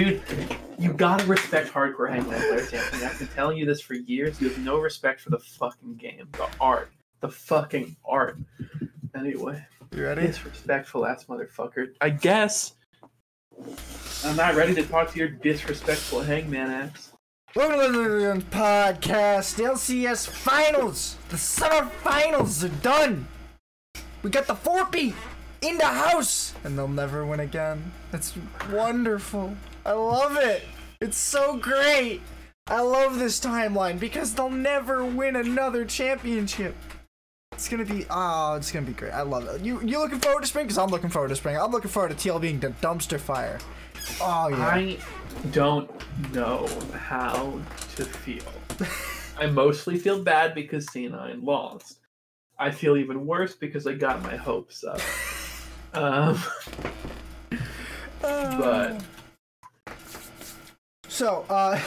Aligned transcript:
Dude, 0.00 0.22
you 0.78 0.94
gotta 0.94 1.26
respect 1.26 1.70
hardcore 1.70 2.08
hangman 2.08 2.40
players, 2.40 2.72
Anthony. 2.72 3.04
I've 3.04 3.18
been 3.18 3.28
telling 3.28 3.58
you 3.58 3.66
this 3.66 3.82
for 3.82 3.92
years. 3.92 4.40
You 4.40 4.48
have 4.48 4.58
no 4.60 4.78
respect 4.78 5.20
for 5.20 5.28
the 5.28 5.38
fucking 5.38 5.96
game, 5.96 6.26
the 6.32 6.48
art, 6.58 6.90
the 7.20 7.28
fucking 7.28 7.96
art. 8.06 8.38
Anyway, 9.14 9.62
You 9.94 10.04
ready? 10.04 10.22
disrespectful 10.22 11.04
ass 11.04 11.24
motherfucker. 11.24 11.88
I 12.00 12.08
guess 12.08 12.76
I'm 14.24 14.36
not 14.36 14.54
ready 14.54 14.74
to 14.76 14.82
talk 14.84 15.12
to 15.12 15.18
your 15.18 15.28
disrespectful 15.28 16.22
hangman 16.22 16.70
ass. 16.70 17.12
Welcome 17.54 17.92
to 17.92 17.98
the 17.98 18.42
podcast. 18.50 19.62
LCS 19.62 20.26
finals. 20.26 21.18
The 21.28 21.36
summer 21.36 21.90
finals 22.02 22.64
are 22.64 22.68
done. 22.68 23.28
We 24.22 24.30
got 24.30 24.46
the 24.46 24.54
four 24.54 24.86
beat 24.86 25.14
in 25.60 25.76
the 25.76 25.84
house, 25.84 26.54
and 26.64 26.78
they'll 26.78 26.88
never 26.88 27.26
win 27.26 27.40
again. 27.40 27.92
It's 28.14 28.32
wonderful. 28.70 29.58
I 29.84 29.92
love 29.92 30.36
it. 30.36 30.62
It's 31.00 31.16
so 31.16 31.56
great. 31.56 32.20
I 32.66 32.80
love 32.80 33.18
this 33.18 33.40
timeline 33.40 33.98
because 33.98 34.34
they'll 34.34 34.50
never 34.50 35.04
win 35.04 35.36
another 35.36 35.84
championship. 35.84 36.76
It's 37.52 37.68
gonna 37.68 37.84
be 37.84 38.06
oh, 38.10 38.54
it's 38.54 38.70
gonna 38.70 38.86
be 38.86 38.92
great. 38.92 39.12
I 39.12 39.22
love 39.22 39.46
it. 39.48 39.60
You 39.62 39.82
you 39.82 39.98
looking 39.98 40.20
forward 40.20 40.42
to 40.42 40.46
spring? 40.46 40.68
Cause 40.68 40.78
I'm 40.78 40.88
looking 40.88 41.10
forward 41.10 41.28
to 41.28 41.36
spring. 41.36 41.56
I'm 41.56 41.72
looking 41.72 41.90
forward 41.90 42.16
to 42.16 42.28
TL 42.28 42.40
being 42.40 42.60
the 42.60 42.68
dumpster 42.80 43.18
fire. 43.18 43.58
Oh 44.20 44.48
yeah. 44.48 44.66
I 44.66 44.98
don't 45.50 45.90
know 46.32 46.66
how 46.94 47.60
to 47.96 48.04
feel. 48.04 48.44
I 49.38 49.46
mostly 49.46 49.98
feel 49.98 50.22
bad 50.22 50.54
because 50.54 50.86
C9 50.86 51.44
lost. 51.44 51.98
I 52.58 52.70
feel 52.70 52.96
even 52.96 53.26
worse 53.26 53.54
because 53.54 53.86
I 53.86 53.94
got 53.94 54.22
my 54.22 54.36
hopes 54.36 54.84
up. 54.84 55.00
Um, 55.92 56.40
but 58.20 59.02
So, 61.20 61.44
uh, 61.50 61.78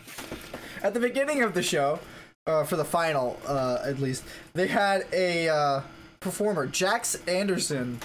at 0.82 0.92
the 0.92 0.98
beginning 0.98 1.44
of 1.44 1.54
the 1.54 1.62
show, 1.62 2.00
uh, 2.44 2.64
for 2.64 2.74
the 2.74 2.84
final, 2.84 3.38
uh, 3.46 3.78
at 3.84 4.00
least, 4.00 4.24
they 4.52 4.66
had 4.66 5.06
a 5.12 5.48
uh, 5.48 5.82
performer, 6.18 6.66
Jax 6.66 7.14
Anderson, 7.28 8.00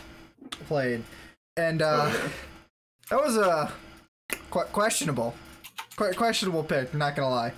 played, 0.68 1.02
and 1.58 1.82
uh, 1.82 2.14
that 3.10 3.20
was 3.20 3.36
a 3.36 3.74
qu- 4.52 4.66
questionable, 4.66 5.34
qu- 5.96 6.14
questionable 6.14 6.64
pick. 6.64 6.94
Not 6.94 7.16
gonna 7.16 7.32
lie. 7.32 7.54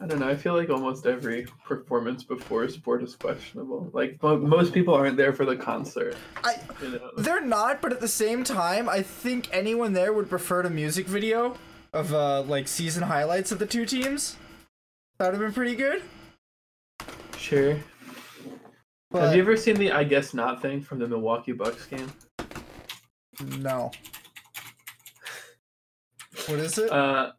I 0.00 0.06
don't 0.06 0.20
know. 0.20 0.28
I 0.28 0.36
feel 0.36 0.54
like 0.54 0.70
almost 0.70 1.06
every 1.06 1.48
performance 1.64 2.22
before 2.22 2.68
sport 2.68 3.02
is 3.02 3.16
questionable. 3.16 3.90
Like 3.92 4.22
mo- 4.22 4.38
most 4.38 4.72
people 4.72 4.94
aren't 4.94 5.16
there 5.16 5.32
for 5.32 5.44
the 5.44 5.56
concert. 5.56 6.14
I 6.44 6.54
You 6.80 6.88
know? 6.90 7.10
they're 7.18 7.44
not, 7.44 7.82
but 7.82 7.92
at 7.92 8.00
the 8.00 8.06
same 8.06 8.44
time, 8.44 8.88
I 8.88 9.02
think 9.02 9.48
anyone 9.52 9.92
there 9.92 10.12
would 10.12 10.30
prefer 10.30 10.62
the 10.62 10.70
music 10.70 11.06
video 11.08 11.56
of 11.96 12.12
uh, 12.14 12.42
like 12.42 12.68
season 12.68 13.02
highlights 13.02 13.50
of 13.52 13.58
the 13.58 13.66
two 13.66 13.86
teams. 13.86 14.36
That 15.18 15.26
would 15.26 15.34
have 15.34 15.40
been 15.40 15.52
pretty 15.52 15.74
good. 15.74 16.02
Sure. 17.36 17.76
But 19.10 19.22
Have 19.22 19.36
you 19.36 19.42
ever 19.42 19.56
seen 19.56 19.76
the 19.76 19.92
I 19.92 20.04
guess 20.04 20.34
not 20.34 20.60
thing 20.60 20.82
from 20.82 20.98
the 20.98 21.08
Milwaukee 21.08 21.52
Bucks 21.52 21.86
game? 21.86 22.12
no. 23.58 23.90
What 26.46 26.58
is 26.58 26.78
it? 26.78 26.90
Uh, 26.92 27.32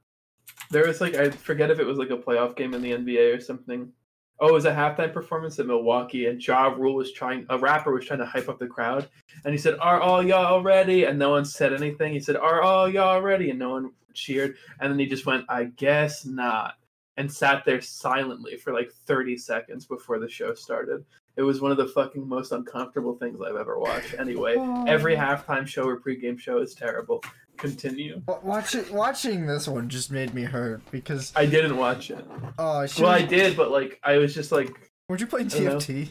there 0.72 0.88
was 0.88 1.00
like 1.02 1.16
I 1.16 1.30
forget 1.30 1.72
if 1.72 1.80
it 1.80 1.85
was 1.85 1.97
like 1.97 2.09
a 2.09 2.17
playoff 2.17 2.55
game 2.55 2.73
in 2.73 2.81
the 2.81 2.91
NBA 2.91 3.38
or 3.38 3.39
something. 3.39 3.91
Oh, 4.39 4.50
it 4.50 4.53
was 4.53 4.66
a 4.66 4.72
halftime 4.72 5.13
performance 5.13 5.58
at 5.59 5.66
Milwaukee, 5.66 6.28
and 6.28 6.45
Ja 6.45 6.67
Rule 6.67 6.95
was 6.95 7.11
trying. 7.11 7.45
A 7.50 7.58
rapper 7.58 7.91
was 7.94 8.05
trying 8.05 8.19
to 8.19 8.25
hype 8.25 8.50
up 8.50 8.59
the 8.59 8.67
crowd, 8.67 9.08
and 9.45 9.53
he 9.53 9.58
said, 9.58 9.78
"Are 9.80 10.00
all 10.00 10.23
y'all 10.23 10.61
ready?" 10.61 11.05
And 11.05 11.17
no 11.17 11.31
one 11.31 11.45
said 11.45 11.73
anything. 11.73 12.13
He 12.13 12.19
said, 12.19 12.35
"Are 12.35 12.61
all 12.61 12.88
y'all 12.88 13.22
ready?" 13.22 13.50
And 13.50 13.59
no 13.59 13.69
one 13.72 13.91
cheered. 14.17 14.55
And 14.79 14.91
then 14.91 14.99
he 14.99 15.05
just 15.05 15.25
went, 15.25 15.45
"I 15.49 15.65
guess 15.65 16.25
not," 16.25 16.75
and 17.15 17.31
sat 17.31 17.63
there 17.65 17.81
silently 17.81 18.57
for 18.57 18.73
like 18.73 18.91
thirty 18.91 19.37
seconds 19.37 19.85
before 19.85 20.19
the 20.19 20.29
show 20.29 20.53
started. 20.53 21.05
It 21.38 21.44
was 21.44 21.61
one 21.61 21.72
of 21.72 21.78
the 21.78 21.88
fucking 21.88 22.27
most 22.27 22.51
uncomfortable 22.51 23.16
things 23.16 23.39
I've 23.41 23.56
ever 23.56 23.77
watched. 23.77 24.16
Anyway, 24.17 24.56
every 24.88 25.16
oh. 25.16 25.19
halftime 25.19 25.67
show 25.67 25.88
or 25.88 26.00
pregame 26.00 26.39
show 26.39 26.57
is 26.57 26.73
terrible. 26.73 27.23
Continue. 27.57 28.22
Watching 28.44 28.91
watching 28.94 29.45
this 29.45 29.67
one 29.67 29.89
just 29.89 30.11
made 30.11 30.33
me 30.33 30.44
hurt 30.44 30.81
because 30.91 31.31
I 31.35 31.45
didn't 31.45 31.77
watch 31.77 32.11
it. 32.11 32.25
oh, 32.59 32.88
Well, 33.00 33.07
I 33.07 33.22
did, 33.22 33.56
but 33.56 33.72
like 33.72 34.00
I 34.03 34.17
was 34.17 34.33
just 34.33 34.51
like, 34.51 34.91
Were 35.09 35.17
you 35.17 35.27
playing 35.27 35.47
don't 35.50 35.66
know. 35.66 35.77
TFT? 35.77 36.09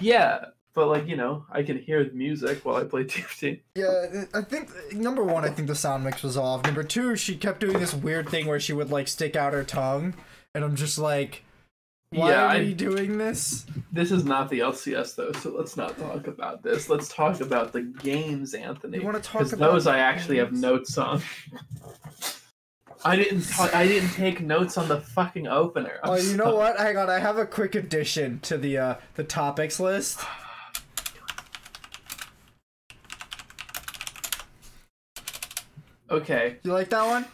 yeah, 0.00 0.46
but 0.76 0.86
like 0.86 1.08
you 1.08 1.16
know, 1.16 1.44
I 1.50 1.64
can 1.64 1.78
hear 1.78 2.04
the 2.04 2.12
music 2.12 2.64
while 2.64 2.76
I 2.76 2.84
play 2.84 3.02
TFT. 3.04 3.60
Yeah, 3.74 4.24
I 4.32 4.42
think 4.42 4.70
number 4.92 5.24
one, 5.24 5.44
I 5.44 5.48
think 5.48 5.66
the 5.66 5.74
sound 5.74 6.04
mix 6.04 6.22
was 6.22 6.36
off. 6.36 6.62
Number 6.64 6.84
two, 6.84 7.16
she 7.16 7.34
kept 7.36 7.58
doing 7.58 7.80
this 7.80 7.94
weird 7.94 8.28
thing 8.28 8.46
where 8.46 8.60
she 8.60 8.72
would 8.72 8.90
like 8.92 9.08
stick 9.08 9.34
out 9.34 9.52
her 9.54 9.64
tongue, 9.64 10.14
and 10.54 10.62
I'm 10.62 10.76
just 10.76 10.98
like, 10.98 11.42
why 12.10 12.30
Yeah, 12.30 12.56
are 12.58 12.62
you 12.62 12.74
doing 12.74 13.16
this? 13.18 13.66
This 13.90 14.12
is 14.12 14.24
not 14.24 14.50
the 14.50 14.60
LCS 14.60 15.16
though, 15.16 15.32
so 15.32 15.50
let's 15.50 15.76
not 15.76 15.98
talk 15.98 16.26
about 16.28 16.62
this. 16.62 16.88
Let's 16.90 17.08
talk 17.08 17.40
about 17.40 17.72
the 17.72 17.80
games, 17.82 18.52
Anthony. 18.54 18.98
You 18.98 19.04
wanna 19.04 19.20
talk 19.20 19.38
Because 19.40 19.54
about 19.54 19.72
those 19.72 19.86
I 19.86 19.98
actually 19.98 20.36
have 20.36 20.52
notes 20.52 20.98
on. 20.98 21.22
I 23.04 23.14
didn't. 23.16 23.42
ta- 23.48 23.70
I 23.72 23.86
didn't 23.86 24.10
take 24.10 24.40
notes 24.40 24.76
on 24.76 24.88
the 24.88 25.00
fucking 25.00 25.46
opener. 25.46 26.00
I'm 26.02 26.10
Oh, 26.10 26.14
you 26.16 26.36
know 26.36 26.54
what? 26.56 26.76
Hang 26.78 26.96
on, 26.96 27.08
I 27.08 27.18
have 27.18 27.38
a 27.38 27.46
quick 27.46 27.74
addition 27.74 28.40
to 28.40 28.58
the 28.58 28.76
uh 28.78 28.94
the 29.14 29.24
topics 29.24 29.80
list. 29.80 30.20
Okay. 36.10 36.56
You 36.62 36.72
like 36.72 36.88
that 36.90 37.06
one? 37.06 37.26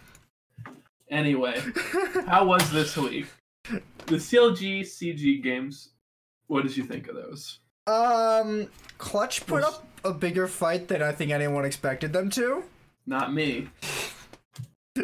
Anyway, 1.10 1.60
how 2.26 2.46
was 2.46 2.70
this 2.70 2.96
week? 2.96 3.26
The 4.06 4.16
CLG 4.16 4.80
CG 4.80 5.42
games. 5.42 5.90
What 6.46 6.62
did 6.62 6.76
you 6.76 6.84
think 6.84 7.08
of 7.08 7.14
those? 7.14 7.58
Um, 7.86 8.68
Clutch 8.98 9.46
put 9.46 9.62
up 9.62 9.84
a 10.04 10.12
bigger 10.12 10.46
fight 10.48 10.88
than 10.88 11.02
I 11.02 11.12
think 11.12 11.30
anyone 11.30 11.64
expected 11.64 12.12
them 12.12 12.30
to. 12.30 12.64
Not 13.06 13.32
me. 13.32 13.68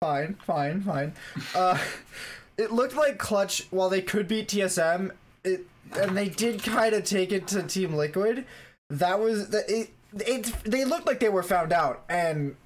Fine, 0.00 0.34
fine, 0.44 0.82
fine. 0.82 1.14
Uh, 1.54 1.78
it 2.58 2.70
looked 2.70 2.94
like 2.94 3.18
Clutch, 3.18 3.66
while 3.70 3.88
they 3.88 4.02
could 4.02 4.28
beat 4.28 4.48
TSM, 4.48 5.10
it 5.42 5.66
and 5.98 6.16
they 6.16 6.28
did 6.28 6.62
kind 6.62 6.94
of 6.94 7.04
take 7.04 7.32
it 7.32 7.46
to 7.48 7.62
Team 7.62 7.94
Liquid. 7.94 8.44
That 8.90 9.20
was 9.20 9.48
the 9.48 9.64
it, 9.66 9.90
it. 10.12 10.52
They 10.64 10.84
looked 10.84 11.06
like 11.06 11.20
they 11.20 11.30
were 11.30 11.42
found 11.42 11.72
out, 11.72 12.04
and 12.10 12.56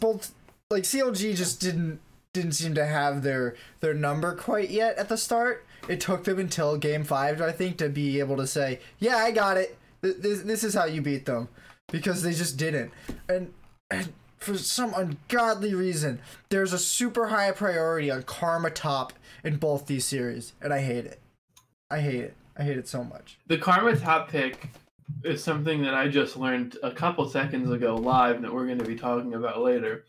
both 0.00 0.34
like 0.70 0.84
CLG 0.84 1.34
just 1.36 1.60
didn't 1.60 2.00
didn't 2.32 2.52
seem 2.52 2.74
to 2.74 2.86
have 2.86 3.22
their 3.22 3.56
their 3.80 3.94
number 3.94 4.34
quite 4.34 4.70
yet 4.70 4.96
at 4.98 5.08
the 5.08 5.16
start. 5.16 5.64
It 5.88 6.00
took 6.00 6.24
them 6.24 6.38
until 6.38 6.76
Game 6.76 7.04
Five, 7.04 7.40
I 7.40 7.52
think, 7.52 7.78
to 7.78 7.88
be 7.88 8.18
able 8.20 8.36
to 8.36 8.46
say, 8.46 8.80
"Yeah, 8.98 9.16
I 9.16 9.30
got 9.30 9.56
it. 9.56 9.78
This 10.00 10.42
this 10.42 10.64
is 10.64 10.74
how 10.74 10.84
you 10.84 11.00
beat 11.00 11.26
them," 11.26 11.48
because 11.88 12.22
they 12.22 12.32
just 12.32 12.56
didn't. 12.56 12.92
And 13.28 13.52
and 13.90 14.12
for 14.38 14.56
some 14.56 14.94
ungodly 14.94 15.74
reason, 15.74 16.20
there's 16.50 16.72
a 16.72 16.78
super 16.78 17.28
high 17.28 17.50
priority 17.52 18.10
on 18.10 18.22
Karma 18.22 18.70
top 18.70 19.12
in 19.42 19.56
both 19.56 19.86
these 19.86 20.04
series, 20.04 20.52
and 20.60 20.72
I 20.72 20.80
hate 20.80 21.06
it. 21.06 21.20
I 21.90 22.00
hate 22.00 22.20
it. 22.20 22.36
I 22.56 22.64
hate 22.64 22.76
it 22.76 22.88
so 22.88 23.04
much. 23.04 23.38
The 23.46 23.58
Karma 23.58 23.96
top 23.96 24.28
pick 24.28 24.68
is 25.24 25.42
something 25.42 25.82
that 25.82 25.94
I 25.94 26.08
just 26.08 26.36
learned 26.36 26.76
a 26.82 26.90
couple 26.92 27.28
seconds 27.28 27.70
ago 27.70 27.96
live 27.96 28.42
that 28.42 28.52
we're 28.52 28.66
going 28.66 28.78
to 28.78 28.84
be 28.84 28.96
talking 28.96 29.34
about 29.34 29.60
later. 29.62 30.04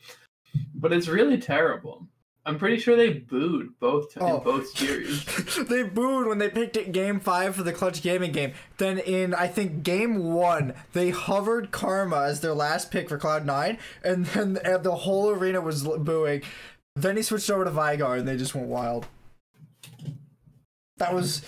But 0.76 0.94
it's 0.94 1.08
really 1.08 1.38
terrible. 1.38 2.08
I'm 2.46 2.58
pretty 2.58 2.80
sure 2.80 2.96
they 2.96 3.14
booed 3.14 3.78
both 3.80 4.14
t- 4.14 4.20
Oh. 4.22 4.38
in 4.38 4.44
both 4.44 4.68
series. 4.76 5.24
they 5.68 5.84
booed 5.84 6.26
when 6.28 6.38
they 6.40 6.50
picked 6.50 6.78
it 6.78 6.92
game 6.92 7.20
five 7.20 7.56
for 7.56 7.64
the 7.64 7.74
clutch 7.74 8.02
gaming 8.02 8.32
game. 8.32 8.54
Then 8.78 8.98
in 8.98 9.34
I 9.36 9.48
think 9.48 9.84
game 9.84 10.32
one, 10.34 10.74
they 10.94 11.12
hovered 11.12 11.70
Karma 11.72 12.24
as 12.24 12.40
their 12.42 12.54
last 12.54 12.92
pick 12.92 13.10
for 13.10 13.18
Cloud 13.20 13.46
Nine, 13.46 13.78
and 14.04 14.26
then 14.28 14.54
the 14.82 14.96
whole 14.96 15.30
arena 15.30 15.62
was 15.62 15.84
booing. 15.84 16.42
Then 16.96 17.18
he 17.18 17.22
switched 17.24 17.52
over 17.52 17.66
to 17.66 17.72
Veigar, 17.72 18.18
and 18.18 18.28
they 18.28 18.38
just 18.38 18.56
went 18.56 18.68
wild. 18.68 19.06
That 20.98 21.14
was 21.14 21.42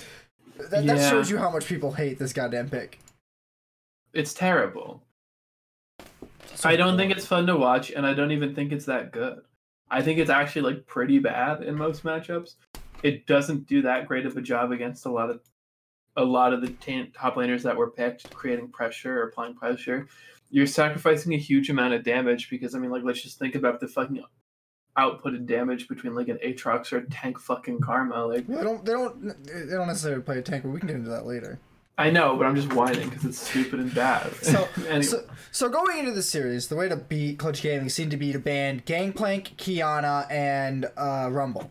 that, 0.70 0.86
that 0.86 1.10
shows 1.10 1.30
you 1.32 1.38
how 1.38 1.50
much 1.50 1.66
people 1.66 1.94
hate 1.94 2.20
this 2.20 2.34
goddamn 2.34 2.70
pick. 2.70 3.00
It's 4.14 4.34
terrible. 4.34 5.04
I 6.64 6.76
don't 6.76 6.98
think 6.98 7.12
it's 7.12 7.26
fun 7.26 7.48
to 7.48 7.56
watch, 7.58 7.92
and 7.92 8.06
I 8.06 8.14
don't 8.14 8.32
even 8.32 8.54
think 8.54 8.72
it's 8.72 8.86
that 8.86 9.12
good. 9.12 9.40
I 9.90 10.02
think 10.02 10.20
it's 10.20 10.30
actually 10.30 10.62
like 10.62 10.86
pretty 10.86 11.20
bad 11.20 11.64
in 11.64 11.76
most 11.76 12.04
matchups. 12.04 12.56
It 13.04 13.26
doesn't 13.26 13.68
do 13.68 13.82
that 13.82 14.08
great 14.08 14.26
of 14.26 14.38
a 14.38 14.42
job 14.42 14.72
against 14.72 15.06
a 15.06 15.12
lot 15.12 15.30
of 15.30 15.42
a 16.18 16.24
lot 16.24 16.54
of 16.54 16.62
the 16.62 16.70
ta- 16.70 17.10
top 17.16 17.36
laners 17.36 17.64
that 17.64 17.76
were 17.76 17.90
picked, 17.90 18.32
creating 18.34 18.70
pressure 18.70 19.22
or 19.22 19.28
applying 19.30 19.56
pressure. 19.56 20.08
You're 20.50 20.68
sacrificing 20.68 21.34
a 21.34 21.38
huge 21.38 21.70
amount 21.70 21.94
of 21.94 22.04
damage 22.04 22.50
because 22.50 22.76
I 22.76 22.80
mean, 22.80 22.92
like, 22.92 23.04
let's 23.04 23.22
just 23.24 23.40
think 23.40 23.56
about 23.56 23.80
the 23.80 23.88
fucking 23.88 24.24
outputted 24.98 25.46
damage 25.48 25.88
between 25.88 26.14
like 26.14 26.28
an 26.28 26.38
Aatrox 26.46 26.92
or 26.92 26.98
a 26.98 27.10
tank 27.10 27.40
fucking 27.40 27.80
Karma. 27.80 28.26
Like, 28.26 28.46
They 28.46 28.62
don't. 28.62 28.86
They 28.86 28.92
don't. 28.92 29.46
They 29.46 29.76
don't 29.76 29.88
necessarily 29.88 30.22
play 30.22 30.40
a 30.40 30.42
tank, 30.42 30.64
but 30.64 30.70
we 30.70 30.80
can 30.80 30.88
get 30.88 30.98
into 30.98 31.10
that 31.10 31.26
later. 31.26 31.60
I 31.98 32.10
know, 32.10 32.36
but 32.36 32.48
I'm 32.48 32.56
just 32.56 32.74
whining 32.74 33.10
because 33.10 33.26
it's 33.26 33.50
stupid 33.50 33.80
and 33.80 33.94
bad. 33.94 34.32
So, 34.42 34.68
anyway. 34.88 35.02
so, 35.04 35.24
so 35.52 35.70
going 35.70 36.00
into 36.00 36.12
the 36.14 36.24
series, 36.24 36.68
the 36.68 36.76
way 36.76 36.90
to 36.90 36.96
beat 36.96 37.38
Clutch 37.38 37.62
Gaming 37.62 37.90
seemed 37.90 38.12
to 38.12 38.18
be 38.18 38.32
to 38.32 38.40
ban 38.40 38.82
Gangplank, 38.86 39.56
Qiyana, 39.58 40.30
and 40.32 40.90
uh, 40.98 41.30
Rumble. 41.32 41.70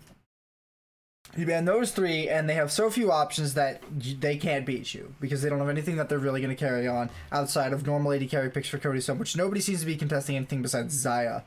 You 1.37 1.47
ban 1.47 1.65
those 1.65 1.93
three, 1.93 2.29
and 2.29 2.49
they 2.49 2.55
have 2.55 2.71
so 2.73 2.91
few 2.91 3.11
options 3.13 3.55
that 3.55 3.83
y- 3.93 4.17
they 4.19 4.37
can't 4.37 4.67
beat 4.67 4.93
you 4.95 5.15
because 5.21 5.43
they 5.43 5.49
don't 5.49 5.59
have 5.61 5.69
anything 5.69 5.97
that 5.97 6.09
they're 6.09 6.19
really 6.19 6.41
going 6.41 6.55
to 6.55 6.59
carry 6.59 6.87
on 6.89 7.09
outside 7.33 7.73
of 7.73 7.87
normal 7.87 8.13
AD 8.13 8.29
carry 8.29 8.51
picks 8.51 8.69
for 8.69 8.79
Cody 8.79 9.01
Sun, 9.01 9.19
which 9.19 9.37
nobody 9.37 9.61
seems 9.61 9.81
to 9.81 9.87
be 9.87 9.97
contesting 9.97 10.37
anything 10.37 10.61
besides 10.61 11.05
Xayah. 11.05 11.45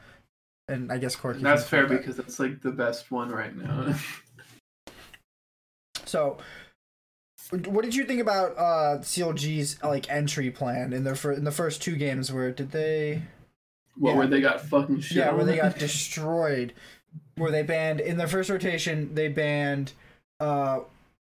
And 0.70 0.92
I 0.92 0.98
guess 0.98 1.16
Corki. 1.18 1.42
That's 1.42 1.66
fair 1.66 1.86
that. 1.86 1.98
because 1.98 2.16
that's 2.16 2.40
like 2.40 2.62
the 2.62 2.72
best 2.72 3.12
one 3.12 3.30
right 3.30 3.56
now. 3.56 3.94
So, 6.06 6.38
what 7.68 7.84
did 7.84 7.96
you 7.96 8.06
think 8.06 8.22
about 8.22 8.58
uh, 8.58 8.98
CLG's 9.02 9.82
like 9.84 10.10
entry 10.10 10.50
plan 10.52 10.94
in 10.94 11.04
their 11.04 11.16
fir- 11.16 11.34
in 11.34 11.44
the 11.44 11.52
first 11.52 11.82
two 11.82 11.96
games? 11.96 12.32
Where 12.32 12.52
did 12.52 12.72
they? 12.72 13.22
what 13.96 14.12
Yeah. 14.12 14.18
where 14.18 14.28
they 14.28 14.42
got 14.42 14.62
fucking 14.62 15.02
shit. 15.02 15.18
Yeah, 15.18 15.32
where 15.34 15.46
they 15.46 15.58
got 15.58 15.78
destroyed. 15.80 16.74
Where 17.36 17.52
they 17.52 17.62
banned 17.64 18.00
in 18.00 18.18
their 18.18 18.28
first 18.28 18.50
rotation, 18.50 19.14
they 19.14 19.28
banned 19.28 19.94
uh, 20.40 20.80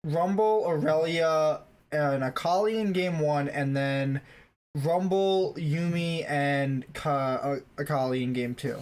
Rumble, 0.03 0.65
Aurelia, 0.67 1.61
and 1.91 2.23
Akali 2.23 2.79
in 2.79 2.91
game 2.91 3.19
one, 3.19 3.47
and 3.47 3.75
then 3.77 4.21
Rumble, 4.75 5.53
Yuumi, 5.57 6.25
and 6.29 6.91
Ka- 6.93 7.39
uh, 7.41 7.59
Akali 7.77 8.23
in 8.23 8.33
game 8.33 8.55
two. 8.55 8.77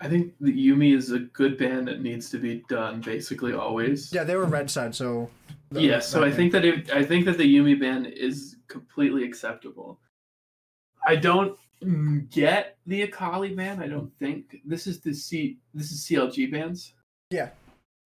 I 0.00 0.08
think 0.08 0.32
the 0.40 0.52
Yuumi 0.52 0.96
is 0.96 1.10
a 1.10 1.18
good 1.18 1.58
band 1.58 1.88
that 1.88 2.02
needs 2.02 2.30
to 2.30 2.38
be 2.38 2.62
done 2.68 3.00
basically 3.00 3.52
always. 3.52 4.12
Yeah, 4.12 4.24
they 4.24 4.36
were 4.36 4.44
red 4.44 4.70
side, 4.70 4.94
so. 4.94 5.30
Yeah, 5.70 5.98
so 6.00 6.24
I 6.24 6.30
think 6.30 6.52
that 6.52 6.64
it, 6.64 6.90
I 6.90 7.04
think 7.04 7.24
that 7.26 7.36
the 7.38 7.44
Yuumi 7.44 7.78
ban 7.78 8.06
is 8.06 8.56
completely 8.68 9.24
acceptable. 9.24 10.00
I 11.06 11.16
don't 11.16 11.56
get 12.30 12.76
the 12.86 13.02
Akali 13.02 13.54
ban. 13.54 13.82
I 13.82 13.86
don't 13.86 14.10
think 14.18 14.60
this 14.64 14.86
is 14.86 15.00
the 15.00 15.12
C. 15.12 15.58
This 15.74 15.90
is 15.92 16.04
CLG 16.04 16.50
bans. 16.50 16.94
Yeah. 17.30 17.50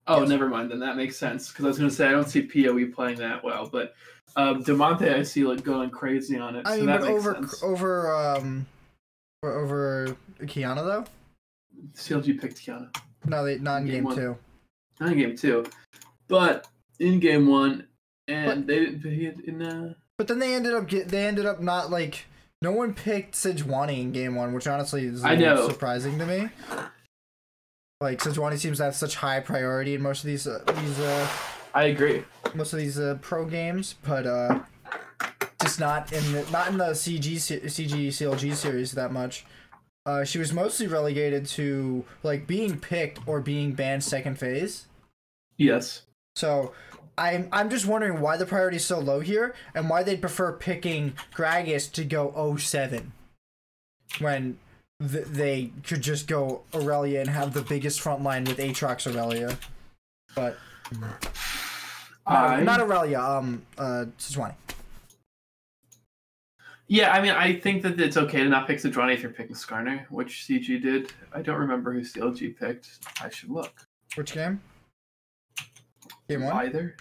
Oh, 0.07 0.19
Yes. 0.21 0.29
never 0.29 0.49
mind. 0.49 0.69
Then 0.69 0.79
that 0.79 0.97
makes 0.97 1.15
sense 1.15 1.49
because 1.49 1.63
I 1.65 1.67
was 1.69 1.77
gonna 1.79 1.89
say 1.89 2.07
I 2.07 2.11
don't 2.11 2.27
see 2.27 2.41
Poe 2.45 2.85
playing 2.93 3.17
that 3.19 3.41
well, 3.43 3.67
but 3.71 3.93
um, 4.35 4.61
Damonte 4.63 5.13
I 5.15 5.23
see 5.23 5.43
like 5.45 5.63
going 5.63 5.89
crazy 5.89 6.37
on 6.37 6.55
it. 6.57 6.67
I 6.67 6.71
so 6.71 6.77
mean, 6.77 6.85
that 6.87 6.99
but 7.01 7.07
makes 7.07 7.19
over 7.19 7.33
sense. 7.35 7.63
over 7.63 8.13
um, 8.15 8.65
over 9.43 10.15
Qiyana 10.41 10.75
though. 10.83 11.05
CLG 11.95 12.39
picked 12.39 12.57
Qiyana. 12.57 12.95
No, 13.25 13.45
they 13.45 13.57
not 13.59 13.81
in 13.83 13.87
Game 13.87 14.05
game, 14.05 14.15
two. 14.15 14.37
Not 14.99 15.13
in 15.13 15.17
game 15.17 15.37
two, 15.37 15.65
but 16.27 16.67
in 16.99 17.19
game 17.19 17.47
one, 17.47 17.87
and 18.27 18.67
they 18.67 18.79
didn't 18.79 19.03
they 19.03 19.09
it 19.09 19.39
in 19.45 19.61
uh. 19.61 19.93
But 20.17 20.27
then 20.27 20.39
they 20.39 20.53
ended 20.53 20.73
up 20.73 20.87
get 20.87 21.09
they 21.09 21.25
ended 21.25 21.45
up 21.45 21.59
not 21.61 21.89
like 21.89 22.25
no 22.61 22.71
one 22.71 22.93
picked 22.93 23.35
Sejuani 23.35 24.01
in 24.01 24.11
game 24.11 24.35
one, 24.35 24.53
which 24.53 24.67
honestly 24.67 25.05
is 25.05 25.23
I 25.23 25.35
know. 25.35 25.67
surprising 25.67 26.17
to 26.19 26.25
me. 26.25 26.49
Like 27.99 28.19
Sejuani 28.19 28.57
seems 28.57 28.77
to 28.77 28.85
have 28.85 28.95
such 28.95 29.15
high 29.15 29.39
priority 29.39 29.95
in 29.95 30.01
most 30.01 30.19
of 30.23 30.27
these 30.27 30.47
uh, 30.47 30.63
these 30.81 30.99
uh, 30.99 31.27
I 31.73 31.85
agree. 31.85 32.23
most 32.53 32.73
of 32.73 32.79
these 32.79 32.99
uh, 32.99 33.17
pro 33.21 33.45
games, 33.45 33.95
but 34.03 34.25
uh, 34.27 34.59
just 35.61 35.79
not 35.79 36.11
in 36.13 36.31
the 36.31 36.45
not 36.51 36.69
in 36.69 36.77
the 36.77 36.91
CG 36.91 37.35
CG 37.35 38.07
CLG 38.07 38.53
series 38.55 38.91
that 38.93 39.11
much. 39.11 39.45
Uh, 40.05 40.25
she 40.25 40.37
was 40.37 40.51
mostly 40.51 40.85
relegated 40.85 41.45
to 41.45 42.03
like 42.23 42.45
being 42.45 42.77
picked 42.77 43.25
or 43.25 43.39
being 43.39 43.71
banned 43.73 44.03
second 44.03 44.37
phase. 44.37 44.87
Yes. 45.57 46.03
So 46.35 46.73
I'm 47.17 47.47
I'm 47.51 47.69
just 47.69 47.85
wondering 47.85 48.19
why 48.19 48.37
the 48.37 48.45
priority 48.45 48.77
is 48.77 48.85
so 48.85 48.99
low 48.99 49.19
here 49.19 49.53
and 49.75 49.89
why 49.89 50.03
they'd 50.03 50.21
prefer 50.21 50.51
picking 50.51 51.13
Gragas 51.35 51.91
to 51.93 52.03
go 52.03 52.55
07 52.57 53.11
when 54.19 54.57
th- 54.99 55.25
they 55.25 55.71
could 55.85 56.01
just 56.01 56.27
go 56.27 56.63
Aurelia 56.73 57.21
and 57.21 57.29
have 57.29 57.53
the 57.53 57.61
biggest 57.61 58.01
front 58.01 58.23
line 58.23 58.45
with 58.45 58.57
Aatrox 58.57 59.05
Aurelia. 59.11 59.57
But 60.35 60.57
not, 60.99 61.27
I 62.25 62.63
not 62.63 62.79
Aurelia, 62.79 63.19
um 63.19 63.63
uh 63.77 64.05
Sejuani. 64.17 64.55
Yeah, 66.87 67.11
I 67.11 67.21
mean, 67.21 67.31
I 67.31 67.59
think 67.59 67.81
that 67.83 67.99
it's 67.99 68.17
okay 68.17 68.43
to 68.43 68.49
not 68.49 68.67
pick 68.67 68.77
Sejuani 68.77 69.13
if 69.13 69.21
you're 69.23 69.31
picking 69.31 69.55
Skarner, 69.55 70.05
which 70.09 70.45
CG 70.47 70.81
did. 70.81 71.11
I 71.31 71.41
don't 71.41 71.57
remember 71.57 71.93
who 71.93 72.01
CLG 72.01 72.57
picked. 72.59 72.99
I 73.21 73.29
should 73.29 73.49
look. 73.49 73.87
Which 74.15 74.33
game? 74.33 74.61
Game 76.29 76.43
one? 76.43 76.53
Either 76.55 76.95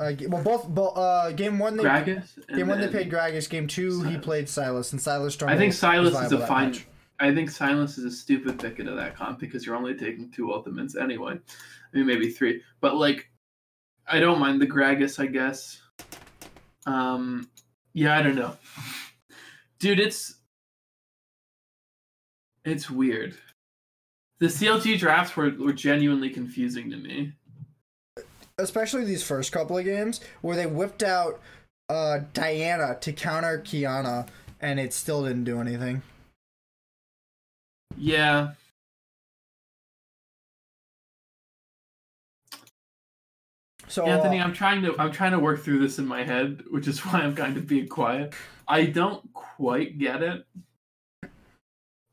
Uh, 0.00 0.12
well 0.28 0.42
both 0.42 0.68
bo- 0.68 0.88
uh 0.90 1.30
game 1.32 1.58
one 1.58 1.76
they 1.76 1.84
Gragas. 1.84 2.38
game 2.54 2.66
one 2.68 2.80
they 2.80 2.88
played 2.88 3.10
Gragas, 3.10 3.48
game 3.48 3.66
two 3.66 4.02
he 4.02 4.18
played 4.18 4.46
Sylas 4.46 4.92
and 4.92 5.00
Sylas 5.00 5.40
I 5.48 5.56
think 5.56 5.72
Sylas 5.72 6.24
is 6.26 6.32
a 6.32 6.46
fine. 6.46 6.70
match. 6.70 6.86
I 7.20 7.32
think 7.32 7.48
Sylas 7.50 7.96
is 7.98 8.04
a 8.04 8.10
stupid 8.10 8.58
pick 8.58 8.80
into 8.80 8.92
that 8.92 9.14
comp 9.16 9.38
because 9.38 9.64
you're 9.64 9.76
only 9.76 9.94
taking 9.94 10.30
two 10.32 10.52
ultimates 10.52 10.96
anyway. 10.96 11.34
I 11.34 11.96
mean, 11.96 12.06
maybe 12.06 12.28
three, 12.30 12.60
but 12.80 12.96
like, 12.96 13.30
I 14.08 14.18
don't 14.18 14.40
mind 14.40 14.60
the 14.60 14.66
Gragas. 14.66 15.20
I 15.20 15.26
guess. 15.26 15.80
Um, 16.86 17.48
yeah, 17.92 18.18
I 18.18 18.22
don't 18.22 18.34
know, 18.34 18.56
dude. 19.78 20.00
It's 20.00 20.34
it's 22.64 22.90
weird. 22.90 23.36
The 24.40 24.46
CLG 24.46 24.98
drafts 24.98 25.36
were, 25.36 25.50
were 25.58 25.72
genuinely 25.72 26.28
confusing 26.30 26.90
to 26.90 26.96
me. 26.96 27.32
Especially 28.58 29.04
these 29.04 29.24
first 29.24 29.52
couple 29.52 29.76
of 29.76 29.84
games 29.84 30.20
where 30.40 30.56
they 30.56 30.66
whipped 30.66 31.02
out 31.02 31.40
uh 31.88 32.20
Diana 32.32 32.96
to 33.00 33.12
counter 33.12 33.58
Qiyana 33.58 34.28
and 34.60 34.80
it 34.80 34.94
still 34.94 35.24
didn't 35.24 35.44
do 35.44 35.60
anything. 35.60 36.02
Yeah. 37.96 38.52
So 43.88 44.06
Anthony, 44.06 44.40
uh, 44.40 44.44
I'm 44.44 44.52
trying 44.52 44.82
to 44.82 44.94
I'm 44.98 45.12
trying 45.12 45.32
to 45.32 45.38
work 45.38 45.62
through 45.62 45.80
this 45.80 45.98
in 45.98 46.06
my 46.06 46.24
head, 46.24 46.64
which 46.70 46.88
is 46.88 47.00
why 47.04 47.20
I'm 47.20 47.34
kind 47.34 47.56
of 47.56 47.66
being 47.66 47.88
quiet. 47.88 48.34
I 48.66 48.86
don't 48.86 49.32
quite 49.32 49.98
get 49.98 50.22
it. 50.22 50.46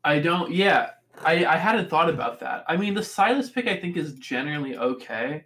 I 0.04 0.20
don't 0.20 0.52
yeah. 0.52 0.92
I, 1.24 1.46
I 1.46 1.58
hadn't 1.58 1.90
thought 1.90 2.10
about 2.10 2.40
that. 2.40 2.66
I 2.68 2.78
mean 2.78 2.94
the 2.94 3.02
Sylas 3.02 3.54
pick 3.54 3.68
I 3.68 3.78
think 3.78 3.96
is 3.96 4.14
generally 4.14 4.78
okay. 4.78 5.46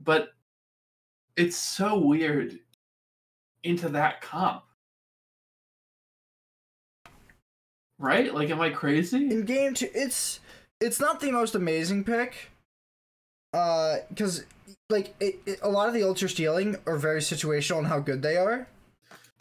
But 0.00 0.28
it's 1.36 1.56
so 1.56 1.98
weird 1.98 2.58
into 3.62 3.88
that 3.90 4.20
comp. 4.20 4.62
Right? 7.98 8.32
Like 8.32 8.50
am 8.50 8.60
I 8.60 8.70
crazy? 8.70 9.30
in 9.30 9.44
game 9.44 9.74
two 9.74 9.88
it's 9.94 10.40
it's 10.80 11.00
not 11.00 11.20
the 11.20 11.32
most 11.32 11.54
amazing 11.54 12.04
pick. 12.04 12.50
Uh 13.52 13.96
cuz 14.14 14.44
like 14.90 15.14
it, 15.20 15.40
it, 15.46 15.58
a 15.62 15.68
lot 15.68 15.88
of 15.88 15.94
the 15.94 16.02
ultra 16.02 16.28
stealing 16.28 16.76
are 16.86 16.96
very 16.96 17.20
situational 17.20 17.78
on 17.78 17.84
how 17.86 17.98
good 17.98 18.22
they 18.22 18.36
are. 18.36 18.68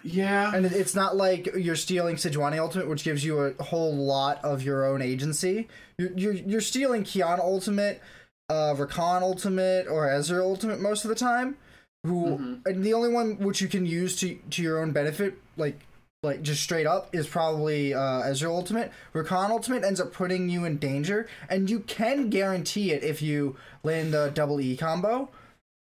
Yeah. 0.05 0.53
And 0.53 0.67
it's 0.67 0.93
not 0.93 1.17
like 1.17 1.49
you're 1.55 1.75
stealing 1.75 2.15
Sejuani 2.15 2.59
Ultimate, 2.59 2.87
which 2.87 3.03
gives 3.03 3.25
you 3.25 3.39
a 3.39 3.63
whole 3.63 3.93
lot 3.95 4.43
of 4.45 4.61
your 4.61 4.85
own 4.85 5.01
agency. 5.01 5.67
You're, 5.97 6.11
you're, 6.11 6.33
you're 6.33 6.61
stealing 6.61 7.03
Qiyana 7.03 7.39
Ultimate, 7.39 8.01
uh, 8.49 8.73
Rakan 8.75 9.21
Ultimate, 9.21 9.87
or 9.87 10.07
Ezreal 10.07 10.41
Ultimate 10.43 10.79
most 10.79 11.05
of 11.05 11.09
the 11.09 11.15
time. 11.15 11.57
Who 12.05 12.37
Mhm. 12.37 12.65
and 12.67 12.83
the 12.83 12.93
only 12.93 13.09
one 13.09 13.39
which 13.39 13.61
you 13.61 13.67
can 13.67 13.85
use 13.87 14.15
to 14.17 14.35
to 14.51 14.61
your 14.61 14.79
own 14.79 14.91
benefit, 14.91 15.39
like 15.57 15.79
like 16.21 16.41
just 16.43 16.61
straight 16.61 16.85
up, 16.87 17.13
is 17.15 17.27
probably 17.27 17.93
uh, 17.95 18.21
Ezreal 18.23 18.55
Ultimate. 18.55 18.91
Rakan 19.13 19.49
Ultimate 19.49 19.83
ends 19.83 19.99
up 19.99 20.13
putting 20.13 20.47
you 20.49 20.65
in 20.65 20.77
danger, 20.77 21.27
and 21.49 21.67
you 21.69 21.79
can 21.79 22.29
guarantee 22.29 22.91
it 22.91 23.03
if 23.03 23.21
you 23.23 23.55
land 23.83 24.13
the 24.13 24.31
double 24.33 24.61
E 24.61 24.77
combo, 24.77 25.29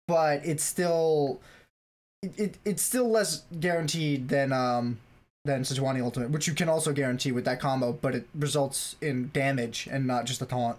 but 0.08 0.44
it's 0.44 0.64
still 0.64 1.40
it, 2.24 2.40
it 2.40 2.58
it's 2.66 2.82
still 2.82 3.08
less 3.10 3.44
guaranteed 3.60 4.30
than 4.30 4.52
um 4.52 4.98
than 5.46 5.62
Sejuani 5.62 6.02
Ultimate, 6.02 6.32
which 6.32 6.48
you 6.48 6.56
can 6.56 6.68
also 6.68 6.94
guarantee 6.94 7.32
with 7.32 7.46
that 7.46 7.60
combo, 7.60 7.94
but 7.94 8.16
it 8.16 8.28
results 8.34 8.96
in 9.02 9.30
damage 9.34 9.88
and 9.92 10.08
not 10.08 10.26
just 10.26 10.42
a 10.42 10.46
taunt. 10.48 10.78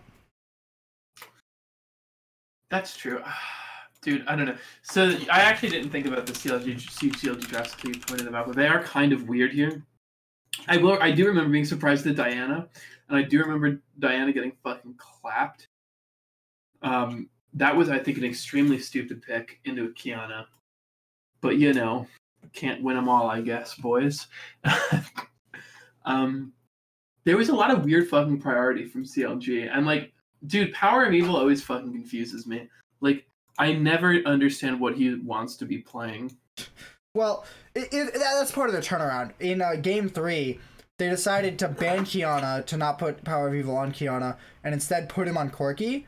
That's 2.70 2.96
true. 2.96 3.22
Dude, 4.00 4.24
I 4.28 4.36
don't 4.36 4.46
know. 4.46 4.56
So 4.82 5.16
I 5.30 5.40
actually 5.40 5.70
didn't 5.70 5.90
think 5.90 6.06
about 6.06 6.24
the 6.24 6.32
CLG, 6.32 6.76
CLG 6.76 7.48
drafts 7.48 7.74
until 7.74 7.90
you 7.90 8.00
pointed 8.00 8.26
them 8.26 8.34
out, 8.36 8.46
but 8.46 8.54
they 8.54 8.68
are 8.68 8.82
kind 8.82 9.12
of 9.12 9.28
weird 9.28 9.52
here. 9.52 9.82
I 10.68 10.76
will. 10.76 10.98
I 11.00 11.10
do 11.10 11.26
remember 11.26 11.50
being 11.50 11.64
surprised 11.64 12.06
at 12.06 12.16
Diana, 12.16 12.68
and 13.08 13.18
I 13.18 13.22
do 13.22 13.40
remember 13.40 13.80
Diana 13.98 14.32
getting 14.32 14.52
fucking 14.62 14.94
clapped. 14.96 15.68
Um, 16.82 17.28
that 17.54 17.76
was, 17.76 17.90
I 17.90 17.98
think, 17.98 18.18
an 18.18 18.24
extremely 18.24 18.78
stupid 18.78 19.22
pick 19.22 19.58
into 19.64 19.84
a 19.84 19.88
Qiyana, 19.88 20.46
but 21.40 21.56
you 21.56 21.72
know, 21.72 22.06
can't 22.52 22.82
win 22.82 22.96
them 22.96 23.08
all, 23.08 23.28
I 23.28 23.40
guess, 23.40 23.74
boys. 23.74 24.26
um, 26.04 26.52
there 27.24 27.36
was 27.36 27.48
a 27.48 27.54
lot 27.54 27.70
of 27.70 27.84
weird 27.84 28.08
fucking 28.08 28.40
priority 28.40 28.86
from 28.86 29.04
CLG, 29.04 29.68
and 29.72 29.86
like, 29.86 30.12
dude, 30.46 30.72
Power 30.72 31.04
of 31.04 31.12
Evil 31.12 31.36
always 31.36 31.62
fucking 31.62 31.92
confuses 31.92 32.46
me. 32.46 32.68
Like, 33.00 33.26
I 33.58 33.72
never 33.72 34.14
understand 34.26 34.80
what 34.80 34.96
he 34.96 35.14
wants 35.16 35.56
to 35.56 35.64
be 35.66 35.78
playing. 35.78 36.36
Well, 37.14 37.44
it, 37.74 37.88
it, 37.92 38.14
that's 38.14 38.52
part 38.52 38.68
of 38.68 38.74
the 38.74 38.80
turnaround. 38.82 39.32
In 39.40 39.60
uh, 39.62 39.74
game 39.76 40.08
three, 40.08 40.60
they 40.98 41.08
decided 41.08 41.58
to 41.60 41.68
ban 41.68 42.04
Qiyana 42.04 42.64
to 42.66 42.76
not 42.76 42.98
put 42.98 43.24
Power 43.24 43.48
of 43.48 43.54
Evil 43.54 43.76
on 43.76 43.92
Qiyana 43.92 44.36
and 44.64 44.74
instead 44.74 45.08
put 45.08 45.26
him 45.26 45.36
on 45.36 45.50
Corki. 45.50 46.04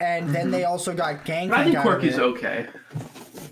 And 0.00 0.34
then 0.34 0.50
they 0.50 0.64
also 0.64 0.94
got 0.94 1.26
Gang. 1.26 1.52
I 1.52 1.64
think 1.64 1.76
Corki's 1.76 2.18
okay. 2.18 2.66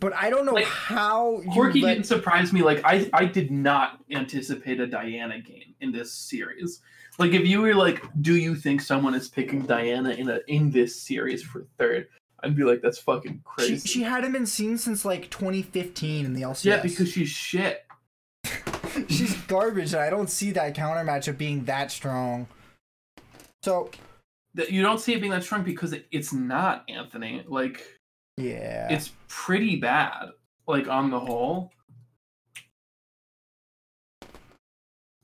But 0.01 0.15
I 0.15 0.31
don't 0.31 0.47
know 0.47 0.55
Like, 0.55 0.65
how 0.65 1.43
Corki 1.49 1.83
let- 1.83 1.95
didn't 1.95 2.07
surprise 2.07 2.55
me. 2.55 2.63
Like 2.63 2.81
I, 2.85 3.11
I 3.13 3.27
did 3.27 3.51
not 3.51 4.01
anticipate 4.11 4.81
a 4.81 4.87
Diana 4.87 5.41
game 5.41 5.75
in 5.83 5.93
this 5.93 6.11
series. 6.13 6.81
Like 7.19 7.33
if 7.33 7.47
you 7.47 7.61
were 7.61 7.75
like, 7.75 8.03
do 8.21 8.37
you 8.37 8.55
think 8.55 8.81
someone 8.81 9.15
is 9.15 9.29
picking 9.29 9.63
Diana 9.63 10.11
in 10.11 10.29
a 10.31 10.41
in 10.47 10.71
this 10.71 11.01
series 11.01 11.43
for 11.43 11.67
third? 11.79 12.09
I'd 12.45 12.55
be 12.55 12.63
like, 12.63 12.81
that's 12.83 12.99
fucking 13.01 13.33
She, 13.33 13.41
crazy. 13.45 13.89
she 13.89 14.03
hadn't 14.03 14.31
been 14.31 14.47
seen 14.47 14.79
since 14.79 15.05
like 15.05 15.29
2015 15.31 16.25
in 16.25 16.35
the 16.35 16.43
LCS. 16.43 16.65
yeah, 16.65 16.81
because 16.81 17.09
she's 17.11 17.29
shit. 17.29 17.85
she's 19.09 19.35
garbage. 19.49 19.93
And 19.93 20.03
I 20.03 20.09
don't 20.11 20.31
see 20.31 20.53
that 20.53 20.75
counter 20.77 21.03
matchup 21.11 21.37
being 21.37 21.65
that 21.65 21.91
strong. 21.91 22.47
So 23.65 23.91
That 24.55 24.71
you 24.71 24.83
don't 24.83 25.01
see 25.01 25.15
it 25.15 25.21
being 25.21 25.33
that 25.33 25.43
strong 25.43 25.65
because 25.65 25.93
it, 25.93 26.07
it's 26.13 26.33
not 26.33 26.85
Anthony. 26.89 27.43
Like 27.49 27.83
yeah, 28.37 28.87
it's 28.93 29.11
pretty 29.27 29.75
bad. 29.77 30.29
Like 30.69 30.87
on 30.87 31.11
the 31.11 31.19
whole, 31.19 31.73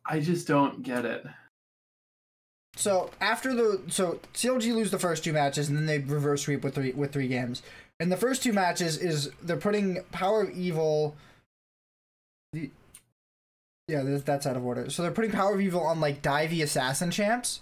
I 0.05 0.19
just 0.19 0.49
don't 0.49 0.83
get 0.83 1.05
it. 1.05 1.25
So 2.77 3.11
after 3.21 3.55
the 3.55 3.81
so 3.89 4.21
CLG 4.35 4.75
lose 4.75 4.91
the 4.91 4.99
first 4.99 5.25
two 5.25 5.33
matches 5.33 5.69
and 5.69 5.79
then 5.79 5.87
they 5.87 5.99
reverse 5.99 6.43
sweep 6.43 6.65
with 6.65 6.75
three 6.75 6.93
with 6.93 7.13
three 7.13 7.29
games. 7.29 7.63
And 8.01 8.11
the 8.11 8.17
first 8.17 8.43
two 8.43 8.53
matches 8.53 8.99
is 8.99 9.31
they're 9.43 9.57
putting 9.57 10.03
Power 10.11 10.43
of 10.43 10.51
Evil. 10.51 11.15
The, 12.53 12.71
yeah, 13.87 14.03
that's- 14.03 14.47
out 14.47 14.57
of 14.57 14.65
order. 14.65 14.91
So 14.91 15.03
they're 15.03 15.13
putting 15.13 15.31
Power 15.31 15.55
of 15.55 15.61
Evil 15.61 15.81
on 15.83 16.01
like 16.01 16.23
Divey 16.23 16.63
Assassin 16.63 17.11
champs, 17.11 17.61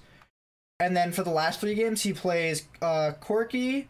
and 0.80 0.96
then 0.96 1.12
for 1.12 1.22
the 1.22 1.30
last 1.30 1.60
three 1.60 1.74
games 1.74 2.02
he 2.02 2.12
plays 2.14 2.66
uh 2.80 3.12
Corki, 3.20 3.86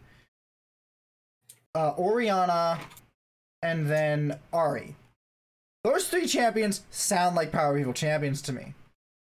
uh 1.74 1.92
Orianna, 1.96 2.80
and 3.62 3.86
then 3.88 4.38
Ahri. 4.52 4.94
Those 5.84 6.08
three 6.08 6.26
champions 6.26 6.82
sound 6.90 7.36
like 7.36 7.52
Power 7.52 7.74
of 7.74 7.80
Evil 7.80 7.92
champions 7.92 8.42
to 8.42 8.52
me. 8.52 8.74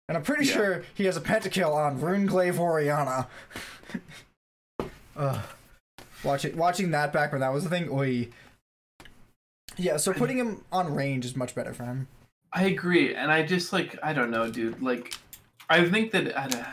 And 0.08 0.16
I'm 0.18 0.22
pretty 0.22 0.44
Yeah. 0.46 0.52
sure 0.52 0.82
he 0.94 1.04
has 1.06 1.16
a 1.16 1.20
pentakill 1.20 1.74
on 1.74 2.00
Runeglaive 2.00 2.58
Orianna. 2.58 3.26
Ugh. 5.16 5.40
Watch 6.22 6.44
it, 6.44 6.56
watching 6.56 6.90
that 6.90 7.12
back 7.12 7.32
when 7.32 7.40
that 7.40 7.52
was 7.52 7.64
the 7.64 7.70
thing, 7.70 7.88
oi. 7.90 8.28
Yeah, 9.76 9.96
so 9.96 10.12
putting 10.12 10.38
him 10.38 10.64
on 10.72 10.94
range 10.94 11.24
is 11.24 11.36
much 11.36 11.54
better 11.54 11.72
for 11.74 11.84
him. 11.84 12.08
I 12.52 12.64
agree, 12.64 13.14
and 13.14 13.30
I 13.32 13.42
just 13.44 13.72
like 13.72 13.98
I 14.02 14.12
don't 14.12 14.30
know, 14.30 14.50
dude. 14.50 14.80
Like, 14.80 15.14
I 15.68 15.88
think 15.88 16.12
that 16.12 16.36
I 16.38 16.46
don't- 16.48 16.64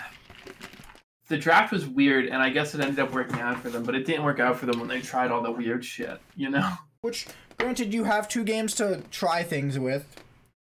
the 1.27 1.37
draft 1.37 1.71
was 1.71 1.85
weird, 1.87 2.25
and 2.27 2.41
I 2.41 2.49
guess 2.49 2.75
it 2.75 2.81
ended 2.81 2.99
up 2.99 3.11
working 3.11 3.39
out 3.39 3.59
for 3.61 3.69
them, 3.69 3.83
but 3.83 3.95
it 3.95 4.05
didn't 4.05 4.23
work 4.23 4.39
out 4.39 4.57
for 4.57 4.65
them 4.67 4.79
when 4.79 4.87
they 4.89 5.01
tried 5.01 5.31
all 5.31 5.41
the 5.41 5.51
weird 5.51 5.83
shit. 5.83 6.19
You 6.35 6.49
know? 6.49 6.73
Which, 7.01 7.27
granted, 7.57 7.93
you 7.93 8.03
have 8.03 8.27
two 8.29 8.43
games 8.43 8.75
to 8.75 9.01
try 9.11 9.41
things 9.43 9.79
with, 9.79 10.05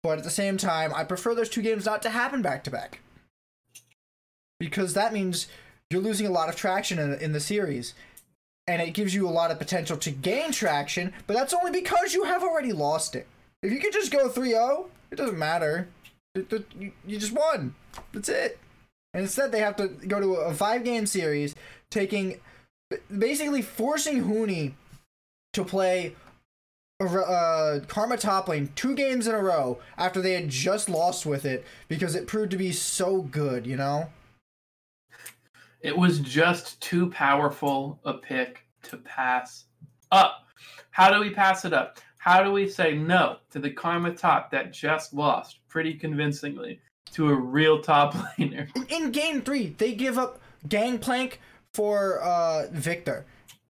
but 0.08 0.18
at 0.18 0.24
the 0.24 0.30
same 0.30 0.56
time, 0.56 0.92
I 0.94 1.04
prefer 1.04 1.34
those 1.34 1.48
two 1.48 1.62
games 1.62 1.86
not 1.86 2.02
to 2.02 2.10
happen 2.10 2.42
back 2.42 2.64
to 2.64 2.70
back. 2.70 3.00
Because 4.58 4.94
that 4.94 5.12
means 5.12 5.48
you're 5.90 6.02
losing 6.02 6.26
a 6.26 6.30
lot 6.30 6.48
of 6.48 6.56
traction 6.56 6.98
in, 6.98 7.14
in 7.14 7.32
the 7.32 7.40
series. 7.40 7.94
And 8.66 8.82
it 8.82 8.92
gives 8.92 9.14
you 9.14 9.26
a 9.26 9.30
lot 9.30 9.50
of 9.50 9.58
potential 9.58 9.96
to 9.98 10.10
gain 10.10 10.52
traction, 10.52 11.14
but 11.26 11.34
that's 11.34 11.54
only 11.54 11.70
because 11.70 12.12
you 12.12 12.24
have 12.24 12.42
already 12.42 12.72
lost 12.72 13.14
it. 13.14 13.26
If 13.62 13.72
you 13.72 13.80
could 13.80 13.92
just 13.92 14.12
go 14.12 14.28
3 14.28 14.50
0, 14.50 14.90
it 15.10 15.16
doesn't 15.16 15.38
matter. 15.38 15.88
You 16.34 16.92
just 17.08 17.32
won. 17.32 17.74
That's 18.12 18.28
it. 18.28 18.58
And 19.14 19.22
instead, 19.22 19.52
they 19.52 19.60
have 19.60 19.76
to 19.76 19.88
go 19.88 20.20
to 20.20 20.34
a 20.34 20.54
five 20.54 20.84
game 20.84 21.06
series, 21.06 21.54
taking 21.90 22.40
basically 23.16 23.62
forcing 23.62 24.24
Huni 24.24 24.74
to 25.54 25.64
play 25.64 26.14
uh, 27.00 27.80
Karma 27.86 28.16
top 28.16 28.48
lane 28.48 28.70
two 28.74 28.94
games 28.94 29.26
in 29.28 29.34
a 29.34 29.42
row 29.42 29.78
after 29.96 30.20
they 30.20 30.32
had 30.32 30.48
just 30.48 30.88
lost 30.88 31.24
with 31.24 31.44
it 31.44 31.64
because 31.86 32.14
it 32.14 32.26
proved 32.26 32.50
to 32.50 32.56
be 32.56 32.72
so 32.72 33.22
good, 33.22 33.66
you 33.66 33.76
know? 33.76 34.10
It 35.80 35.96
was 35.96 36.18
just 36.18 36.80
too 36.80 37.08
powerful 37.10 38.00
a 38.04 38.14
pick 38.14 38.64
to 38.84 38.96
pass 38.96 39.66
up. 40.10 40.44
How 40.90 41.12
do 41.12 41.20
we 41.20 41.30
pass 41.30 41.64
it 41.64 41.72
up? 41.72 42.00
How 42.18 42.42
do 42.42 42.50
we 42.50 42.68
say 42.68 42.94
no 42.94 43.36
to 43.52 43.60
the 43.60 43.70
Karma 43.70 44.12
top 44.12 44.50
that 44.50 44.72
just 44.72 45.14
lost 45.14 45.60
pretty 45.68 45.94
convincingly 45.94 46.80
to 47.12 47.28
a 47.28 47.34
real 47.34 47.80
top 47.80 48.12
laner? 48.38 48.68
In, 48.74 49.04
in 49.04 49.10
game 49.12 49.42
three, 49.42 49.76
they 49.78 49.94
give 49.94 50.18
up 50.18 50.40
Gangplank 50.68 51.40
for 51.72 52.20
uh, 52.22 52.66
Viktor. 52.72 53.24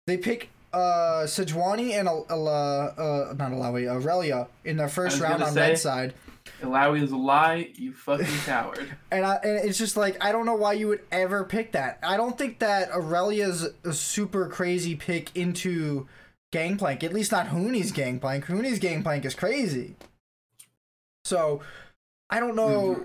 They 0.09 0.17
pick 0.17 0.51
uh, 0.73 1.23
Sejuani 1.25 1.93
and 1.99 2.09
Al- 2.09 2.27
Al- 2.31 2.49
uh, 2.49 3.35
not 3.35 3.53
Alawi, 3.53 3.89
Aurelia 3.89 4.49
in 4.65 4.77
their 4.77 4.89
first 4.89 5.21
round 5.21 5.43
on 5.43 5.53
say- 5.53 5.61
red 5.71 5.79
side. 5.79 6.15
Ilawi 6.61 7.03
is 7.03 7.13
a 7.13 7.17
lie, 7.17 7.71
you 7.75 7.93
fucking 7.93 8.27
coward. 8.45 8.97
And, 9.11 9.25
I, 9.25 9.35
and 9.45 9.69
it's 9.69 9.79
just 9.79 9.97
like, 9.97 10.17
I 10.25 10.33
don't 10.33 10.47
know 10.47 10.55
why 10.55 10.73
you 10.73 10.89
would 10.89 11.03
ever 11.13 11.45
pick 11.45 11.73
that. 11.73 11.99
I 12.03 12.17
don't 12.17 12.37
think 12.39 12.61
that 12.61 12.91
Aurelia's 12.91 13.69
a 13.85 13.93
super 13.93 14.49
crazy 14.49 14.95
pick 14.97 15.37
into 15.37 16.09
Gangplank. 16.53 17.05
At 17.05 17.13
least 17.13 17.31
not 17.31 17.49
Huni's 17.49 17.93
Gangplank. 17.93 18.47
Huni's 18.47 18.79
Gangplank 18.79 19.25
is 19.25 19.35
crazy. 19.35 19.97
So, 21.25 21.61
I 22.31 22.41
don't 22.41 22.57
know. 22.57 23.05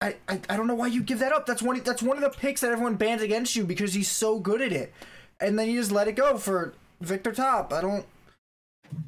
I, 0.00 0.16
I, 0.28 0.40
I 0.48 0.56
don't 0.56 0.66
know 0.66 0.74
why 0.74 0.88
you 0.88 1.02
give 1.02 1.18
that 1.20 1.32
up. 1.32 1.46
That's 1.46 1.62
one 1.62 1.80
that's 1.82 2.02
one 2.02 2.16
of 2.16 2.22
the 2.22 2.30
picks 2.30 2.62
that 2.62 2.72
everyone 2.72 2.96
bans 2.96 3.22
against 3.22 3.54
you 3.54 3.64
because 3.64 3.94
he's 3.94 4.08
so 4.10 4.38
good 4.40 4.60
at 4.60 4.72
it. 4.72 4.92
And 5.40 5.58
then 5.58 5.68
you 5.68 5.78
just 5.78 5.92
let 5.92 6.08
it 6.08 6.16
go 6.16 6.36
for 6.38 6.74
Viktor 7.00 7.32
Top. 7.32 7.72
I 7.72 7.80
don't 7.80 8.06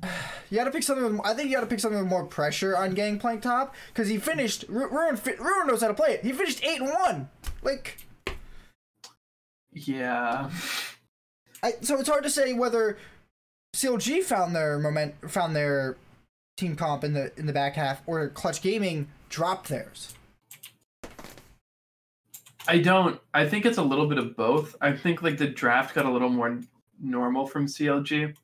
you 0.51 0.57
gotta 0.59 0.71
pick 0.71 0.83
something. 0.83 1.17
With, 1.17 1.27
I 1.27 1.35
think 1.35 1.49
you 1.51 1.55
gotta 1.57 1.67
pick 1.67 1.81
something 1.81 1.99
with 2.01 2.09
more 2.09 2.25
pressure 2.25 2.77
on 2.77 2.95
Gangplank 2.95 3.43
top 3.43 3.75
because 3.89 4.09
he 4.09 4.19
finished. 4.19 4.65
Ru- 4.69 4.89
Ruin 4.89 5.17
fi- 5.17 5.35
Ruin 5.39 5.67
knows 5.67 5.81
how 5.83 5.89
to 5.89 5.95
play 5.95 6.11
it. 6.13 6.23
He 6.25 6.33
finished 6.33 6.63
eight 6.65 6.81
and 6.81 6.91
one. 6.91 7.29
Like, 7.63 7.99
Yeah. 9.73 10.51
I, 11.63 11.75
so 11.81 11.99
it's 11.99 12.09
hard 12.09 12.25
to 12.25 12.31
say 12.31 12.53
whether 12.53 12.99
CLG 13.75 14.23
found 14.25 14.55
their 14.55 14.79
moment, 14.79 15.15
found 15.31 15.55
their 15.55 15.97
team 16.57 16.77
comp 16.77 17.05
in 17.05 17.15
the 17.15 17.33
in 17.39 17.47
the 17.47 17.53
back 17.53 17.75
half, 17.75 18.03
or 18.07 18.29
Clutch 18.29 18.63
Gaming 18.63 19.09
dropped 19.29 19.69
theirs. 19.69 20.15
I 22.69 22.79
don't. 22.79 23.21
I 23.35 23.49
think 23.49 23.67
it's 23.67 23.79
a 23.79 23.83
little 23.83 24.07
bit 24.07 24.19
of 24.19 24.37
both. 24.37 24.77
I 24.81 24.93
think 24.93 25.23
like 25.23 25.39
the 25.39 25.49
draft 25.49 25.95
got 25.95 26.05
a 26.07 26.11
little 26.11 26.29
more 26.29 26.61
normal 27.03 27.47
from 27.47 27.67
CLG. 27.67 28.35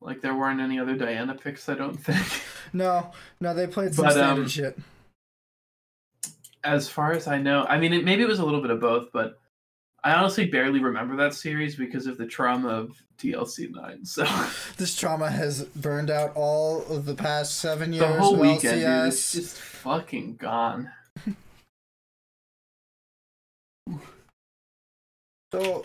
Like 0.00 0.20
there 0.20 0.34
weren't 0.34 0.60
any 0.60 0.78
other 0.78 0.96
Diana 0.96 1.34
picks, 1.34 1.68
I 1.68 1.74
don't 1.74 1.96
think. 2.04 2.42
No, 2.72 3.12
no, 3.40 3.54
they 3.54 3.66
played 3.66 3.94
some 3.94 4.06
But, 4.06 4.12
standard 4.12 4.42
um, 4.42 4.48
shit. 4.48 4.78
As 6.64 6.88
far 6.88 7.12
as 7.12 7.28
I 7.28 7.38
know, 7.38 7.64
I 7.68 7.78
mean, 7.78 7.92
it, 7.92 8.04
maybe 8.04 8.22
it 8.22 8.28
was 8.28 8.38
a 8.38 8.44
little 8.44 8.62
bit 8.62 8.70
of 8.70 8.80
both, 8.80 9.12
but 9.12 9.38
I 10.02 10.14
honestly 10.14 10.46
barely 10.46 10.80
remember 10.80 11.16
that 11.16 11.34
series 11.34 11.76
because 11.76 12.06
of 12.06 12.18
the 12.18 12.26
trauma 12.26 12.68
of 12.68 13.02
DLC 13.18 13.70
nine. 13.70 14.04
So 14.04 14.24
This 14.76 14.96
trauma 14.96 15.30
has 15.30 15.64
burned 15.64 16.10
out 16.10 16.32
all 16.34 16.84
of 16.86 17.04
the 17.06 17.14
past 17.14 17.58
seven 17.58 17.92
years. 17.92 18.06
the 18.06 18.20
whole 18.20 18.36
weekend, 18.36 18.80
dude, 18.80 19.08
it's 19.08 19.32
just 19.32 19.56
fucking 19.56 20.36
gone. 20.36 20.90
So, 25.52 25.84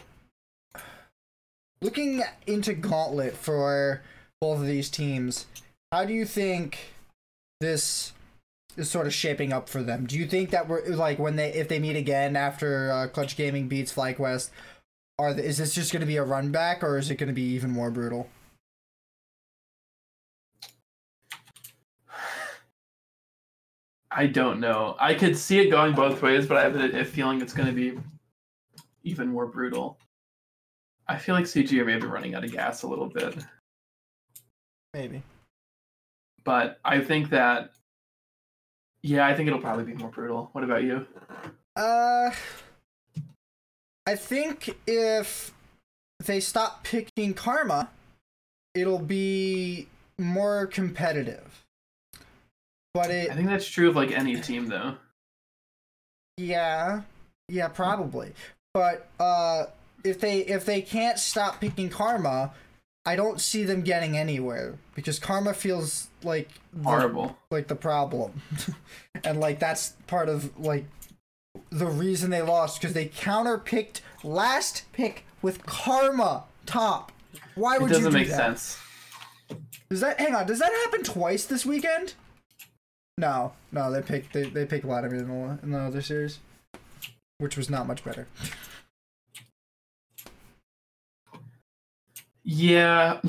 looking 1.82 2.24
into 2.48 2.74
Gauntlet 2.74 3.36
for 3.36 4.02
both 4.42 4.60
of 4.60 4.66
these 4.66 4.90
teams, 4.90 5.48
how 5.92 6.06
do 6.06 6.14
you 6.14 6.26
think 6.26 6.94
this 7.60 8.14
is 8.78 8.90
sort 8.90 9.08
of 9.08 9.14
shaping 9.14 9.52
up 9.52 9.70
for 9.70 9.84
them? 9.84 10.06
Do 10.06 10.18
you 10.18 10.28
think 10.28 10.52
that 10.52 10.68
we're 10.68 10.86
like 10.88 11.20
when 11.20 11.36
they 11.36 11.54
if 11.54 11.68
they 11.68 11.80
meet 11.80 11.96
again 11.96 12.36
after 12.36 12.92
uh, 12.92 13.08
Clutch 13.08 13.36
Gaming 13.36 13.68
beats 13.68 13.94
FlyQuest, 13.94 14.50
are 15.18 15.34
the, 15.34 15.44
is 15.44 15.58
this 15.58 15.76
just 15.76 15.92
going 15.92 16.02
to 16.02 16.06
be 16.06 16.18
a 16.18 16.24
run 16.24 16.52
back 16.52 16.84
or 16.84 16.98
is 16.98 17.12
it 17.12 17.16
going 17.16 17.28
to 17.28 17.34
be 17.34 17.42
even 17.42 17.72
more 17.72 17.92
brutal? 17.92 18.30
I 24.12 24.26
don't 24.26 24.60
know. 24.60 24.96
I 25.00 25.14
could 25.14 25.38
see 25.38 25.60
it 25.60 25.70
going 25.70 25.94
both 25.94 26.22
ways, 26.22 26.48
but 26.48 26.58
I 26.58 26.64
have 26.64 26.76
a, 26.76 27.02
a 27.02 27.06
feeling 27.06 27.42
it's 27.42 27.54
going 27.54 27.68
to 27.68 27.74
be 27.74 27.98
even 29.04 29.28
more 29.28 29.46
brutal. 29.46 29.98
I 31.10 31.18
feel 31.18 31.34
like 31.34 31.46
CG 31.46 31.75
are 31.80 31.86
maybe 31.86 32.06
running 32.06 32.36
out 32.36 32.44
of 32.46 32.51
gas 32.51 32.84
a 32.84 32.88
little 32.88 33.08
bit, 33.10 33.36
Maybe. 34.94 35.24
but 36.44 36.80
I 36.86 37.00
think 37.01 37.32
that, 37.32 37.72
yeah, 39.01 39.25
I 39.25 39.34
think 39.34 39.48
it'll 39.48 39.60
probably 39.60 39.86
be 39.86 39.96
more 39.96 40.10
brutal. 40.10 40.50
What 40.51 40.63
about 40.63 40.84
you? 40.84 41.08
Uh, 41.75 42.30
I 44.06 44.16
think 44.16 44.78
if 44.86 45.51
if 46.20 46.28
they 46.28 46.39
stop 46.39 46.84
picking 46.84 47.34
Karma, 47.34 47.89
it'll 48.75 49.00
be 49.00 49.88
more 50.20 50.68
competitive. 50.68 51.66
But 52.94 53.10
it 53.10 53.32
I 53.32 53.36
think 53.36 53.48
that's 53.48 53.68
true 53.68 53.89
of 53.89 53.96
like 53.96 54.12
any 54.12 54.39
team 54.39 54.68
though. 54.68 54.96
Yeah, 56.38 57.01
yeah, 57.48 57.68
probably. 57.68 58.34
But 58.74 59.08
uh, 59.20 59.66
if 60.03 60.20
they 60.20 60.39
if 60.39 60.65
they 60.65 60.82
can't 60.82 61.18
stop 61.20 61.60
picking 61.62 61.89
Karma, 61.89 62.51
I 63.06 63.15
don't 63.15 63.39
see 63.41 63.63
them 63.63 63.82
getting 63.82 64.18
anywhere 64.18 64.75
because 64.96 65.20
Karma 65.20 65.53
feels 65.53 66.08
like 66.24 66.50
the, 66.74 66.84
Horrible. 66.84 67.38
like 67.51 67.68
the 67.68 67.75
problem, 67.75 68.41
and 69.24 69.39
like 69.39 69.60
that's 69.60 69.94
part 70.08 70.29
of 70.29 70.58
like 70.60 70.86
the 71.72 71.88
reason 71.88 72.29
they 72.29 72.41
lost 72.41 72.79
because 72.79 72.94
they 72.94 73.06
counter 73.06 73.58
picked 73.58 74.01
last 74.24 74.84
pick 74.94 75.25
with 75.41 75.65
Karma 75.65 76.44
top. 76.65 77.12
Why 77.56 77.75
It 77.75 77.82
would 77.82 77.89
you 77.91 77.98
doesn't 77.98 78.12
do 78.12 78.18
make 78.18 78.27
that? 78.29 78.36
sense. 78.60 78.77
Does 79.89 80.01
that 80.01 80.20
hang 80.20 80.36
on? 80.36 80.46
Does 80.46 80.60
that 80.60 80.72
happen 80.86 81.03
twice 81.03 81.46
this 81.46 81.65
weekend? 81.65 82.13
No, 83.18 83.53
no, 83.72 83.91
they 83.91 84.01
picked 84.01 84.34
they 84.34 84.44
they 84.44 84.65
picked 84.65 84.86
Vladimir 84.86 85.20
in 85.20 85.27
the, 85.27 85.60
in 85.63 85.72
the 85.72 85.79
other 85.79 86.01
series, 86.01 86.39
which 87.39 87.58
was 87.58 87.70
not 87.70 87.88
much 87.88 88.03
better. 88.03 88.27
Yeah. 92.51 93.22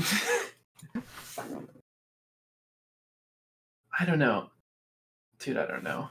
I 3.98 4.06
don't 4.06 4.18
know. 4.18 4.48
Dude, 5.38 5.58
I 5.58 5.66
don't 5.66 5.84
know. 5.84 6.08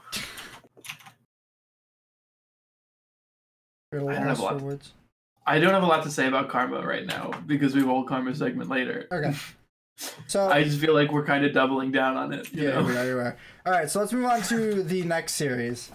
I 3.92 3.96
don't 3.96 4.12
have 4.12 4.38
a 4.38 4.42
lot. 4.42 4.60
words. 4.60 4.92
I 5.44 5.58
don't 5.58 5.74
have 5.74 5.82
a 5.82 5.86
lot 5.86 6.04
to 6.04 6.10
say 6.10 6.28
about 6.28 6.48
Karma 6.48 6.86
right 6.86 7.04
now 7.04 7.32
because 7.48 7.74
we 7.74 7.80
have 7.80 7.88
a 7.88 7.92
whole 7.92 8.04
Karma 8.04 8.32
segment 8.34 8.70
later. 8.70 9.08
Okay. 9.12 9.34
So 10.28 10.48
I 10.48 10.64
just 10.64 10.80
feel 10.80 10.94
like 10.94 11.12
we're 11.12 11.26
kind 11.26 11.44
of 11.44 11.52
doubling 11.52 11.92
down 11.92 12.16
on 12.16 12.32
it. 12.32 12.50
You 12.54 12.62
yeah, 12.62 12.80
know? 12.80 12.84
we 12.84 12.96
are, 12.96 13.04
you 13.04 13.18
are. 13.18 13.36
All 13.66 13.72
right, 13.74 13.90
so 13.90 14.00
let's 14.00 14.14
move 14.14 14.24
on 14.24 14.40
to 14.44 14.82
the 14.82 15.02
next 15.02 15.34
series 15.34 15.92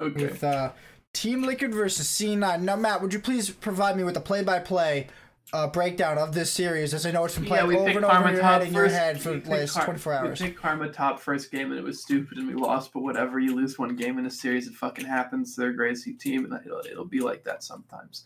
Okay. 0.00 0.22
with 0.22 0.44
uh, 0.44 0.70
Team 1.12 1.42
Liquid 1.42 1.74
versus 1.74 2.06
C9. 2.06 2.60
Now, 2.60 2.76
Matt, 2.76 3.02
would 3.02 3.12
you 3.12 3.18
please 3.18 3.50
provide 3.50 3.96
me 3.96 4.04
with 4.04 4.16
a 4.16 4.20
play-by-play 4.20 5.08
uh, 5.52 5.66
breakdown 5.66 6.18
of 6.18 6.32
this 6.32 6.50
series, 6.50 6.94
as 6.94 7.04
I 7.06 7.10
know 7.10 7.24
it's 7.24 7.34
been 7.34 7.44
Yeah, 7.44 7.64
playing 7.64 7.68
we 7.68 7.76
over 7.76 7.90
and 7.90 8.04
over 8.04 8.32
your 8.32 8.42
head, 8.42 8.62
in 8.62 8.72
your 8.72 8.88
head 8.88 9.20
for 9.20 9.30
the 9.30 9.36
picked 9.36 9.48
last 9.48 9.74
Kar- 9.74 9.84
24 9.84 10.12
hours. 10.12 10.40
We 10.40 10.46
picked 10.46 10.60
Karma 10.60 10.92
top 10.92 11.18
first 11.20 11.50
game 11.50 11.70
and 11.70 11.78
it 11.78 11.84
was 11.84 12.02
stupid 12.02 12.38
and 12.38 12.46
we 12.46 12.54
lost. 12.54 12.92
But 12.92 13.02
whatever, 13.02 13.40
you 13.40 13.54
lose 13.54 13.78
one 13.78 13.96
game 13.96 14.18
in 14.18 14.26
a 14.26 14.30
series, 14.30 14.68
it 14.68 14.74
fucking 14.74 15.06
happens. 15.06 15.56
They're 15.56 15.70
a 15.70 15.76
crazy 15.76 16.14
team 16.14 16.44
and 16.44 16.60
it'll, 16.64 16.80
it'll 16.80 17.04
be 17.04 17.20
like 17.20 17.44
that 17.44 17.64
sometimes. 17.64 18.24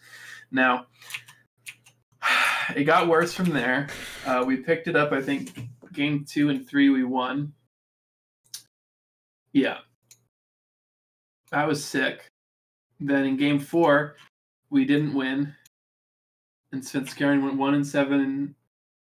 Now, 0.51 0.87
it 2.77 2.85
got 2.85 3.09
worse 3.09 3.33
from 3.33 3.51
there. 3.51 3.89
Uh, 4.27 4.45
we 4.47 4.59
picked 4.59 4.89
it 4.89 4.97
up. 4.97 5.13
I 5.13 5.23
think 5.23 5.69
game 5.93 6.25
two 6.29 6.51
and 6.51 6.67
three 6.69 6.91
we 6.91 7.05
won. 7.05 7.55
Yeah, 9.53 9.79
that 11.53 11.69
was 11.69 11.85
sick. 11.85 12.29
Then 12.99 13.25
in 13.25 13.37
game 13.37 13.61
four, 13.61 14.17
we 14.71 14.85
didn't 14.85 15.15
win, 15.15 15.55
and 16.75 16.83
Svenskaren 16.83 17.43
went 17.43 17.57
one 17.57 17.75
and 17.75 17.87
seven, 17.87 18.55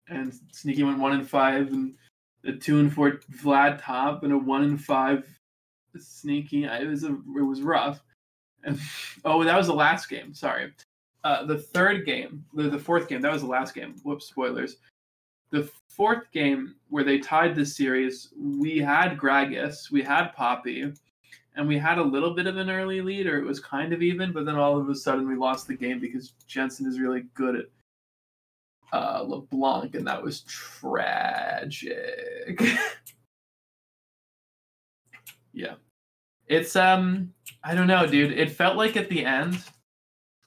and 0.09 0.33
Sneaky 0.51 0.83
went 0.83 0.99
one 0.99 1.13
and 1.13 1.27
five, 1.27 1.69
and 1.69 1.95
a 2.43 2.51
two 2.51 2.79
and 2.79 2.93
four 2.93 3.21
Vlad 3.41 3.81
top, 3.81 4.23
and 4.23 4.33
a 4.33 4.37
one 4.37 4.63
and 4.63 4.83
five 4.83 5.25
Sneaky. 5.97 6.65
It 6.65 6.87
was 6.87 7.03
a 7.03 7.13
it 7.13 7.41
was 7.41 7.61
rough. 7.61 8.03
And 8.63 8.79
oh, 9.25 9.43
that 9.43 9.57
was 9.57 9.67
the 9.67 9.73
last 9.73 10.09
game. 10.09 10.33
Sorry, 10.33 10.71
uh, 11.23 11.45
the 11.45 11.57
third 11.57 12.05
game, 12.05 12.45
the, 12.53 12.63
the 12.63 12.77
fourth 12.77 13.07
game. 13.07 13.21
That 13.21 13.31
was 13.31 13.41
the 13.41 13.47
last 13.47 13.73
game. 13.73 13.95
Whoops, 14.03 14.27
spoilers. 14.27 14.77
The 15.51 15.69
fourth 15.87 16.31
game 16.31 16.75
where 16.89 17.03
they 17.03 17.19
tied 17.19 17.55
this 17.55 17.75
series, 17.75 18.33
we 18.37 18.79
had 18.79 19.17
Gragas, 19.17 19.91
we 19.91 20.01
had 20.01 20.33
Poppy, 20.33 20.93
and 21.55 21.67
we 21.67 21.77
had 21.77 21.98
a 21.98 22.03
little 22.03 22.34
bit 22.34 22.48
of 22.48 22.58
an 22.58 22.70
early 22.70 23.01
lead, 23.01 23.27
or 23.27 23.38
it 23.38 23.46
was 23.46 23.60
kind 23.60 23.91
of 23.93 24.01
even, 24.01 24.31
but 24.31 24.46
then 24.46 24.55
all 24.55 24.77
of 24.77 24.89
a 24.89 24.96
sudden 24.96 25.27
we 25.27 25.36
lost 25.36 25.67
the 25.67 25.75
game 25.75 26.00
because 26.00 26.34
Jensen 26.48 26.88
is 26.88 26.99
really 26.99 27.25
good 27.34 27.56
at 27.56 27.65
uh, 28.93 29.23
LeBlanc, 29.23 29.95
and 29.95 30.08
that 30.08 30.21
was 30.21 30.41
tragic. 30.41 31.97
yeah, 35.54 35.75
it's 36.47 36.75
um, 36.75 37.34
I 37.63 37.75
don't 37.75 37.88
know, 37.88 38.08
dude. 38.08 38.38
It 38.38 38.52
felt 38.52 38.78
like 38.78 38.95
at 38.97 39.10
the 39.10 39.25
end, 39.25 39.63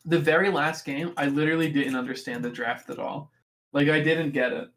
the 0.05 0.19
very 0.19 0.51
last 0.51 0.85
game, 0.85 1.13
I 1.17 1.27
literally 1.27 1.71
didn't 1.71 1.97
understand 1.97 2.45
the 2.45 2.51
draft 2.51 2.91
at 2.91 2.99
all. 2.99 3.31
Like 3.73 3.89
I 3.89 4.01
didn't 4.01 4.31
get 4.31 4.53
it. 4.53 4.69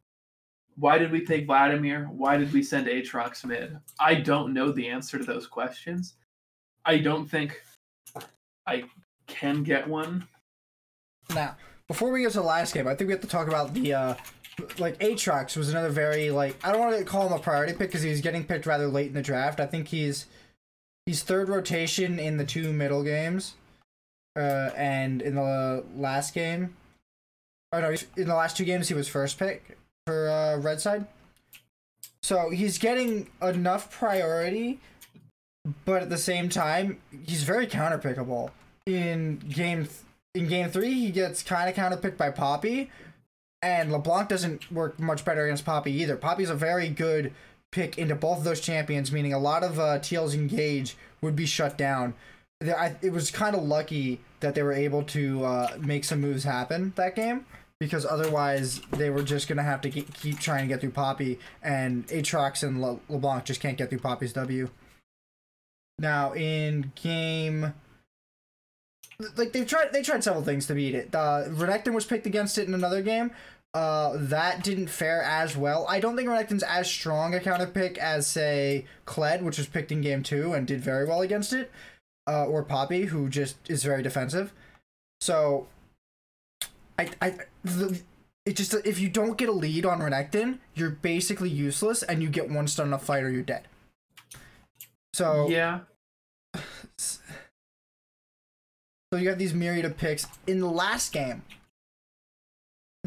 Why 0.76 0.98
did 0.98 1.12
we 1.12 1.26
take 1.26 1.48
Vladimir? 1.48 2.06
Why 2.12 2.38
did 2.38 2.54
we 2.54 2.62
send 2.62 2.88
Aatrox 2.88 3.44
mid? 3.44 3.78
I 4.00 4.16
don't 4.16 4.54
know 4.54 4.72
the 4.72 4.88
answer 4.88 5.18
to 5.18 5.24
those 5.24 5.48
questions. 5.48 6.16
I 6.88 6.98
don't 6.98 7.30
think 7.30 7.62
I 8.66 8.86
can 9.28 9.62
get 9.64 9.88
one. 9.88 10.26
Now, 11.36 11.58
before 11.88 12.12
we 12.12 12.22
get 12.22 12.32
to 12.32 12.40
the 12.40 12.46
last 12.46 12.74
game, 12.74 12.88
I 12.88 12.96
think 12.96 13.10
we 13.10 13.12
have 13.12 13.22
to 13.22 13.28
talk 13.28 13.48
about 13.48 13.74
the 13.74 13.94
uh 13.94 14.16
like 14.80 14.98
Aatrox 15.00 15.56
was 15.56 15.70
another 15.70 15.90
very 15.90 16.32
like 16.32 16.58
I 16.66 16.72
don't 16.72 16.80
want 16.80 16.98
to 16.98 17.04
call 17.04 17.28
him 17.28 17.34
a 17.34 17.40
priority 17.40 17.74
pick 17.74 17.90
because 17.90 18.02
he 18.02 18.10
was 18.10 18.22
getting 18.22 18.44
picked 18.44 18.66
rather 18.66 18.88
late 18.88 19.08
in 19.08 19.14
the 19.14 19.22
draft. 19.22 19.60
I 19.60 19.66
think 19.66 19.90
he's 19.90 20.26
he's 21.06 21.24
third 21.24 21.50
rotation 21.50 22.20
in 22.20 22.38
the 22.38 22.46
two 22.46 22.72
middle 22.72 23.04
games, 23.04 23.56
uh, 24.38 24.72
and 24.76 25.22
in 25.22 25.36
the 25.36 25.84
last 25.96 26.34
game, 26.34 26.76
oh 27.74 27.82
no, 27.82 27.96
in 28.16 28.28
the 28.28 28.36
last 28.36 28.56
two 28.56 28.66
games 28.66 28.88
he 28.88 28.94
was 28.94 29.10
first 29.10 29.38
pick 29.38 29.78
for 30.06 30.30
uh, 30.30 30.58
Red 30.58 30.80
Side. 30.80 31.06
So 32.24 32.50
he's 32.50 32.78
getting 32.78 33.30
enough 33.42 33.92
priority, 33.92 34.80
but 35.86 36.02
at 36.04 36.10
the 36.10 36.18
same 36.18 36.50
time 36.50 37.00
he's 37.26 37.44
very 37.44 37.68
counterpickable. 37.68 38.52
In 38.86 39.38
game 39.38 39.86
th- 39.86 39.98
in 40.34 40.48
game 40.48 40.70
three, 40.70 40.94
he 40.94 41.12
gets 41.12 41.42
kind 41.44 41.70
of 41.70 41.76
counterpicked 41.76 42.18
by 42.18 42.30
Poppy, 42.30 42.90
and 43.62 43.92
LeBlanc 43.92 44.30
doesn't 44.30 44.72
work 44.72 45.00
much 45.00 45.26
better 45.26 45.46
against 45.46 45.66
Poppy 45.66 45.92
either. 45.94 46.16
Poppy's 46.16 46.50
a 46.50 46.56
very 46.56 46.90
good 46.90 47.34
pick 47.72 47.98
into 47.98 48.16
both 48.16 48.38
of 48.40 48.44
those 48.44 48.62
champions, 48.62 49.12
meaning 49.12 49.34
a 49.34 49.40
lot 49.40 49.64
of 49.64 49.80
uh, 49.80 50.00
TL's 50.00 50.34
engage 50.36 50.96
would 51.22 51.36
be 51.36 51.46
shut 51.46 51.78
down. 51.78 52.14
There- 52.62 52.80
I, 52.80 52.96
it 53.02 53.12
was 53.12 53.32
kind 53.32 53.56
of 53.56 53.64
lucky 53.64 54.22
that 54.40 54.54
they 54.56 54.64
were 54.64 54.74
able 54.74 55.04
to 55.04 55.44
uh, 55.44 55.78
make 55.80 56.04
some 56.04 56.22
moves 56.22 56.44
happen 56.44 56.94
that 56.96 57.16
game 57.16 57.46
because 57.80 58.06
otherwise 58.06 58.80
they 58.92 59.10
were 59.10 59.22
just 59.24 59.48
gonna 59.48 59.64
have 59.64 59.82
to 59.82 59.90
ke- 59.90 60.14
keep 60.14 60.40
trying 60.40 60.62
to 60.62 60.68
get 60.68 60.82
through 60.82 60.92
Poppy, 60.92 61.40
and 61.62 62.08
Aatrox 62.08 62.64
and 62.64 62.82
Le- 62.82 63.00
LeBlanc 63.10 63.44
just 63.46 63.60
can't 63.60 63.78
get 63.78 63.90
through 63.90 64.00
Poppy's 64.00 64.34
W. 64.34 64.70
Now 66.00 66.34
in 66.34 66.92
game 66.96 67.74
like 69.36 69.52
they've 69.52 69.68
tried 69.68 69.92
they 69.94 70.04
tried 70.04 70.24
several 70.24 70.44
things 70.44 70.68
to 70.68 70.76
beat 70.76 70.94
it. 70.94 71.14
Uh 71.14 71.46
Renekton 71.48 71.94
was 71.94 72.06
picked 72.06 72.28
against 72.28 72.58
it 72.58 72.68
in 72.68 72.74
another 72.74 73.02
game. 73.02 73.32
Uh 73.74 74.14
that 74.16 74.64
didn't 74.64 74.88
fare 74.88 75.24
as 75.24 75.58
well. 75.58 75.86
I 75.90 76.00
don't 76.00 76.16
think 76.16 76.30
Renekton's 76.30 76.64
as 76.64 76.90
strong 76.90 77.34
a 77.34 77.40
counter 77.40 77.66
pick 77.66 77.98
as 77.98 78.28
say 78.28 78.86
Kled, 79.06 79.42
which 79.42 79.58
was 79.58 79.68
picked 79.68 79.92
in 79.92 80.02
game 80.02 80.22
two 80.22 80.54
and 80.54 80.68
did 80.68 80.82
very 80.82 81.06
well 81.06 81.22
against 81.22 81.52
it. 81.52 81.72
Uh 82.28 82.46
or 82.46 82.64
Poppy, 82.64 83.06
who 83.06 83.28
just 83.28 83.58
is 83.68 83.84
very 83.84 84.04
defensive. 84.04 84.54
So 85.20 85.68
I 87.00 87.10
I 87.20 87.38
the, 87.64 88.02
it 88.46 88.56
just 88.56 88.74
if 88.86 89.00
you 89.00 89.10
don't 89.10 89.38
get 89.38 89.50
a 89.50 89.54
lead 89.54 89.86
on 89.86 90.00
Renekton, 90.00 90.60
you're 90.76 90.92
basically 90.92 91.50
useless 91.50 92.04
and 92.04 92.22
you 92.22 92.30
get 92.30 92.52
one 92.52 92.68
stun 92.68 92.88
in 92.88 92.94
a 92.94 93.00
fight 93.00 93.24
or 93.24 93.32
you're 93.32 93.42
dead. 93.42 93.68
So 95.18 95.48
Yeah. 95.50 95.80
So 99.10 99.18
you 99.18 99.30
have 99.30 99.40
these 99.40 99.54
myriad 99.54 99.86
of 99.86 99.96
picks. 99.96 100.28
In 100.48 100.60
the 100.60 100.70
last 100.70 101.14
game, 101.14 101.44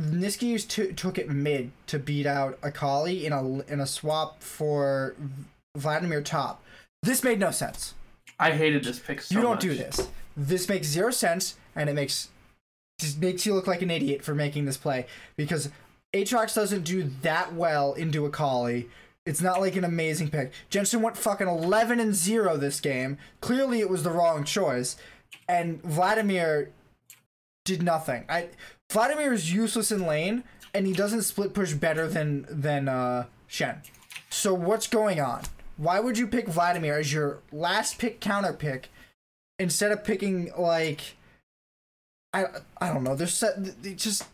Nisqy 0.00 0.44
used 0.44 0.70
took 0.70 1.18
it 1.18 1.28
mid 1.28 1.72
to 1.88 1.98
beat 1.98 2.24
out 2.24 2.58
Akali 2.62 3.26
in 3.26 3.34
a 3.34 3.60
in 3.70 3.80
a 3.80 3.86
swap 3.86 4.42
for 4.42 5.14
Vladimir 5.76 6.22
top. 6.22 6.64
This 7.02 7.22
made 7.22 7.38
no 7.38 7.50
sense. 7.50 7.94
I 8.38 8.52
hated 8.52 8.82
this 8.82 8.98
pick 8.98 9.20
so 9.20 9.34
you 9.34 9.42
don't 9.42 9.56
much. 9.56 9.60
do 9.60 9.74
this. 9.74 10.08
This 10.38 10.70
makes 10.70 10.86
zero 10.86 11.10
sense, 11.10 11.56
and 11.76 11.90
it 11.90 11.92
makes 11.92 12.30
just 12.98 13.20
makes 13.20 13.44
you 13.44 13.54
look 13.54 13.66
like 13.66 13.82
an 13.82 13.90
idiot 13.90 14.24
for 14.24 14.34
making 14.34 14.64
this 14.64 14.78
play 14.78 15.04
because 15.36 15.68
Aatrox 16.14 16.54
doesn't 16.54 16.84
do 16.84 17.10
that 17.20 17.52
well 17.52 17.92
into 17.92 18.24
Akali. 18.24 18.88
It's 19.26 19.42
not 19.42 19.60
like 19.60 19.76
an 19.76 19.84
amazing 19.84 20.30
pick. 20.30 20.52
Jensen 20.70 21.02
went 21.02 21.16
fucking 21.16 21.46
11 21.46 22.00
and 22.00 22.14
0 22.14 22.56
this 22.56 22.80
game. 22.80 23.18
Clearly, 23.40 23.80
it 23.80 23.90
was 23.90 24.02
the 24.02 24.10
wrong 24.10 24.44
choice. 24.44 24.96
And 25.48 25.82
Vladimir 25.82 26.70
did 27.64 27.82
nothing. 27.82 28.24
I 28.28 28.48
Vladimir 28.90 29.32
is 29.32 29.52
useless 29.52 29.92
in 29.92 30.06
lane, 30.06 30.42
and 30.74 30.86
he 30.86 30.92
doesn't 30.92 31.22
split 31.22 31.54
push 31.54 31.74
better 31.74 32.08
than 32.08 32.46
than 32.48 32.88
uh, 32.88 33.26
Shen. 33.46 33.82
So 34.30 34.54
what's 34.54 34.86
going 34.86 35.20
on? 35.20 35.42
Why 35.76 36.00
would 36.00 36.18
you 36.18 36.26
pick 36.26 36.48
Vladimir 36.48 36.98
as 36.98 37.12
your 37.12 37.38
last 37.52 37.98
pick 37.98 38.20
counter 38.20 38.52
pick 38.52 38.88
instead 39.58 39.92
of 39.92 40.02
picking 40.02 40.50
like 40.58 41.14
I 42.32 42.46
I 42.80 42.92
don't 42.92 43.04
know. 43.04 43.14
There's 43.14 43.34
set 43.34 43.56
it 43.84 43.96
just 43.96 44.24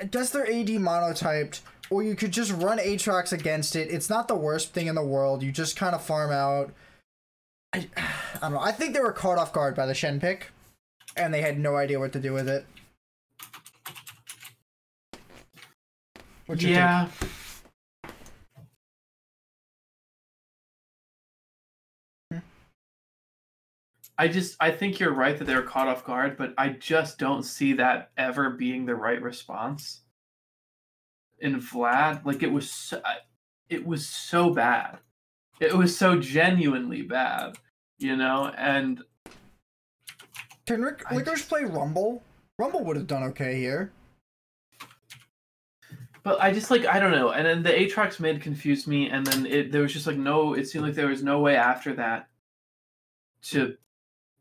I 0.00 0.04
guess 0.04 0.30
they're 0.30 0.46
AD 0.46 0.68
monotyped, 0.68 1.60
or 1.90 2.02
you 2.02 2.14
could 2.14 2.32
just 2.32 2.52
run 2.52 2.78
Aatrox 2.78 3.32
against 3.32 3.74
it. 3.74 3.90
It's 3.90 4.08
not 4.08 4.28
the 4.28 4.36
worst 4.36 4.72
thing 4.72 4.86
in 4.86 4.94
the 4.94 5.04
world. 5.04 5.42
You 5.42 5.50
just 5.52 5.76
kind 5.76 5.94
of 5.94 6.02
farm 6.02 6.30
out. 6.30 6.72
I, 7.72 7.88
I 7.96 8.38
don't 8.40 8.52
know. 8.52 8.60
I 8.60 8.72
think 8.72 8.94
they 8.94 9.00
were 9.00 9.12
caught 9.12 9.38
off 9.38 9.52
guard 9.52 9.74
by 9.74 9.86
the 9.86 9.94
Shen 9.94 10.20
pick, 10.20 10.52
and 11.16 11.34
they 11.34 11.42
had 11.42 11.58
no 11.58 11.76
idea 11.76 11.98
what 11.98 12.12
to 12.12 12.20
do 12.20 12.32
with 12.32 12.48
it. 12.48 12.64
What's 16.46 16.62
yeah. 16.62 17.08
I 24.18 24.28
just 24.28 24.56
I 24.60 24.70
think 24.70 25.00
you're 25.00 25.14
right 25.14 25.38
that 25.38 25.46
they 25.46 25.54
were 25.54 25.62
caught 25.62 25.88
off 25.88 26.04
guard, 26.04 26.36
but 26.36 26.52
I 26.58 26.68
just 26.68 27.18
don't 27.18 27.42
see 27.42 27.72
that 27.74 28.10
ever 28.18 28.50
being 28.50 28.84
the 28.84 28.94
right 28.94 29.20
response. 29.22 30.02
In 31.40 31.60
Vlad, 31.60 32.24
like 32.24 32.42
it 32.42 32.52
was, 32.52 32.70
so, 32.70 33.00
it 33.68 33.86
was 33.86 34.06
so 34.06 34.50
bad. 34.50 34.98
It 35.60 35.76
was 35.76 35.96
so 35.96 36.18
genuinely 36.18 37.02
bad, 37.02 37.56
you 37.98 38.16
know. 38.16 38.52
And 38.56 39.02
Can 40.66 40.82
Rick 40.82 41.02
I 41.10 41.16
Licorice 41.16 41.46
play 41.48 41.64
Rumble? 41.64 42.22
Rumble 42.58 42.84
would 42.84 42.96
have 42.96 43.06
done 43.06 43.22
okay 43.24 43.58
here. 43.58 43.92
But 46.22 46.40
I 46.42 46.52
just 46.52 46.70
like 46.70 46.86
I 46.86 46.98
don't 46.98 47.12
know, 47.12 47.30
and 47.30 47.46
then 47.46 47.62
the 47.62 47.70
Aatrox 47.70 48.20
mid 48.20 48.42
confused 48.42 48.86
me, 48.86 49.08
and 49.08 49.26
then 49.26 49.46
it 49.46 49.72
there 49.72 49.82
was 49.82 49.92
just 49.92 50.06
like 50.06 50.18
no. 50.18 50.54
It 50.54 50.68
seemed 50.68 50.84
like 50.84 50.94
there 50.94 51.08
was 51.08 51.22
no 51.22 51.40
way 51.40 51.56
after 51.56 51.94
that 51.94 52.28
to 53.44 53.76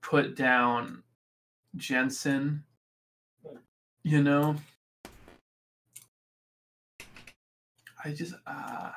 put 0.01 0.35
down 0.35 1.03
Jensen. 1.77 2.63
You 4.03 4.23
know, 4.23 4.55
I 8.03 8.12
just 8.12 8.33
uh 8.47 8.91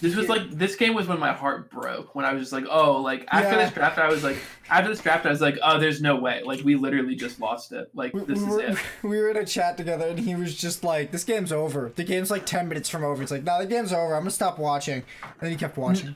this 0.00 0.14
was 0.14 0.28
like 0.28 0.50
this 0.52 0.76
game 0.76 0.94
was 0.94 1.08
when 1.08 1.18
my 1.18 1.32
heart 1.32 1.68
broke 1.70 2.14
when 2.14 2.24
I 2.24 2.32
was 2.32 2.42
just 2.42 2.52
like 2.52 2.64
oh 2.70 3.00
like 3.00 3.26
after 3.30 3.50
Yeah. 3.56 3.64
this 3.64 3.74
draft 3.74 3.98
I 3.98 4.08
was 4.08 4.22
like 4.22 4.36
after 4.68 4.88
this 4.88 5.00
draft 5.00 5.26
I 5.26 5.30
was 5.30 5.40
like 5.40 5.58
oh 5.62 5.78
there's 5.80 6.00
no 6.00 6.16
way 6.16 6.42
like 6.44 6.62
we 6.64 6.76
literally 6.76 7.16
just 7.16 7.40
lost 7.40 7.72
it 7.72 7.90
like 7.92 8.14
We, 8.14 8.20
this 8.22 8.38
we 8.38 8.44
is 8.44 8.48
were, 8.50 8.60
it 8.62 8.78
we 9.02 9.18
were 9.18 9.30
in 9.30 9.36
a 9.36 9.44
chat 9.44 9.76
together 9.76 10.06
and 10.08 10.18
he 10.20 10.34
was 10.36 10.56
just 10.56 10.84
like, 10.84 11.10
This 11.10 11.24
game's 11.24 11.52
over. 11.52 11.90
The 11.94 12.04
game's 12.04 12.30
like 12.30 12.46
10 12.46 12.68
minutes 12.68 12.88
from 12.88 13.02
over. 13.04 13.20
It's 13.20 13.32
like, 13.32 13.42
No, 13.42 13.58
the 13.58 13.66
game's 13.66 13.92
over. 13.92 14.14
I'm 14.14 14.20
gonna 14.22 14.30
stop 14.30 14.58
watching. 14.60 15.02
And 15.22 15.40
then 15.40 15.50
he 15.50 15.56
kept 15.56 15.76
watching. 15.76 16.14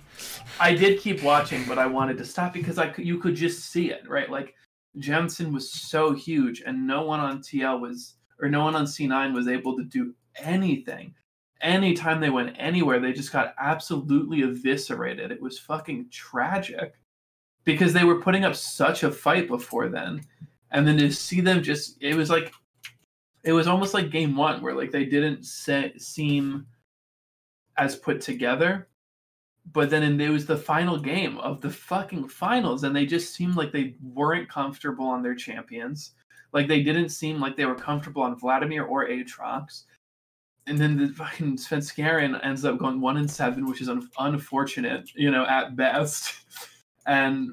I 0.61 0.75
did 0.75 1.01
keep 1.01 1.23
watching, 1.23 1.65
but 1.65 1.79
I 1.79 1.87
wanted 1.87 2.17
to 2.19 2.25
stop 2.25 2.53
because 2.53 2.79
I 2.79 2.89
could, 2.89 3.05
you 3.05 3.19
could 3.19 3.35
just 3.35 3.71
see 3.73 3.91
it, 3.91 4.09
right? 4.09 4.31
Like 4.31 4.55
Jensen 4.99 5.53
was 5.53 5.73
so 5.73 6.13
huge, 6.13 6.63
and 6.65 6.87
no 6.87 7.03
one 7.03 7.19
on 7.19 7.41
TL 7.41 7.81
was, 7.81 8.15
or 8.41 8.49
no 8.49 8.63
one 8.63 8.77
on 8.77 8.85
C9 8.85 9.35
was 9.35 9.49
able 9.49 9.77
to 9.77 9.83
do 9.83 10.15
anything. 10.37 11.13
Anytime 11.65 12.21
they 12.21 12.31
went 12.31 12.55
anywhere, 12.59 13.01
they 13.01 13.13
just 13.13 13.33
got 13.33 13.55
absolutely 13.59 14.43
eviscerated. 14.43 15.33
It 15.33 15.41
was 15.41 15.59
fucking 15.59 16.11
tragic 16.11 16.95
because 17.65 17.93
they 17.93 18.05
were 18.05 18.21
putting 18.21 18.45
up 18.45 18.55
such 18.55 19.03
a 19.03 19.11
fight 19.11 19.49
before 19.49 19.89
then, 19.89 20.21
and 20.71 20.87
then 20.87 20.99
to 20.99 21.11
see 21.11 21.41
them 21.41 21.63
just, 21.63 21.97
it 22.03 22.15
was 22.15 22.29
like, 22.29 22.53
it 23.45 23.53
was 23.53 23.67
almost 23.67 23.95
like 23.95 24.11
game 24.11 24.37
one 24.37 24.61
where 24.61 24.75
like 24.75 24.91
they 24.91 25.05
didn't 25.07 25.45
se- 25.45 25.99
seem 25.99 26.67
as 27.77 27.97
put 27.97 28.21
together. 28.21 28.89
But 29.73 29.89
then 29.89 30.03
in, 30.03 30.21
it 30.21 30.29
was 30.29 30.45
the 30.47 30.57
final 30.57 30.99
game 30.99 31.39
of 31.39 31.61
the 31.61 31.71
fucking 31.71 32.29
finals 32.29 32.85
and 32.85 32.95
they 32.95 33.07
just 33.07 33.35
seemed 33.35 33.57
like 33.57 33.73
they 33.73 33.97
weren't 34.03 34.49
comfortable 34.49 35.07
on 35.07 35.23
their 35.23 35.35
champions. 35.35 36.13
Like 36.53 36.69
they 36.69 36.83
didn't 36.83 37.09
seem 37.09 37.41
like 37.41 37.57
they 37.57 37.65
were 37.65 37.75
comfortable 37.75 38.23
on 38.23 38.39
vladimir 38.39 38.85
or 38.85 39.09
Aatrox 39.09 39.85
and 40.67 40.79
then 40.79 40.97
the 40.97 41.09
fucking 41.09 41.57
Svenskaren 41.57 42.43
ends 42.45 42.65
up 42.65 42.79
going 42.79 43.01
one 43.01 43.17
and 43.17 43.31
seven 43.31 43.67
which 43.67 43.81
is 43.81 43.89
un- 43.89 44.09
unfortunate 44.19 45.11
you 45.15 45.31
know 45.31 45.47
at 45.47 45.77
best 45.77 46.35
and 47.07 47.51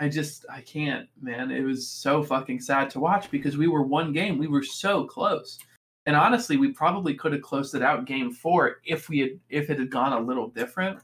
i 0.00 0.08
just 0.08 0.46
i 0.50 0.60
can't 0.60 1.08
man 1.20 1.50
it 1.50 1.62
was 1.62 1.88
so 1.88 2.22
fucking 2.22 2.60
sad 2.60 2.88
to 2.90 3.00
watch 3.00 3.30
because 3.30 3.56
we 3.56 3.68
were 3.68 3.82
one 3.82 4.12
game 4.12 4.38
we 4.38 4.46
were 4.46 4.62
so 4.62 5.04
close 5.04 5.58
and 6.06 6.16
honestly 6.16 6.56
we 6.56 6.72
probably 6.72 7.14
could 7.14 7.32
have 7.32 7.42
closed 7.42 7.74
it 7.74 7.82
out 7.82 8.06
game 8.06 8.30
four 8.30 8.80
if 8.84 9.08
we 9.08 9.18
had 9.18 9.30
if 9.48 9.70
it 9.70 9.78
had 9.78 9.90
gone 9.90 10.12
a 10.12 10.20
little 10.20 10.48
different 10.48 10.98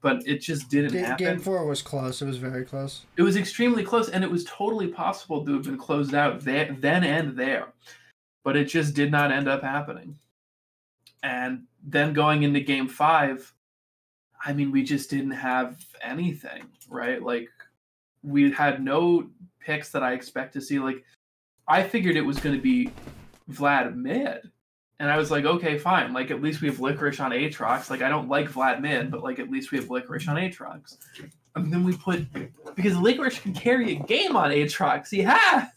but 0.00 0.22
it 0.26 0.38
just 0.38 0.68
didn't 0.68 0.92
Ga- 0.92 1.00
happen. 1.00 1.26
Game 1.26 1.38
4 1.40 1.66
was 1.66 1.82
close. 1.82 2.22
It 2.22 2.26
was 2.26 2.36
very 2.36 2.64
close. 2.64 3.04
It 3.16 3.22
was 3.22 3.36
extremely 3.36 3.82
close, 3.82 4.08
and 4.08 4.22
it 4.22 4.30
was 4.30 4.44
totally 4.44 4.88
possible 4.88 5.44
to 5.44 5.52
have 5.54 5.64
been 5.64 5.78
closed 5.78 6.14
out 6.14 6.40
there, 6.40 6.76
then 6.78 7.04
and 7.04 7.36
there, 7.36 7.72
but 8.44 8.56
it 8.56 8.66
just 8.66 8.94
did 8.94 9.10
not 9.10 9.32
end 9.32 9.48
up 9.48 9.62
happening. 9.62 10.16
And 11.22 11.64
then 11.82 12.12
going 12.12 12.42
into 12.42 12.60
Game 12.60 12.88
Five, 12.88 13.52
I 14.44 14.52
mean, 14.52 14.70
we 14.70 14.82
just 14.82 15.10
didn't 15.10 15.32
have 15.32 15.84
anything, 16.02 16.64
right? 16.88 17.22
Like 17.22 17.48
we 18.22 18.50
had 18.50 18.82
no 18.82 19.28
picks 19.60 19.90
that 19.90 20.02
I 20.02 20.12
expect 20.12 20.52
to 20.54 20.60
see. 20.60 20.78
Like 20.78 21.04
I 21.66 21.82
figured 21.82 22.16
it 22.16 22.22
was 22.22 22.38
going 22.38 22.54
to 22.54 22.62
be 22.62 22.90
Vlad 23.50 23.94
mid. 23.94 24.50
And 25.00 25.10
I 25.10 25.16
was 25.16 25.30
like, 25.30 25.44
okay, 25.44 25.78
fine. 25.78 26.12
Like, 26.12 26.32
at 26.32 26.42
least 26.42 26.60
we 26.60 26.66
have 26.66 26.80
licorice 26.80 27.20
on 27.20 27.30
Aatrox. 27.30 27.88
Like, 27.88 28.02
I 28.02 28.08
don't 28.08 28.28
like 28.28 28.50
Vlad 28.50 28.80
mid, 28.80 29.12
but 29.12 29.22
like, 29.22 29.38
at 29.38 29.48
least 29.48 29.70
we 29.70 29.78
have 29.78 29.90
licorice 29.90 30.26
on 30.26 30.36
Aatrox. 30.36 30.96
And 31.54 31.72
then 31.72 31.84
we 31.84 31.96
put 31.96 32.26
because 32.74 32.96
licorice 32.96 33.38
can 33.38 33.52
carry 33.52 33.92
a 33.96 34.00
game 34.00 34.34
on 34.34 34.50
Aatrox. 34.50 35.08
He 35.08 35.22
has. 35.22 35.68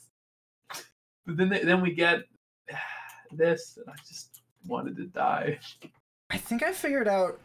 But 1.26 1.38
then, 1.38 1.50
then 1.50 1.82
we 1.82 1.94
get 1.94 2.24
this, 3.32 3.78
and 3.78 3.86
I 3.90 3.94
just 4.08 4.31
wanted 4.68 4.98
to 4.98 5.06
die. 5.06 5.60
I 6.30 6.38
think 6.38 6.64
I 6.64 6.72
figured 6.72 7.08
out 7.08 7.40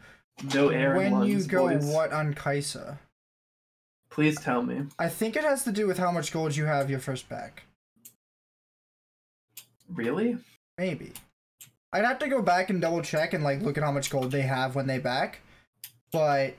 No 0.53 0.69
air 0.69 0.95
in 1.01 1.11
when 1.19 1.29
you 1.29 1.43
go 1.43 1.67
boys. 1.67 1.85
what 1.85 2.11
on 2.11 2.33
Kaisa. 2.33 2.99
Please 4.09 4.39
tell 4.39 4.63
me. 4.63 4.83
I 4.97 5.09
think 5.09 5.35
it 5.35 5.43
has 5.43 5.63
to 5.65 5.71
do 5.71 5.85
with 5.87 5.97
how 5.97 6.11
much 6.11 6.31
gold 6.31 6.55
you 6.55 6.65
have 6.65 6.89
your 6.89 6.99
first 6.99 7.27
pack. 7.27 7.63
Really? 9.93 10.37
Maybe. 10.77 11.11
I'd 11.93 12.05
have 12.05 12.19
to 12.19 12.27
go 12.27 12.41
back 12.41 12.69
and 12.69 12.81
double 12.81 13.01
check 13.01 13.33
and 13.33 13.43
like 13.43 13.61
look 13.61 13.77
at 13.77 13.83
how 13.83 13.91
much 13.91 14.09
gold 14.09 14.31
they 14.31 14.41
have 14.41 14.75
when 14.75 14.87
they 14.87 14.99
back. 14.99 15.39
But 16.11 16.55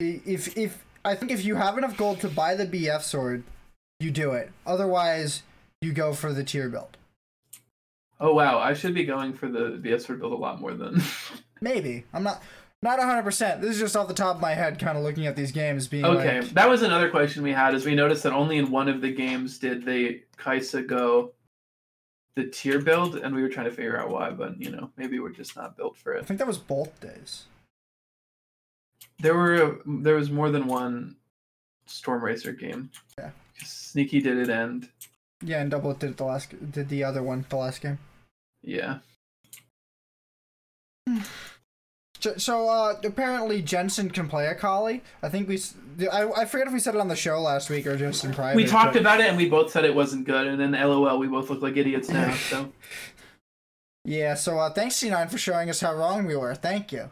if 0.00 0.56
if 0.56 0.84
I 1.04 1.14
think 1.14 1.32
if 1.32 1.44
you 1.44 1.56
have 1.56 1.78
enough 1.78 1.96
gold 1.96 2.20
to 2.20 2.28
buy 2.28 2.54
the 2.54 2.66
BF 2.66 3.02
sword, 3.02 3.42
you 4.00 4.10
do 4.10 4.32
it. 4.32 4.50
Otherwise, 4.66 5.42
you 5.80 5.92
go 5.92 6.12
for 6.12 6.32
the 6.32 6.44
tier 6.44 6.68
build. 6.68 6.96
Oh 8.22 8.32
wow, 8.32 8.60
I 8.60 8.72
should 8.72 8.94
be 8.94 9.04
going 9.04 9.32
for 9.32 9.48
the 9.48 9.72
VS 9.78 10.06
Sword 10.06 10.20
build 10.20 10.32
a 10.32 10.36
lot 10.36 10.60
more 10.60 10.74
than. 10.74 11.02
Maybe. 11.60 12.04
I'm 12.14 12.22
not 12.22 12.40
not 12.80 13.00
100%. 13.00 13.60
This 13.60 13.72
is 13.74 13.80
just 13.80 13.96
off 13.96 14.06
the 14.06 14.14
top 14.14 14.36
of 14.36 14.40
my 14.40 14.54
head 14.54 14.78
kind 14.78 14.96
of 14.96 15.02
looking 15.04 15.26
at 15.26 15.36
these 15.36 15.50
games 15.50 15.88
being 15.88 16.04
okay, 16.04 16.40
like 16.40 16.50
that 16.50 16.70
was 16.70 16.82
another 16.82 17.10
question 17.10 17.42
we 17.42 17.52
had. 17.52 17.74
Is 17.74 17.84
we 17.84 17.96
noticed 17.96 18.22
that 18.22 18.32
only 18.32 18.58
in 18.58 18.70
one 18.70 18.88
of 18.88 19.00
the 19.00 19.12
games 19.12 19.58
did 19.58 19.84
they 19.84 20.22
Kaisa 20.36 20.82
go 20.82 21.32
the 22.36 22.44
tier 22.44 22.80
build, 22.80 23.16
and 23.16 23.34
we 23.34 23.42
were 23.42 23.48
trying 23.48 23.66
to 23.66 23.72
figure 23.72 23.98
out 23.98 24.08
why. 24.08 24.30
But 24.30 24.60
you 24.60 24.70
know, 24.70 24.90
maybe 24.96 25.18
we're 25.18 25.30
just 25.30 25.56
not 25.56 25.76
built 25.76 25.96
for 25.96 26.14
it. 26.14 26.22
I 26.22 26.24
think 26.24 26.38
that 26.38 26.46
was 26.46 26.58
both 26.58 27.00
days. 27.00 27.46
There 29.18 29.34
were 29.34 29.80
there 29.84 30.14
was 30.14 30.30
more 30.30 30.50
than 30.50 30.68
one 30.68 31.16
Stormrazor 31.88 32.56
game. 32.56 32.90
Yeah. 33.18 33.30
Sneaky 33.64 34.20
did 34.20 34.38
it 34.38 34.48
end. 34.48 34.88
Yeah, 35.44 35.60
and 35.60 35.72
double 35.72 35.92
did 35.94 36.10
it 36.10 36.16
the 36.18 36.24
last 36.24 36.54
did 36.70 36.88
the 36.88 37.02
other 37.02 37.22
one 37.22 37.44
the 37.48 37.56
last 37.56 37.80
game. 37.80 37.98
Yeah. 38.62 38.98
So- 42.20 42.36
So 42.36 42.68
uh, 42.68 42.94
apparently 43.04 43.62
Jensen 43.62 44.08
can 44.10 44.28
play 44.28 44.46
Akali. 44.46 45.02
I 45.22 45.28
think 45.28 45.48
we 45.48 45.56
s- 45.56 45.74
I, 46.12 46.30
I 46.30 46.44
forget 46.44 46.68
if 46.68 46.72
we 46.72 46.78
said 46.78 46.94
it 46.94 47.00
on 47.00 47.08
the 47.08 47.16
show 47.16 47.40
last 47.40 47.68
week 47.68 47.86
or 47.86 47.96
just 47.96 48.24
in 48.24 48.32
private. 48.32 48.56
we 48.56 48.64
talked 48.64 48.92
but- 48.92 49.00
about 49.02 49.20
it 49.20 49.26
and 49.26 49.36
we 49.36 49.48
both 49.48 49.70
said 49.72 49.84
it 49.84 49.94
wasn't 49.94 50.24
good, 50.24 50.46
and 50.46 50.60
then 50.60 50.72
LOL, 50.72 51.18
we 51.18 51.26
both 51.26 51.50
look 51.50 51.62
like 51.62 51.76
idiots 51.76 52.08
now. 52.08 52.32
So 52.48 52.72
Yeah, 54.04 54.34
so 54.34 54.58
uh, 54.58 54.70
thanks 54.70 54.96
C9 54.96 55.30
for 55.30 55.38
showing 55.38 55.68
us 55.68 55.80
how 55.80 55.94
wrong 55.94 56.24
we 56.26 56.36
were. 56.36 56.54
Thank 56.54 56.92
you. 56.92 57.10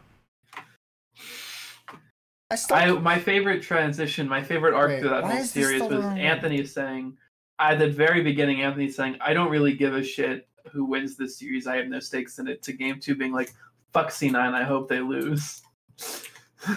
I 2.49 2.55
still 2.55 2.75
I 2.77 2.91
my 2.91 3.17
favorite 3.19 3.61
transition, 3.61 4.27
my 4.27 4.43
favorite 4.43 4.73
arc 4.73 4.89
Wait, 4.89 4.99
through 5.01 5.09
that 5.09 5.23
whole 5.23 5.43
series 5.43 5.81
was 5.81 6.03
wrong? 6.03 6.19
Anthony 6.19 6.65
saying 6.65 7.17
at 7.59 7.79
the 7.79 7.87
very 7.89 8.21
beginning, 8.23 8.61
Anthony 8.61 8.89
saying, 8.89 9.17
I 9.21 9.33
don't 9.33 9.49
really 9.51 9.73
give 9.73 9.93
a 9.95 10.03
shit 10.03 10.47
who 10.71 10.85
wins 10.85 11.15
this 11.17 11.37
series. 11.37 11.67
I 11.67 11.77
have 11.77 11.87
no 11.87 11.99
stakes 11.99 12.39
in 12.39 12.47
it. 12.47 12.61
To 12.63 12.73
game 12.73 12.99
two 12.99 13.15
being 13.15 13.31
like, 13.33 13.53
fuck 13.93 14.09
C9, 14.09 14.35
I 14.35 14.63
hope 14.63 14.87
they 14.89 14.99
lose. 14.99 15.61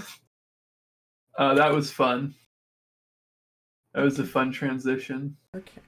uh, 1.39 1.55
that 1.55 1.73
was 1.73 1.91
fun. 1.91 2.35
That 3.95 4.03
was 4.03 4.19
a 4.19 4.25
fun 4.25 4.51
transition. 4.53 5.37
okay. 5.57 5.81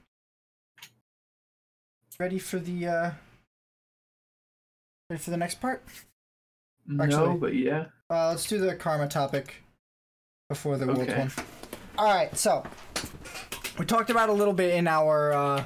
Ready 2.19 2.39
for 2.39 2.57
the 2.57 2.87
uh 2.87 3.11
ready 5.09 5.21
for 5.21 5.29
the 5.29 5.37
next 5.37 5.61
part? 5.61 5.83
no, 6.87 7.03
Actually- 7.03 7.37
but 7.37 7.53
yeah. 7.55 7.85
Uh, 8.09 8.29
let's 8.29 8.47
do 8.47 8.57
the 8.57 8.73
karma 8.73 9.07
topic 9.07 9.61
before 10.49 10.77
the 10.77 10.87
world 10.87 11.01
Okay. 11.01 11.19
one. 11.19 11.31
All 11.97 12.05
right, 12.05 12.35
so 12.37 12.63
we 13.77 13.85
talked 13.85 14.09
about 14.09 14.29
a 14.29 14.33
little 14.33 14.53
bit 14.53 14.73
in 14.75 14.87
our 14.87 15.33
uh, 15.33 15.65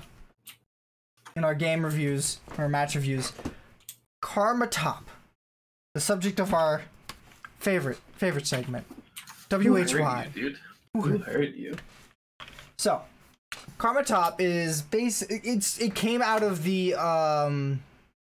in 1.35 1.43
our 1.43 1.55
game 1.55 1.83
reviews 1.85 2.39
or 2.57 2.67
match 2.69 2.95
reviews. 2.95 3.31
Karma 4.21 4.67
Top, 4.67 5.07
the 5.93 6.01
subject 6.01 6.39
of 6.39 6.53
our 6.53 6.83
favorite 7.59 7.99
favorite 8.15 8.47
segment, 8.47 8.85
Who 9.49 9.73
WHY. 9.73 10.29
you, 10.35 10.41
dude? 10.49 10.59
Who 10.93 11.17
hurt 11.19 11.55
you? 11.55 11.75
So, 12.77 13.01
Karma 13.77 14.03
Top 14.03 14.39
is 14.39 14.81
base. 14.81 15.21
It's 15.23 15.79
it 15.79 15.95
came 15.95 16.21
out 16.21 16.43
of 16.43 16.63
the 16.63 16.95
um 16.95 17.81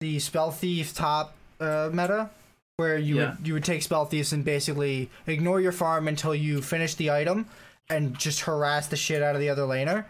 the 0.01 0.19
Spell 0.19 0.51
Thief 0.51 0.95
top 0.95 1.35
uh, 1.61 1.89
meta, 1.93 2.31
where 2.77 2.99
you 2.99 3.17
Yeah. 3.21 3.37
would 3.37 3.47
you 3.47 3.53
would 3.55 3.65
take 3.65 3.83
Spell 3.83 4.05
Thieves 4.07 4.33
and 4.33 4.45
basically 4.45 5.11
ignore 5.27 5.61
your 5.61 5.73
farm 5.73 6.09
until 6.09 6.35
you 6.35 6.61
finish 6.63 6.95
the 6.95 7.11
item, 7.11 7.47
and 7.89 8.19
just 8.19 8.41
harass 8.41 8.89
the 8.89 8.97
shit 8.97 9.23
out 9.23 9.35
of 9.35 9.41
the 9.41 9.49
other 9.49 9.63
laner. 9.63 10.05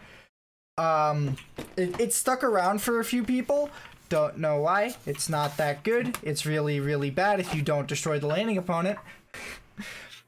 Um, 0.78 1.36
it, 1.76 1.98
it 2.00 2.12
stuck 2.12 2.44
around 2.44 2.82
for 2.82 3.00
a 3.00 3.04
few 3.04 3.24
people. 3.24 3.70
Don't 4.08 4.38
know 4.38 4.60
why. 4.60 4.94
It's 5.06 5.28
not 5.28 5.56
that 5.56 5.82
good. 5.82 6.18
It's 6.22 6.46
really 6.46 6.80
really 6.80 7.10
bad 7.10 7.40
if 7.40 7.54
you 7.54 7.62
don't 7.62 7.88
destroy 7.88 8.18
the 8.18 8.26
laning 8.26 8.58
opponent. 8.58 8.98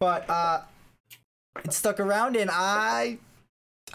But 0.01 0.31
uh, 0.31 0.61
it 1.65 1.73
stuck 1.73 1.99
around, 1.99 2.37
and 2.37 2.51
I 2.53 3.19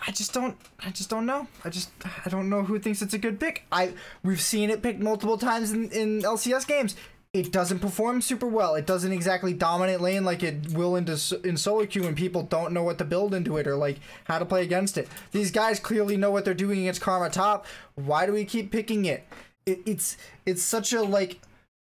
I 0.06 0.12
just 0.12 0.34
don't 0.34 0.58
I 0.80 0.90
just 0.90 1.10
don't 1.10 1.26
know. 1.26 1.48
I 1.64 1.70
just 1.70 1.92
I 2.26 2.30
don't 2.30 2.50
know 2.50 2.64
who 2.64 2.80
thinks 2.80 3.02
it's 3.02 3.14
a 3.14 3.18
good 3.18 3.40
pick. 3.40 3.66
I 3.72 3.94
we've 4.24 4.42
seen 4.42 4.70
it 4.70 4.82
picked 4.82 5.00
multiple 5.00 5.38
times 5.38 5.72
in, 5.72 5.90
in 5.92 6.22
LCS 6.22 6.68
games. 6.68 6.96
It 7.34 7.52
doesn't 7.52 7.80
perform 7.80 8.22
super 8.22 8.46
well. 8.46 8.76
It 8.76 8.86
doesn't 8.86 9.12
exactly 9.12 9.54
dominate 9.54 10.02
lane 10.02 10.24
like 10.24 10.44
it 10.44 10.70
will 10.72 10.96
into 10.96 11.14
in 11.44 11.58
solo 11.58 11.86
queue 11.88 12.04
when 12.04 12.14
people 12.14 12.44
don't 12.44 12.74
know 12.74 12.84
what 12.84 13.00
to 13.00 13.06
build 13.06 13.34
into 13.34 13.58
it 13.58 13.66
or 13.66 13.76
like 13.76 14.00
how 14.26 14.38
to 14.38 14.46
play 14.46 14.62
against 14.62 15.00
it. 15.00 15.08
These 15.32 15.50
guys 15.50 15.80
clearly 15.80 16.16
know 16.16 16.30
what 16.30 16.46
they're 16.46 16.54
doing 16.54 16.82
against 16.82 17.02
Karma 17.02 17.32
Top. 17.32 17.66
Why 17.96 18.28
do 18.28 18.34
we 18.34 18.46
keep 18.46 18.72
picking 18.72 19.06
it? 19.06 19.26
it 19.66 19.80
it's 19.86 20.16
it's 20.46 20.62
such 20.62 20.94
a 20.94 21.02
like 21.02 21.40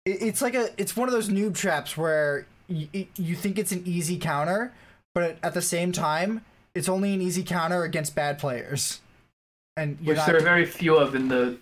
it- 0.07 0.23
it's 0.23 0.41
like 0.41 0.55
a 0.55 0.71
it's 0.79 0.97
one 0.97 1.07
of 1.09 1.13
those 1.13 1.29
noob 1.29 1.55
traps 1.55 1.99
where 1.99 2.47
you, 2.69 3.07
you 3.17 3.37
think 3.37 3.59
it's 3.59 3.73
an 3.73 3.83
easy 3.85 4.17
counter, 4.19 4.73
but 5.15 5.37
at 5.43 5.53
the 5.53 5.61
same 5.63 5.93
time, 5.93 6.45
it's 6.75 6.89
only 6.89 7.13
an 7.13 7.21
easy 7.21 7.43
counter 7.45 7.83
against 7.85 8.15
bad 8.15 8.39
players. 8.39 9.01
And 9.77 9.99
Which 10.03 10.17
there 10.25 10.37
are 10.39 10.41
very 10.41 10.65
few 10.65 10.97
of 10.97 11.15
in 11.15 11.29
the 11.29 11.59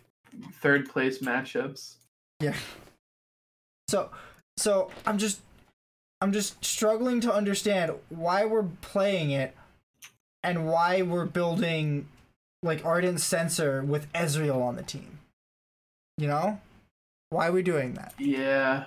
third 0.63 0.89
place 0.89 1.19
matchups. 1.19 1.95
yeah. 2.41 2.55
So 3.95 4.11
so 4.57 4.91
I'm 5.07 5.19
just 5.19 5.41
I'm 6.21 6.33
just 6.33 6.65
struggling 6.65 7.21
to 7.21 7.33
understand 7.33 7.93
why 8.09 8.45
we're 8.45 8.65
playing 8.81 9.31
it 9.31 9.55
and 10.43 10.67
why 10.67 11.03
we're 11.03 11.27
building 11.27 12.09
like 12.61 12.85
Ardent 12.85 13.21
Censer 13.21 13.85
with 13.85 14.13
Ezreal 14.13 14.61
on 14.61 14.75
the 14.75 14.83
team. 14.83 15.21
You 16.19 16.27
know? 16.27 16.61
Why 17.31 17.47
are 17.47 17.53
we 17.53 17.63
doing 17.63 17.95
that? 17.95 18.15
Yeah. 18.19 18.87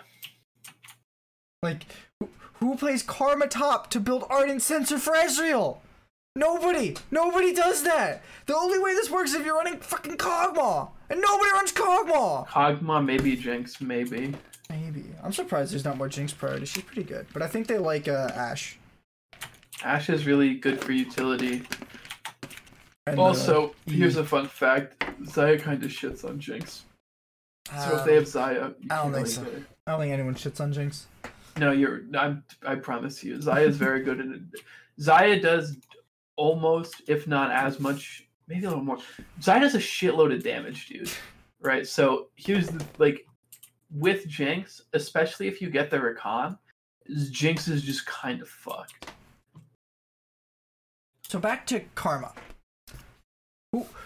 Like, 1.63 1.85
who, 2.19 2.29
who 2.55 2.75
plays 2.75 3.01
Karma 3.01 3.47
Top 3.47 3.89
to 3.91 4.01
build 4.01 4.25
Ardent 4.29 4.61
Censer 4.61 4.97
for 4.97 5.13
Ezreal? 5.13 5.77
Nobody! 6.35 6.95
Nobody 7.11 7.53
does 7.53 7.83
that! 7.83 8.23
The 8.45 8.55
only 8.55 8.79
way 8.79 8.93
this 8.93 9.09
works 9.09 9.29
is 9.29 9.37
if 9.37 9.45
you're 9.45 9.55
running 9.55 9.79
fucking 9.79 10.17
Kog'Maw! 10.17 10.89
And 11.09 11.21
nobody 11.21 11.51
runs 11.51 11.71
Kog'Maw! 11.71 12.47
Kog'Maw, 12.47 13.05
maybe 13.05 13.35
Jinx, 13.37 13.79
maybe. 13.79 14.33
Maybe. 14.69 15.05
I'm 15.23 15.33
surprised 15.33 15.73
there's 15.73 15.85
not 15.85 15.97
more 15.97 16.09
Jinx 16.09 16.33
priority. 16.33 16.65
She's 16.65 16.83
pretty 16.83 17.03
good. 17.03 17.27
But 17.33 17.41
I 17.41 17.47
think 17.47 17.67
they 17.67 17.77
like 17.77 18.07
uh, 18.07 18.31
Ashe. 18.33 18.77
Ashe 19.83 20.09
is 20.09 20.25
really 20.25 20.55
good 20.55 20.83
for 20.83 20.91
utility. 20.91 21.63
And, 23.05 23.19
Also, 23.19 23.73
here's 23.85 24.17
a 24.17 24.23
fun 24.23 24.47
fact: 24.47 24.99
Xayah 25.23 25.61
kind 25.61 25.83
of 25.83 25.89
shits 25.89 26.25
on 26.25 26.39
Jinx. 26.39 26.83
So 27.67 27.95
if 27.95 27.99
um, 28.01 28.07
they 28.07 28.15
have 28.15 28.23
Xayah, 28.23 28.75
you 28.79 28.87
I 28.89 29.03
don't 29.03 29.13
think 29.13 29.27
so. 29.27 29.45
I 29.85 29.91
don't 29.91 30.01
think 30.01 30.13
anyone 30.13 30.35
shits 30.35 30.59
on 30.59 30.73
Jinx. 30.73 31.07
No, 31.57 31.71
you're. 31.71 32.01
I'm. 32.17 32.43
I 32.65 32.75
promise 32.75 33.23
you, 33.23 33.37
Xayah 33.37 33.67
is 33.67 33.77
very 33.77 34.03
good 34.03 34.19
it. 34.19 34.41
Xayah 34.99 35.41
does 35.41 35.77
almost, 36.35 37.01
if 37.07 37.27
not 37.27 37.51
as 37.51 37.79
much, 37.79 38.27
maybe 38.47 38.65
a 38.65 38.69
little 38.69 38.83
more. 38.83 38.97
Xayah 39.41 39.61
does 39.61 39.75
a 39.75 39.79
shitload 39.79 40.33
of 40.33 40.43
damage, 40.43 40.87
dude. 40.87 41.09
Right. 41.59 41.85
So 41.85 42.27
here's 42.35 42.67
the 42.67 42.83
like, 42.97 43.25
with 43.91 44.27
Jinx, 44.27 44.81
especially 44.93 45.47
if 45.47 45.61
you 45.61 45.69
get 45.69 45.89
the 45.89 45.97
Rakan, 45.97 46.57
Jinx 47.31 47.67
is 47.67 47.83
just 47.83 48.05
kind 48.05 48.41
of 48.41 48.49
fucked. 48.49 49.11
So 51.27 51.39
back 51.39 51.65
to 51.67 51.81
Karma. 51.95 52.33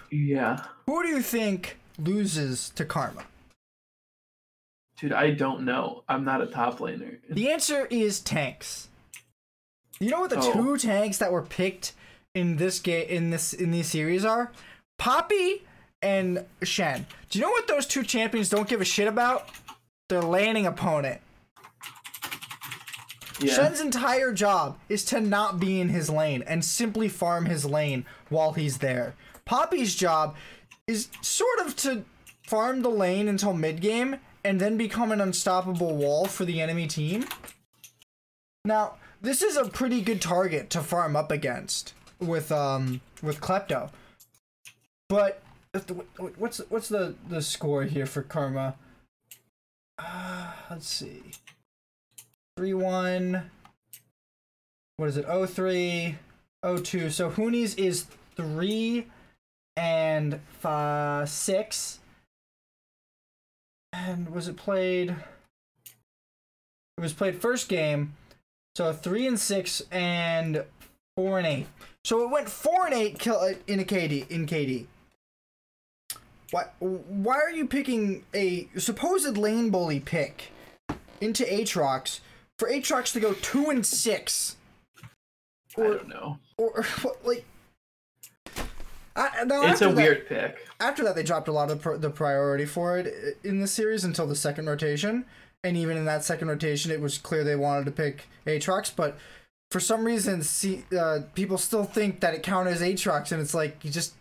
Yeah, 0.10 0.63
Who 0.88 1.04
do 1.04 1.10
you 1.10 1.22
think 1.22 1.78
loses 1.98 2.70
to 2.72 2.84
Karma? 2.86 3.24
dude. 5.00 5.13
I 5.13 5.32
don't 5.32 5.62
know. 5.65 6.04
I'm 6.08 6.24
not 6.24 6.41
a 6.41 6.46
top 6.48 6.78
laner. 6.80 7.17
The 7.30 7.50
answer 7.52 7.88
is 7.89 8.20
tanks. 8.20 8.88
You 10.00 10.10
know 10.12 10.20
what 10.22 10.30
the 10.30 10.38
Oh. 10.39 10.54
two 10.54 10.78
tanks 10.78 11.17
that 11.20 11.32
were 11.32 11.41
picked 11.41 11.94
in 12.36 12.58
this 12.58 12.80
game 12.80 13.08
in 13.10 13.30
this 13.32 13.52
in 13.54 13.72
these 13.72 13.88
series 13.88 14.24
are? 14.26 14.52
Poppy 15.00 15.63
and 16.04 16.46
Shen. 16.62 17.08
Do 17.30 17.39
you 17.39 17.46
know 17.46 17.52
what 17.52 17.67
those 17.67 17.88
two 17.88 18.04
champions 18.04 18.50
don't 18.50 18.67
give 18.70 18.80
a 18.82 18.86
shit 18.86 19.08
about? 19.08 19.50
Their 20.12 20.21
landing 20.21 20.65
opponent. 20.65 21.21
Yeah. 23.39 23.54
Shen's 23.54 23.80
entire 23.80 24.34
job 24.34 24.78
is 24.89 25.06
to 25.06 25.21
not 25.21 25.58
be 25.58 25.80
in 25.80 25.88
his 25.88 26.10
lane 26.10 26.43
and 26.45 26.65
simply 26.65 27.08
farm 27.08 27.45
his 27.45 27.63
lane 27.63 28.06
while 28.28 28.52
he's 28.52 28.80
there. 28.80 29.15
Poppy's 29.45 29.95
job 29.95 30.36
is 30.86 31.08
sort 31.21 31.60
of 31.62 31.78
to 31.78 32.04
farm 32.45 32.82
the 32.82 32.89
lane 32.89 33.30
until 33.30 33.54
mid 33.54 33.80
game 33.80 34.17
and 34.43 34.60
then 34.60 34.76
become 34.76 35.13
an 35.13 35.21
unstoppable 35.21 35.95
wall 35.95 36.26
for 36.26 36.43
the 36.43 36.60
enemy 36.60 36.88
team. 36.88 37.24
Now, 38.65 38.95
this 39.21 39.41
is 39.41 39.56
a 39.56 39.69
pretty 39.69 40.02
good 40.02 40.21
target 40.21 40.69
to 40.71 40.82
farm 40.82 41.15
up 41.15 41.32
against 41.32 41.93
with 42.19 42.52
um 42.52 43.00
with 43.24 43.39
Klepto. 43.39 43.91
But 45.08 45.41
what's 46.38 46.58
what's 46.67 46.89
the 46.89 47.15
the 47.30 47.41
score 47.41 47.84
here 47.84 48.06
for 48.06 48.21
Karma? 48.21 48.76
Uh, 50.03 50.51
let's 50.69 50.87
see. 50.87 51.21
3 52.57 52.73
1. 52.73 53.51
What 54.97 55.09
is 55.09 55.17
it? 55.17 55.25
03, 55.25 56.15
02. 56.83 57.09
So 57.09 57.29
Huni's 57.29 57.75
is 57.75 58.05
3 58.35 59.07
and 59.75 60.39
five, 60.59 61.29
6. 61.29 61.99
And 63.93 64.29
was 64.29 64.47
it 64.47 64.57
played? 64.57 65.15
It 66.97 67.01
was 67.01 67.13
played 67.13 67.41
first 67.41 67.67
game. 67.67 68.15
So 68.75 68.93
3 68.93 69.27
and 69.27 69.39
6 69.39 69.81
and 69.91 70.63
4 71.17 71.37
and 71.39 71.47
8. 71.47 71.67
So 72.05 72.23
it 72.23 72.29
went 72.29 72.49
4 72.49 72.85
and 72.85 72.93
8 72.93 73.19
kill 73.19 73.39
uh, 73.39 73.53
in 73.67 73.79
a 73.79 73.83
KD 73.83 74.29
in 74.29 74.45
KD. 74.45 74.85
Why, 76.51 76.65
why 76.79 77.35
are 77.35 77.51
you 77.51 77.65
picking 77.65 78.23
a 78.33 78.67
supposed 78.77 79.37
lane 79.37 79.69
bully 79.69 79.99
pick 80.01 80.51
into 81.21 81.43
Aatrox 81.43 82.19
for 82.59 82.69
Aatrox 82.69 83.13
to 83.13 83.19
go 83.19 83.33
two 83.33 83.69
and 83.69 83.85
six, 83.85 84.57
I 85.77 85.81
don't 85.81 86.09
know. 86.09 86.39
or, 86.57 86.85
or 87.03 87.15
like? 87.23 87.45
I, 89.15 89.43
now 89.45 89.63
It's 89.63 89.81
a 89.81 89.87
that, 89.87 89.95
weird 89.95 90.27
pick. 90.27 90.67
After 90.79 91.03
that, 91.03 91.15
they 91.15 91.23
dropped 91.23 91.47
a 91.47 91.51
lot 91.51 91.69
of 91.71 91.81
pr- 91.81 91.95
the 91.95 92.09
priority 92.09 92.65
for 92.65 92.97
it 92.97 93.37
in 93.43 93.59
the 93.59 93.67
series 93.67 94.03
until 94.03 94.27
the 94.27 94.35
second 94.35 94.67
rotation, 94.67 95.25
and 95.63 95.75
even 95.75 95.97
in 95.97 96.05
that 96.05 96.23
second 96.23 96.47
rotation, 96.47 96.91
it 96.91 97.01
was 97.01 97.17
clear 97.17 97.43
they 97.43 97.55
wanted 97.55 97.85
to 97.85 97.91
pick 97.91 98.27
Aatrox, 98.45 98.91
but 98.95 99.17
for 99.69 99.79
some 99.79 100.03
reason, 100.03 100.41
see, 100.43 100.83
uh, 100.97 101.21
people 101.33 101.57
still 101.57 101.85
think 101.85 102.19
that 102.19 102.33
it 102.33 102.43
counters 102.43 102.81
Aatrox, 102.81 103.31
and 103.31 103.41
it's 103.41 103.53
like 103.53 103.83
you 103.83 103.91
just 103.91 104.13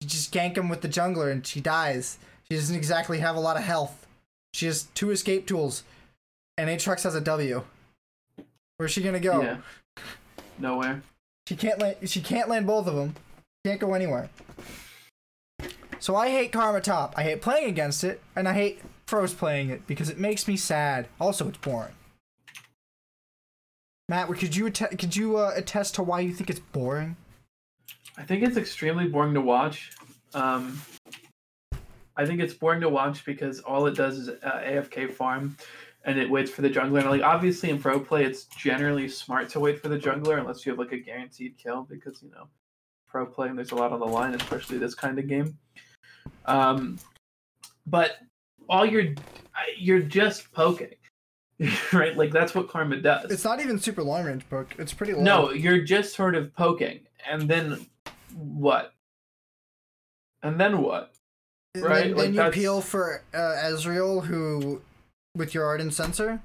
you 0.00 0.08
just 0.08 0.32
gank 0.32 0.56
him 0.56 0.68
with 0.68 0.80
the 0.80 0.88
jungler, 0.88 1.30
and 1.30 1.46
she 1.46 1.60
dies. 1.60 2.18
She 2.48 2.56
doesn't 2.56 2.76
exactly 2.76 3.18
have 3.18 3.36
a 3.36 3.40
lot 3.40 3.56
of 3.56 3.62
health. 3.62 4.06
She 4.54 4.66
has 4.66 4.84
two 4.94 5.10
escape 5.10 5.46
tools, 5.46 5.82
and 6.56 6.70
Aatrox 6.70 7.02
has 7.02 7.14
a 7.14 7.20
W. 7.20 7.62
Where's 8.76 8.92
she 8.92 9.02
gonna 9.02 9.20
go? 9.20 9.42
Yeah. 9.42 9.56
Nowhere. 10.58 11.02
She 11.46 11.56
can't 11.56 11.80
land. 11.80 11.96
She 12.08 12.20
can't 12.20 12.48
land 12.48 12.66
both 12.66 12.86
of 12.86 12.94
them. 12.94 13.14
Can't 13.64 13.80
go 13.80 13.94
anywhere. 13.94 14.30
So 15.98 16.14
I 16.14 16.30
hate 16.30 16.52
Karma 16.52 16.80
Top. 16.80 17.14
I 17.16 17.24
hate 17.24 17.42
playing 17.42 17.68
against 17.68 18.04
it, 18.04 18.22
and 18.36 18.48
I 18.48 18.54
hate 18.54 18.80
pros 19.06 19.34
playing 19.34 19.70
it 19.70 19.86
because 19.86 20.08
it 20.08 20.18
makes 20.18 20.46
me 20.46 20.56
sad. 20.56 21.08
Also, 21.20 21.48
it's 21.48 21.58
boring. 21.58 21.94
Matt, 24.08 24.28
could 24.28 24.56
you 24.56 24.66
att- 24.66 24.98
could 24.98 25.16
you 25.16 25.36
uh, 25.36 25.52
attest 25.54 25.94
to 25.96 26.02
why 26.02 26.20
you 26.20 26.32
think 26.32 26.48
it's 26.48 26.60
boring? 26.60 27.16
I 28.18 28.24
think 28.24 28.42
it's 28.42 28.56
extremely 28.56 29.06
boring 29.06 29.34
to 29.34 29.40
watch. 29.40 29.92
Um, 30.34 30.80
I 32.16 32.26
think 32.26 32.40
it's 32.40 32.52
boring 32.52 32.80
to 32.80 32.88
watch 32.88 33.24
because 33.24 33.60
all 33.60 33.86
it 33.86 33.94
does 33.94 34.18
is 34.18 34.28
uh, 34.28 34.60
AFK 34.64 35.12
farm, 35.12 35.56
and 36.04 36.18
it 36.18 36.28
waits 36.28 36.50
for 36.50 36.62
the 36.62 36.68
jungler. 36.68 36.98
And 36.98 37.10
like 37.10 37.22
obviously 37.22 37.70
in 37.70 37.78
pro 37.80 38.00
play, 38.00 38.24
it's 38.24 38.44
generally 38.46 39.08
smart 39.08 39.48
to 39.50 39.60
wait 39.60 39.80
for 39.80 39.88
the 39.88 39.98
jungler 39.98 40.38
unless 40.38 40.66
you 40.66 40.72
have 40.72 40.80
like 40.80 40.90
a 40.90 40.98
guaranteed 40.98 41.56
kill 41.56 41.84
because 41.84 42.20
you 42.20 42.30
know 42.32 42.48
pro 43.08 43.24
play 43.24 43.48
and 43.48 43.56
there's 43.56 43.70
a 43.70 43.76
lot 43.76 43.92
on 43.92 44.00
the 44.00 44.06
line, 44.06 44.34
especially 44.34 44.78
this 44.78 44.96
kind 44.96 45.18
of 45.20 45.28
game. 45.28 45.56
Um, 46.46 46.98
but 47.86 48.16
all 48.68 48.84
you're, 48.84 49.14
you're 49.78 50.00
just 50.00 50.52
poking, 50.52 50.94
right? 51.92 52.16
Like 52.16 52.32
that's 52.32 52.52
what 52.52 52.68
karma 52.68 52.96
does. 52.96 53.30
It's 53.30 53.44
not 53.44 53.60
even 53.60 53.78
super 53.78 54.02
long 54.02 54.24
range 54.24 54.44
poke. 54.50 54.74
It's 54.76 54.92
pretty 54.92 55.14
long. 55.14 55.22
no, 55.22 55.52
you're 55.52 55.82
just 55.82 56.16
sort 56.16 56.34
of 56.34 56.52
poking, 56.52 57.00
and 57.30 57.48
then 57.48 57.86
what? 58.38 58.92
And 60.42 60.60
then 60.60 60.80
what? 60.82 61.12
And 61.74 61.84
right, 61.84 62.04
Then, 62.08 62.10
like 62.14 62.24
then 62.26 62.30
you 62.34 62.36
that's- 62.38 62.54
peel 62.54 62.80
for 62.80 63.22
uh, 63.34 63.36
Ezreal, 63.38 64.24
who, 64.24 64.80
with 65.34 65.54
your 65.54 65.64
ardent 65.66 65.94
censer, 65.94 66.40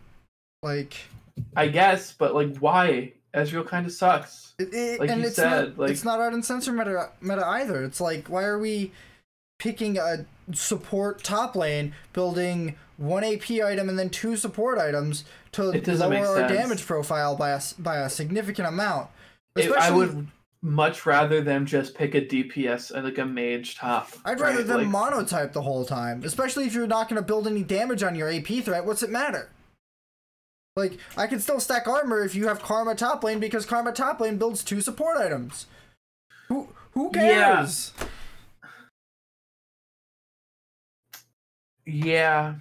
like 0.61 0.95
I 1.55 1.67
guess, 1.67 2.11
but 2.13 2.33
like, 2.35 2.57
why? 2.57 3.13
Ezreal 3.33 3.65
kind 3.67 3.85
of 3.85 3.91
sucks. 3.91 4.53
It, 4.59 4.73
it, 4.73 4.99
Like 4.99 5.09
and 5.09 5.21
you 5.21 5.27
it's 5.27 5.35
said, 5.35 5.69
not, 5.69 5.79
like- 5.79 5.91
it's 5.91 6.03
not 6.03 6.19
ardent 6.19 6.45
censer 6.45 6.71
meta, 6.71 7.09
meta 7.21 7.45
either. 7.45 7.83
It's 7.83 7.99
like 8.01 8.27
why 8.27 8.43
are 8.43 8.59
we 8.59 8.91
picking 9.59 9.97
a 9.97 10.25
support 10.51 11.23
top 11.23 11.55
lane, 11.55 11.93
building 12.13 12.75
one 12.97 13.23
AP 13.23 13.49
item 13.49 13.89
and 13.89 13.97
then 13.97 14.09
two 14.09 14.35
support 14.37 14.77
items 14.77 15.25
to 15.53 15.63
lower 15.63 16.15
our 16.41 16.47
damage 16.47 16.85
profile 16.85 17.35
by 17.35 17.51
a 17.51 17.61
by 17.79 17.97
a 17.97 18.09
significant 18.09 18.67
amount? 18.67 19.09
If 19.55 19.71
I 19.71 19.77
Especially- 19.77 19.97
would 19.97 20.27
much 20.63 21.05
rather 21.05 21.41
them 21.41 21.65
just 21.65 21.93
pick 21.93 22.15
a 22.15 22.21
DPS 22.21 22.95
uh, 22.95 23.01
like 23.03 23.17
a 23.17 23.25
mage 23.25 23.75
top. 23.75 24.09
I'd 24.23 24.39
rather 24.39 24.59
right? 24.59 24.67
them 24.67 24.77
Like, 24.77 24.87
monotype 24.87 25.51
the 25.51 25.61
whole 25.61 25.85
time, 25.85 26.23
especially 26.23 26.65
if 26.65 26.73
you're 26.73 26.87
not 26.87 27.09
going 27.09 27.21
to 27.21 27.25
build 27.25 27.47
any 27.47 27.63
damage 27.63 28.01
on 28.01 28.15
your 28.15 28.31
AP 28.31 28.47
threat. 28.63 28.85
What's 28.85 29.03
it 29.03 29.09
matter? 29.09 29.49
Like, 30.75 30.97
I 31.17 31.27
can 31.27 31.39
still 31.39 31.59
stack 31.59 31.87
armor 31.87 32.23
if 32.23 32.33
you 32.33 32.47
have 32.47 32.61
Karma 32.61 32.95
top 32.95 33.23
lane 33.23 33.39
because 33.39 33.65
Karma 33.65 33.91
top 33.91 34.21
lane 34.21 34.37
builds 34.37 34.63
two 34.63 34.81
support 34.81 35.17
items. 35.17 35.67
Who 36.47 36.69
who 36.91 37.11
cares? 37.11 37.27
Yeah. 37.27 37.55
cares? 37.55 37.93
Yeah. 41.85 42.55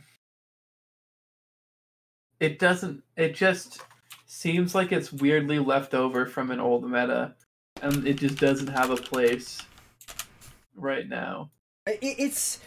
It 2.41 2.59
doesn't. 2.59 3.05
It 3.17 3.37
just 3.37 3.81
seems 4.27 4.75
like 4.75 4.91
it's 4.91 5.13
weirdly 5.13 5.61
left 5.61 5.95
over 5.95 6.27
from 6.27 6.51
an 6.51 6.59
old 6.59 6.85
meta, 6.85 7.35
and 7.83 8.07
it 8.07 8.15
just 8.15 8.39
doesn't 8.39 8.69
have 8.69 8.91
a 8.91 8.97
place 8.97 9.61
right 10.75 11.09
now. 11.09 11.51
It's 11.87 12.61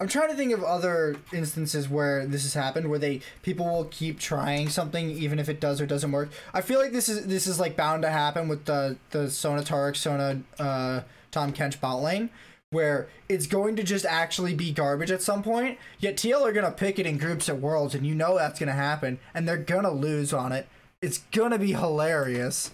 i'm 0.00 0.06
trying 0.06 0.28
to 0.28 0.36
think 0.36 0.52
of 0.52 0.62
other 0.62 1.16
instances 1.32 1.88
where 1.88 2.24
this 2.24 2.44
has 2.44 2.54
happened 2.54 2.88
where 2.88 3.00
they 3.00 3.20
people 3.42 3.66
will 3.66 3.86
keep 3.86 4.20
trying 4.20 4.68
something 4.68 5.10
even 5.10 5.40
if 5.40 5.48
it 5.48 5.60
does 5.60 5.80
or 5.80 5.86
doesn't 5.86 6.12
work. 6.12 6.30
I 6.54 6.60
feel 6.60 6.78
like 6.78 6.92
this 6.92 7.08
is 7.08 7.26
this 7.26 7.46
is 7.46 7.58
like 7.58 7.76
bound 7.76 8.02
to 8.02 8.10
happen 8.10 8.48
with 8.48 8.64
the 8.64 8.96
the 9.10 9.30
sona 9.30 9.62
taric 9.62 9.96
sona 9.96 10.40
uh 10.58 11.00
tahm 11.30 11.52
kench 11.52 11.80
bot 11.80 12.00
lane 12.00 12.30
where 12.70 13.08
it's 13.28 13.46
going 13.46 13.74
to 13.76 13.82
just 13.82 14.04
actually 14.04 14.54
be 14.54 14.70
garbage 14.70 15.10
at 15.10 15.22
some 15.22 15.42
point 15.42 15.78
yet 15.98 16.16
tl 16.16 16.42
are 16.42 16.52
gonna 16.52 16.70
pick 16.70 16.98
it 16.98 17.06
in 17.06 17.16
groups 17.16 17.48
at 17.48 17.58
worlds 17.58 17.94
and 17.94 18.06
you 18.06 18.14
know 18.14 18.36
that's 18.36 18.60
gonna 18.60 18.72
happen 18.72 19.18
and 19.34 19.48
they're 19.48 19.56
gonna 19.56 19.90
lose 19.90 20.32
on 20.32 20.52
it. 20.52 20.68
It's 21.02 21.18
gonna 21.32 21.58
be 21.58 21.72
hilarious 21.72 22.70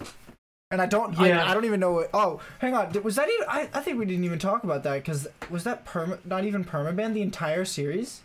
and 0.75 0.81
I 0.81 0.87
don't, 0.87 1.17
Yeah. 1.17 1.41
I, 1.41 1.51
I 1.51 1.53
don't 1.53 1.63
even 1.63 1.79
know. 1.79 1.93
What, 1.93 2.09
oh, 2.13 2.41
hang 2.59 2.73
on. 2.73 2.91
Was 3.01 3.15
that 3.15 3.29
even? 3.29 3.47
I, 3.47 3.69
I 3.73 3.79
think 3.79 3.97
we 3.97 4.03
didn't 4.03 4.25
even 4.25 4.39
talk 4.39 4.65
about 4.65 4.83
that 4.83 4.95
because 4.95 5.25
was 5.49 5.63
that 5.63 5.85
perma, 5.85 6.19
not 6.25 6.43
even 6.43 6.65
permaban 6.65 7.13
the 7.13 7.21
entire 7.21 7.63
series? 7.63 8.23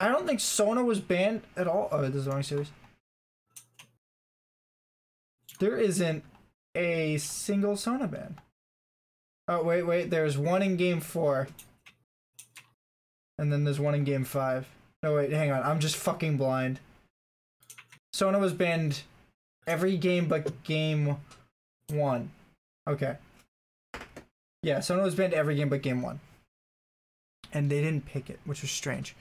I 0.00 0.08
don't 0.08 0.26
think 0.26 0.40
Sona 0.40 0.82
was 0.82 1.00
banned 1.00 1.42
at 1.54 1.68
all. 1.68 1.90
Oh, 1.92 2.00
this 2.00 2.14
is 2.14 2.24
the 2.24 2.30
wrong 2.30 2.42
series. 2.42 2.70
There 5.58 5.76
isn't 5.76 6.24
a 6.74 7.18
single 7.18 7.76
Sona 7.76 8.08
ban. 8.08 8.40
Oh 9.48 9.62
wait, 9.62 9.82
wait. 9.82 10.08
There's 10.08 10.38
one 10.38 10.62
in 10.62 10.78
game 10.78 11.00
four, 11.00 11.48
and 13.36 13.52
then 13.52 13.64
there's 13.64 13.78
one 13.78 13.94
in 13.94 14.04
game 14.04 14.24
five. 14.24 14.66
No 15.02 15.14
wait, 15.14 15.30
hang 15.30 15.50
on. 15.50 15.62
I'm 15.62 15.78
just 15.78 15.96
fucking 15.96 16.38
blind. 16.38 16.80
Sona 18.14 18.38
was 18.38 18.54
banned 18.54 19.02
every 19.66 19.96
game 19.96 20.28
but 20.28 20.62
game 20.64 21.16
one. 21.90 22.30
Okay. 22.88 23.16
Yeah, 24.62 24.80
Sona 24.80 25.02
was 25.02 25.14
banned 25.14 25.34
every 25.34 25.56
game 25.56 25.68
but 25.68 25.82
game 25.82 26.02
one. 26.02 26.20
And 27.52 27.70
they 27.70 27.80
didn't 27.82 28.06
pick 28.06 28.30
it, 28.30 28.40
which 28.44 28.62
was 28.62 28.70
strange. 28.70 29.14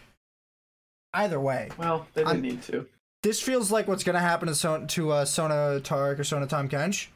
Either 1.13 1.39
way, 1.39 1.69
Well, 1.77 2.07
they 2.13 2.21
didn't 2.21 2.27
I'm- 2.35 2.41
need 2.41 2.63
to. 2.63 2.87
this 3.21 3.41
feels 3.41 3.71
like 3.71 3.87
what's 3.87 4.03
gonna 4.03 4.19
happen 4.19 4.47
to 4.47 4.55
Son- 4.55 4.87
to 4.87 5.11
uh, 5.11 5.25
Sona 5.25 5.79
Taric 5.81 6.17
or 6.19 6.23
Sona 6.23 6.47
Tahm 6.47 6.67
Kench. 6.69 7.07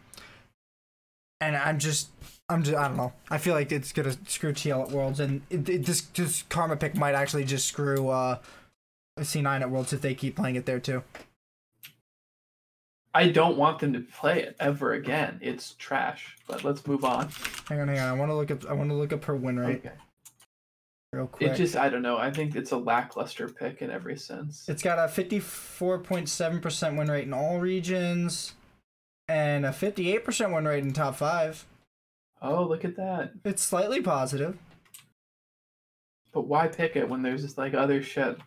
And 1.41 1.55
I'm 1.55 1.79
just, 1.79 2.09
I'm 2.49 2.63
just, 2.63 2.75
I 2.77 2.87
don't 2.87 2.97
know. 2.97 3.13
I 3.29 3.37
feel 3.37 3.53
like 3.53 3.71
it's 3.71 3.91
gonna 3.91 4.15
screw 4.27 4.53
TL 4.53 4.87
at 4.87 4.91
Worlds, 4.91 5.19
and 5.19 5.41
it, 5.49 5.67
it, 5.69 5.85
this 5.85 6.01
this 6.01 6.43
Karma 6.43 6.75
pick 6.75 6.95
might 6.95 7.13
actually 7.15 7.43
just 7.45 7.67
screw 7.67 8.09
uh, 8.09 8.39
C9 9.19 9.61
at 9.61 9.69
Worlds 9.71 9.93
if 9.93 10.01
they 10.01 10.13
keep 10.15 10.35
playing 10.35 10.55
it 10.55 10.65
there 10.65 10.79
too. 10.79 11.03
I 13.17 13.29
don't 13.29 13.57
want 13.57 13.79
them 13.79 13.93
to 13.93 13.99
play 13.99 14.43
it 14.43 14.55
ever 14.59 14.93
again. 14.93 15.39
It's 15.41 15.73
trash. 15.79 16.37
But 16.47 16.63
let's 16.63 16.85
move 16.85 17.03
on. 17.03 17.29
Hang 17.67 17.79
on, 17.79 17.87
hang 17.87 17.97
on. 17.97 18.09
I 18.09 18.13
want 18.13 18.29
to 18.29 18.35
look 18.35 18.51
up. 18.51 18.69
I 18.69 18.73
want 18.73 18.91
to 18.91 18.95
look 18.95 19.11
up 19.11 19.25
her 19.25 19.35
win 19.35 19.57
rate 19.59 19.77
Okay. 19.77 19.95
real 21.11 21.25
quick. 21.25 21.49
It 21.49 21.55
just 21.55 21.75
I 21.75 21.89
don't 21.89 22.03
know. 22.03 22.17
I 22.17 22.29
think 22.29 22.55
it's 22.55 22.73
a 22.73 22.77
lackluster 22.77 23.49
pick 23.49 23.81
in 23.81 23.89
every 23.89 24.17
sense. 24.17 24.69
It's 24.69 24.83
got 24.83 24.99
a 24.99 25.11
54.7% 25.11 26.95
win 26.95 27.09
rate 27.09 27.25
in 27.25 27.33
all 27.33 27.57
regions 27.57 28.53
and 29.27 29.65
a 29.65 29.71
58% 29.71 30.53
win 30.53 30.67
rate 30.67 30.83
in 30.83 30.93
top 30.93 31.15
five. 31.15 31.65
Oh, 32.39 32.65
look 32.65 32.85
at 32.85 32.97
that. 32.97 33.31
It's 33.43 33.63
slightly 33.63 33.99
positive. 33.99 34.59
But 36.31 36.41
why 36.41 36.67
pick 36.67 36.95
it 36.95 37.09
when 37.09 37.23
there's 37.23 37.41
just 37.41 37.57
like 37.57 37.73
other 37.73 38.03
shit? 38.03 38.37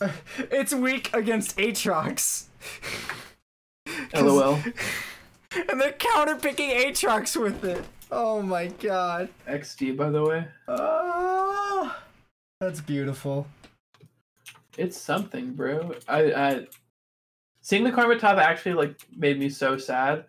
it's 0.38 0.72
weak 0.72 1.10
against 1.12 1.58
Aatrox. 1.58 2.46
'Cause- 4.16 4.32
LOL. 4.32 4.58
And 5.70 5.80
they're 5.80 5.92
counter 5.92 6.34
picking 6.36 6.68
Aatrox 6.70 7.40
with 7.40 7.64
it. 7.64 7.82
Oh 8.10 8.42
my 8.42 8.66
god. 8.66 9.30
XD 9.48 9.96
by 9.96 10.10
the 10.10 10.22
way. 10.22 10.46
Oh, 10.68 11.96
that's 12.60 12.80
beautiful. 12.82 13.46
It's 14.76 14.98
something, 14.98 15.52
bro. 15.54 15.94
I, 16.06 16.32
I 16.32 16.66
seeing 17.62 17.84
the 17.84 17.92
karma 17.92 18.18
top 18.18 18.36
actually 18.36 18.74
like 18.74 19.00
made 19.16 19.38
me 19.38 19.48
so 19.48 19.78
sad. 19.78 20.26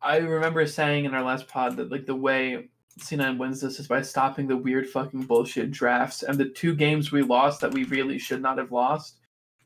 I 0.00 0.18
remember 0.18 0.64
saying 0.66 1.06
in 1.06 1.14
our 1.14 1.24
last 1.24 1.48
pod 1.48 1.76
that 1.78 1.90
like 1.90 2.06
the 2.06 2.14
way 2.14 2.68
C9 3.00 3.36
wins 3.38 3.60
this 3.62 3.80
is 3.80 3.88
by 3.88 4.02
stopping 4.02 4.46
the 4.46 4.56
weird 4.56 4.88
fucking 4.88 5.22
bullshit 5.22 5.72
drafts 5.72 6.22
and 6.22 6.38
the 6.38 6.48
two 6.50 6.76
games 6.76 7.10
we 7.10 7.22
lost 7.22 7.62
that 7.62 7.72
we 7.72 7.84
really 7.84 8.18
should 8.18 8.42
not 8.42 8.58
have 8.58 8.70
lost. 8.70 9.16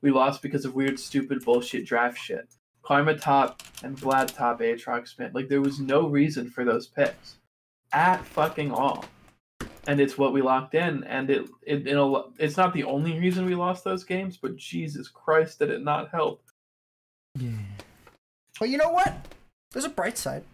We 0.01 0.11
lost 0.11 0.41
because 0.43 0.65
of 0.65 0.75
weird 0.75 0.99
stupid 0.99 1.45
bullshit 1.45 1.85
draft 1.85 2.19
shit. 2.19 2.49
Karma 2.85 3.17
top 3.17 3.63
and 3.83 3.97
Vlad 3.97 4.35
top 4.35 4.61
Aatrox 4.61 5.09
spin. 5.09 5.31
Like 5.33 5.49
there 5.49 5.61
was 5.61 5.81
no 5.81 6.09
reason 6.09 6.51
for 6.51 6.65
those 6.65 6.87
picks. 6.87 7.37
At 7.93 8.25
fucking 8.25 8.73
all 8.73 9.05
and 9.87 10.01
it's 10.01 10.17
what 10.19 10.33
we 10.33 10.43
locked 10.43 10.75
in 10.75 11.05
and 11.05 11.31
it, 11.31 11.49
it, 11.63 11.87
it 11.87 12.25
it's 12.39 12.57
not 12.57 12.73
the 12.73 12.85
only 12.85 13.19
reason 13.19 13.45
we 13.45 13.55
lost 13.55 13.85
those 13.85 14.03
games 14.03 14.37
but 14.37 14.57
jesus 14.57 15.09
christ 15.09 15.59
did 15.59 15.71
it 15.71 15.83
not 15.83 16.11
help 16.11 16.43
Yeah. 17.39 17.51
But 18.59 18.69
you 18.69 18.79
know 18.79 18.91
what? 18.91 19.27
There's 19.73 19.85
a 19.85 19.91
bright 19.91 20.17
side. 20.17 20.45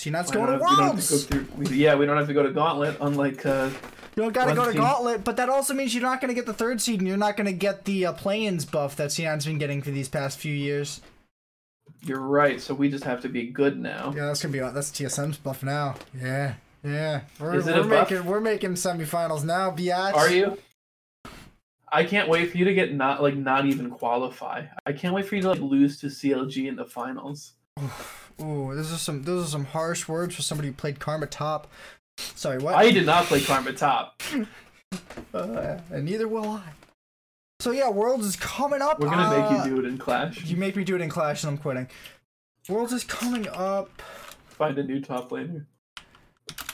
C9's 0.00 0.30
We 0.30 0.34
going 0.36 0.46
to 0.52 0.58
don't 0.58 0.78
we 0.78 0.84
Worlds. 0.84 1.08
to 1.26 1.34
go 1.34 1.44
through- 1.44 1.56
we- 1.56 1.76
yeah 1.76 1.94
we 1.94 2.06
don't 2.06 2.16
have 2.16 2.26
to 2.28 2.34
go 2.34 2.42
to 2.42 2.50
gauntlet 2.52 2.96
unlike 3.00 3.44
uh 3.46 3.70
You 4.16 4.22
don't 4.24 4.32
gotta 4.32 4.54
go 4.54 4.64
to 4.64 4.72
team. 4.72 4.80
Gauntlet, 4.80 5.24
but 5.24 5.36
that 5.36 5.48
also 5.48 5.72
means 5.74 5.94
you're 5.94 6.02
not 6.02 6.20
gonna 6.20 6.34
get 6.34 6.44
the 6.46 6.52
third 6.54 6.80
seed, 6.80 6.98
and 7.00 7.06
you're 7.08 7.16
not 7.16 7.36
gonna 7.36 7.52
get 7.52 7.84
the 7.84 8.06
uh, 8.06 8.12
play-ins 8.12 8.64
buff 8.64 8.96
that 8.96 9.10
C9's 9.10 9.46
been 9.46 9.58
getting 9.58 9.82
for 9.82 9.90
these 9.90 10.08
past 10.08 10.38
few 10.38 10.54
years. 10.54 11.00
you're 12.02 12.20
right 12.20 12.60
so 12.60 12.72
we 12.74 12.88
just 12.90 13.04
have 13.04 13.20
to 13.22 13.28
be 13.28 13.46
good 13.46 13.78
now 13.78 14.12
Yeah, 14.16 14.26
that's 14.26 14.42
gonna 14.42 14.52
be 14.52 14.58
that's 14.60 14.90
TSM's 14.90 15.36
buff 15.38 15.62
now. 15.62 15.94
Yeah, 16.18 16.54
yeah. 16.82 17.20
We're, 17.38 17.54
Is 17.56 17.66
it 17.68 17.74
we're 17.74 17.80
a 17.80 17.84
buff? 17.88 18.10
making 18.10 18.26
we're 18.26 18.40
making 18.40 18.74
semifinals 18.74 19.44
now, 19.44 19.70
biatch. 19.70 20.14
are 20.14 20.30
you 20.32 20.58
i 21.92 22.04
can't 22.04 22.28
wait 22.28 22.50
for 22.50 22.56
you 22.58 22.64
to 22.64 22.72
get 22.74 22.94
not 22.94 23.20
like 23.22 23.34
not 23.36 23.66
even 23.66 23.90
qualify 23.90 24.64
i 24.86 24.92
can't 24.92 25.12
wait 25.12 25.26
for 25.26 25.34
you 25.36 25.42
to 25.42 25.48
like 25.48 25.60
lose 25.60 25.98
to 26.00 26.06
clg 26.06 26.68
in 26.68 26.76
the 26.76 26.84
finals 26.84 27.54
Ooh, 28.40 28.74
those 28.74 28.92
are 28.92 28.98
some 28.98 29.22
those 29.22 29.46
are 29.46 29.50
some 29.50 29.64
harsh 29.66 30.08
words 30.08 30.34
for 30.34 30.42
somebody 30.42 30.68
who 30.68 30.74
played 30.74 30.98
Karma 30.98 31.26
Top. 31.26 31.68
Sorry, 32.18 32.58
what? 32.58 32.74
i 32.74 32.90
did 32.90 33.06
not 33.06 33.24
play 33.26 33.40
karma 33.40 33.72
top 33.72 34.22
Uh, 35.32 35.78
and 35.92 36.04
neither 36.04 36.26
will 36.26 36.48
I. 36.48 36.62
So 37.60 37.70
yeah, 37.70 37.88
Worlds 37.88 38.26
is 38.26 38.34
coming 38.34 38.82
up. 38.82 38.98
we're 38.98 39.08
gonna 39.08 39.30
make 39.30 39.50
uh, 39.52 39.64
you 39.64 39.70
do 39.70 39.78
it 39.78 39.88
in 39.88 39.96
clash 39.98 40.44
You 40.44 40.56
make 40.56 40.74
me 40.74 40.82
do 40.82 40.96
it 40.96 41.00
in 41.00 41.08
Clash, 41.08 41.44
and 41.44 41.52
I'm 41.52 41.58
quitting. 41.58 41.88
Worlds 42.68 42.92
is 42.92 43.04
coming 43.04 43.46
up. 43.48 44.02
find 44.48 44.76
a 44.78 44.82
new 44.82 45.00
top 45.00 45.30
laner 45.30 45.66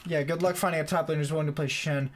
Yeah, 0.07 0.23
good 0.23 0.43
luck 0.43 0.57
finding 0.57 0.81
a 0.81 0.85
top 0.85 1.09
laner 1.09 1.17
who's 1.17 1.31
willing 1.31 1.47
to 1.47 1.53
play 1.53 1.69
Shen. 1.69 2.11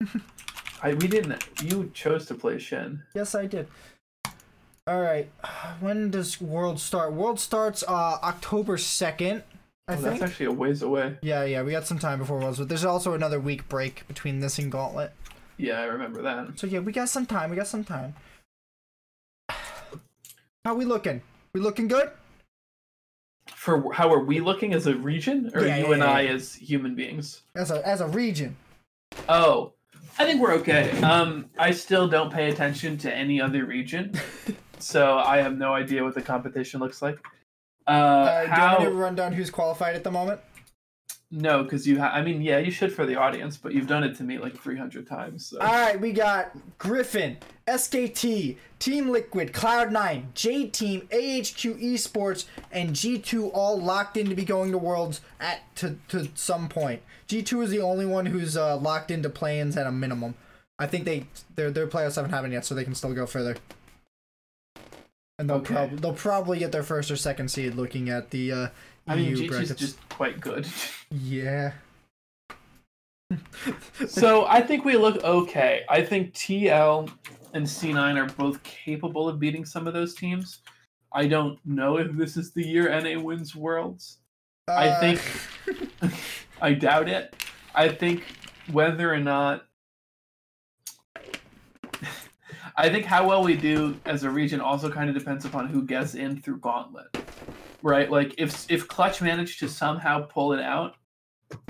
I, 0.82 0.94
we 0.94 1.06
didn't 1.08 1.44
you 1.62 1.90
chose 1.94 2.24
to 2.26 2.34
play 2.34 2.58
shen 2.58 3.02
Yes, 3.14 3.34
I 3.34 3.46
did. 3.46 3.68
All 4.86 5.00
right. 5.00 5.30
When 5.80 6.10
does 6.10 6.40
World 6.40 6.78
start? 6.80 7.12
World 7.12 7.40
starts 7.40 7.82
uh 7.86 8.18
October 8.22 8.78
second. 8.78 9.42
I 9.88 9.94
oh, 9.94 9.96
think. 9.96 10.20
that's 10.20 10.30
actually 10.30 10.46
a 10.46 10.52
ways 10.52 10.82
away 10.82 11.18
Yeah, 11.22 11.42
yeah, 11.44 11.62
we 11.62 11.72
got 11.72 11.88
some 11.88 11.98
time 11.98 12.20
before 12.20 12.38
Worlds, 12.38 12.58
but 12.58 12.68
there's 12.68 12.84
also 12.84 13.14
another 13.14 13.40
week 13.40 13.68
break 13.68 14.06
between 14.06 14.38
this 14.38 14.58
and 14.58 14.70
Gauntlet. 14.70 15.12
Yeah, 15.56 15.80
I 15.80 15.84
remember 15.84 16.22
that. 16.22 16.58
So 16.58 16.66
yeah, 16.66 16.78
we 16.78 16.92
got 16.92 17.08
some 17.08 17.26
time. 17.26 17.50
We 17.50 17.56
got 17.56 17.66
some 17.66 17.84
time. 17.84 18.14
How 20.64 20.74
we 20.74 20.84
looking? 20.84 21.22
We 21.52 21.60
looking 21.60 21.88
good? 21.88 22.10
For 23.54 23.92
how 23.92 24.12
are 24.12 24.24
we 24.24 24.40
looking 24.40 24.72
as 24.72 24.86
a 24.86 24.94
region, 24.94 25.50
or 25.54 25.66
Yeah, 25.66 25.76
you 25.78 25.86
yeah, 25.86 25.92
and 25.92 26.02
yeah, 26.02 26.10
I 26.10 26.24
as 26.26 26.54
human 26.54 26.94
beings? 26.94 27.42
As 27.54 27.70
a 27.70 27.86
as 27.86 28.00
a 28.00 28.06
region. 28.08 28.56
Oh, 29.28 29.72
I 30.18 30.24
think 30.24 30.40
we're 30.40 30.54
okay. 30.54 30.90
Um, 31.02 31.50
I 31.58 31.70
still 31.70 32.08
don't 32.08 32.32
pay 32.32 32.50
attention 32.50 32.98
to 32.98 33.14
any 33.14 33.40
other 33.40 33.64
region, 33.64 34.12
so 34.82 35.18
I 35.18 35.38
have 35.38 35.56
no 35.56 35.72
idea 35.74 36.02
what 36.04 36.14
the 36.14 36.22
competition 36.22 36.80
looks 36.80 37.00
like. 37.02 37.18
Uh, 37.86 37.90
Uh, 37.90 38.42
do 38.42 38.60
you 38.60 38.66
want 38.68 38.80
to 38.82 38.90
run 38.90 39.14
down 39.14 39.32
who's 39.32 39.50
qualified 39.50 39.94
at 39.96 40.04
the 40.04 40.10
moment? 40.10 40.40
No, 41.34 41.62
because 41.62 41.88
you. 41.88 41.98
Ha- 41.98 42.10
I 42.12 42.20
mean, 42.20 42.42
yeah, 42.42 42.58
you 42.58 42.70
should 42.70 42.92
for 42.92 43.06
the 43.06 43.16
audience, 43.16 43.56
but 43.56 43.72
you've 43.72 43.86
done 43.86 44.04
it 44.04 44.14
to 44.16 44.22
me 44.22 44.38
like 44.38 44.54
three 44.54 44.76
hundred 44.76 45.08
times. 45.08 45.46
So. 45.46 45.58
All 45.60 45.66
right, 45.66 45.98
we 45.98 46.12
got 46.12 46.50
Griffin, 46.78 47.38
SKT, 47.66 48.58
Team 48.78 49.08
Liquid, 49.08 49.54
Cloud9, 49.54 50.34
J 50.34 50.66
Team, 50.66 51.08
AHQ 51.10 51.82
Esports, 51.82 52.44
and 52.70 52.90
G2 52.90 53.50
all 53.54 53.80
locked 53.80 54.18
in 54.18 54.28
to 54.28 54.34
be 54.34 54.44
going 54.44 54.72
to 54.72 54.78
Worlds 54.78 55.22
at 55.40 55.60
to, 55.76 55.96
to 56.08 56.28
some 56.34 56.68
point. 56.68 57.00
G2 57.28 57.64
is 57.64 57.70
the 57.70 57.80
only 57.80 58.04
one 58.04 58.26
who's 58.26 58.54
uh, 58.54 58.76
locked 58.76 59.10
into 59.10 59.30
play-ins 59.30 59.78
at 59.78 59.86
a 59.86 59.92
minimum. 59.92 60.34
I 60.78 60.86
think 60.86 61.06
they 61.06 61.28
their 61.56 61.70
their 61.70 61.86
playoffs 61.86 62.16
haven't 62.16 62.32
happened 62.32 62.52
yet, 62.52 62.66
so 62.66 62.74
they 62.74 62.84
can 62.84 62.94
still 62.94 63.14
go 63.14 63.24
further. 63.24 63.56
And 65.42 65.50
they'll 65.50 65.56
Okay. 65.56 65.74
probably 65.74 65.96
they'll 65.98 66.12
probably 66.14 66.58
get 66.60 66.70
their 66.70 66.84
first 66.84 67.10
or 67.10 67.16
second 67.16 67.48
seed 67.50 67.74
looking 67.74 68.08
at 68.08 68.30
the 68.30 68.52
uh, 68.52 68.68
I 69.08 69.16
mean, 69.16 69.30
EU 69.30 69.36
G2 69.38 69.42
is 69.42 69.48
brackets. 69.50 69.80
just 69.80 70.08
quite 70.08 70.40
good. 70.40 70.68
yeah. 71.10 71.72
so 74.06 74.46
I 74.46 74.60
think 74.60 74.84
we 74.84 74.96
look 74.96 75.22
okay. 75.24 75.82
I 75.88 76.02
think 76.02 76.32
TL 76.34 77.10
and 77.54 77.66
C9 77.66 78.16
are 78.22 78.32
both 78.34 78.62
capable 78.62 79.28
of 79.28 79.40
beating 79.40 79.64
some 79.64 79.86
of 79.88 79.94
those 79.94 80.14
teams. 80.14 80.60
I 81.12 81.26
don't 81.26 81.58
know 81.66 81.96
if 81.98 82.12
this 82.12 82.36
is 82.36 82.52
the 82.52 82.62
year 82.66 82.88
NA 83.00 83.20
wins 83.20 83.56
Worlds. 83.56 84.18
I 84.68 84.88
Uh, 84.88 85.00
think 85.00 85.20
I 86.62 86.74
doubt 86.74 87.08
it. 87.08 87.34
I 87.74 87.88
think 87.88 88.22
whether 88.70 89.12
or 89.12 89.18
not 89.18 89.64
I 92.76 92.88
think 92.88 93.04
how 93.04 93.28
well 93.28 93.42
we 93.42 93.56
do 93.56 93.96
as 94.04 94.24
a 94.24 94.30
region 94.30 94.60
also 94.60 94.90
kind 94.90 95.08
of 95.08 95.16
depends 95.16 95.44
upon 95.44 95.68
who 95.68 95.82
gets 95.82 96.14
in 96.14 96.40
through 96.40 96.58
Gauntlet. 96.58 97.06
Right? 97.82 98.10
Like 98.10 98.34
if 98.38 98.70
if 98.70 98.88
Clutch 98.88 99.20
managed 99.20 99.58
to 99.60 99.68
somehow 99.68 100.22
pull 100.22 100.52
it 100.52 100.60
out, 100.60 100.96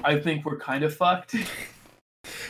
I 0.05 0.19
think 0.19 0.45
we're 0.45 0.59
kind 0.59 0.85
of 0.85 0.95
fucked. 0.95 1.35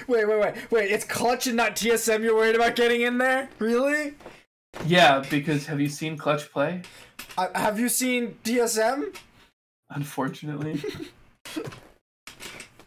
Wait, 0.07 0.29
wait, 0.29 0.39
wait, 0.39 0.55
wait! 0.71 0.91
It's 0.91 1.05
Clutch 1.05 1.47
and 1.47 1.57
not 1.57 1.77
TSM. 1.77 2.23
You're 2.23 2.35
worried 2.35 2.57
about 2.57 2.77
getting 2.77 3.03
in 3.03 3.17
there? 3.17 3.49
Really? 3.59 4.15
yeah, 4.85 5.25
because 5.31 5.65
have 5.67 5.81
you 5.81 5.89
seen 5.89 6.19
Clutch 6.19 6.51
play? 6.53 6.83
Uh, 7.39 7.49
have 7.55 7.79
you 7.79 7.89
seen 7.89 8.37
TSM? 8.45 9.17
Unfortunately. 9.91 10.83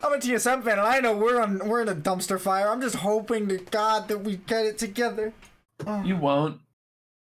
I'm 0.03 0.13
a 0.13 0.17
TSM 0.17 0.63
fan, 0.63 0.77
and 0.77 0.81
I 0.81 0.99
know 0.99 1.17
we're 1.17 1.41
on 1.41 1.67
we're 1.67 1.81
in 1.81 1.89
a 1.89 1.95
dumpster 1.95 2.39
fire. 2.39 2.69
I'm 2.69 2.81
just 2.81 2.97
hoping 2.97 3.47
to 3.47 3.57
God 3.57 4.07
that 4.09 4.19
we 4.19 4.37
get 4.37 4.65
it 4.65 4.77
together. 4.77 5.33
You 6.03 6.17
won't. 6.21 6.59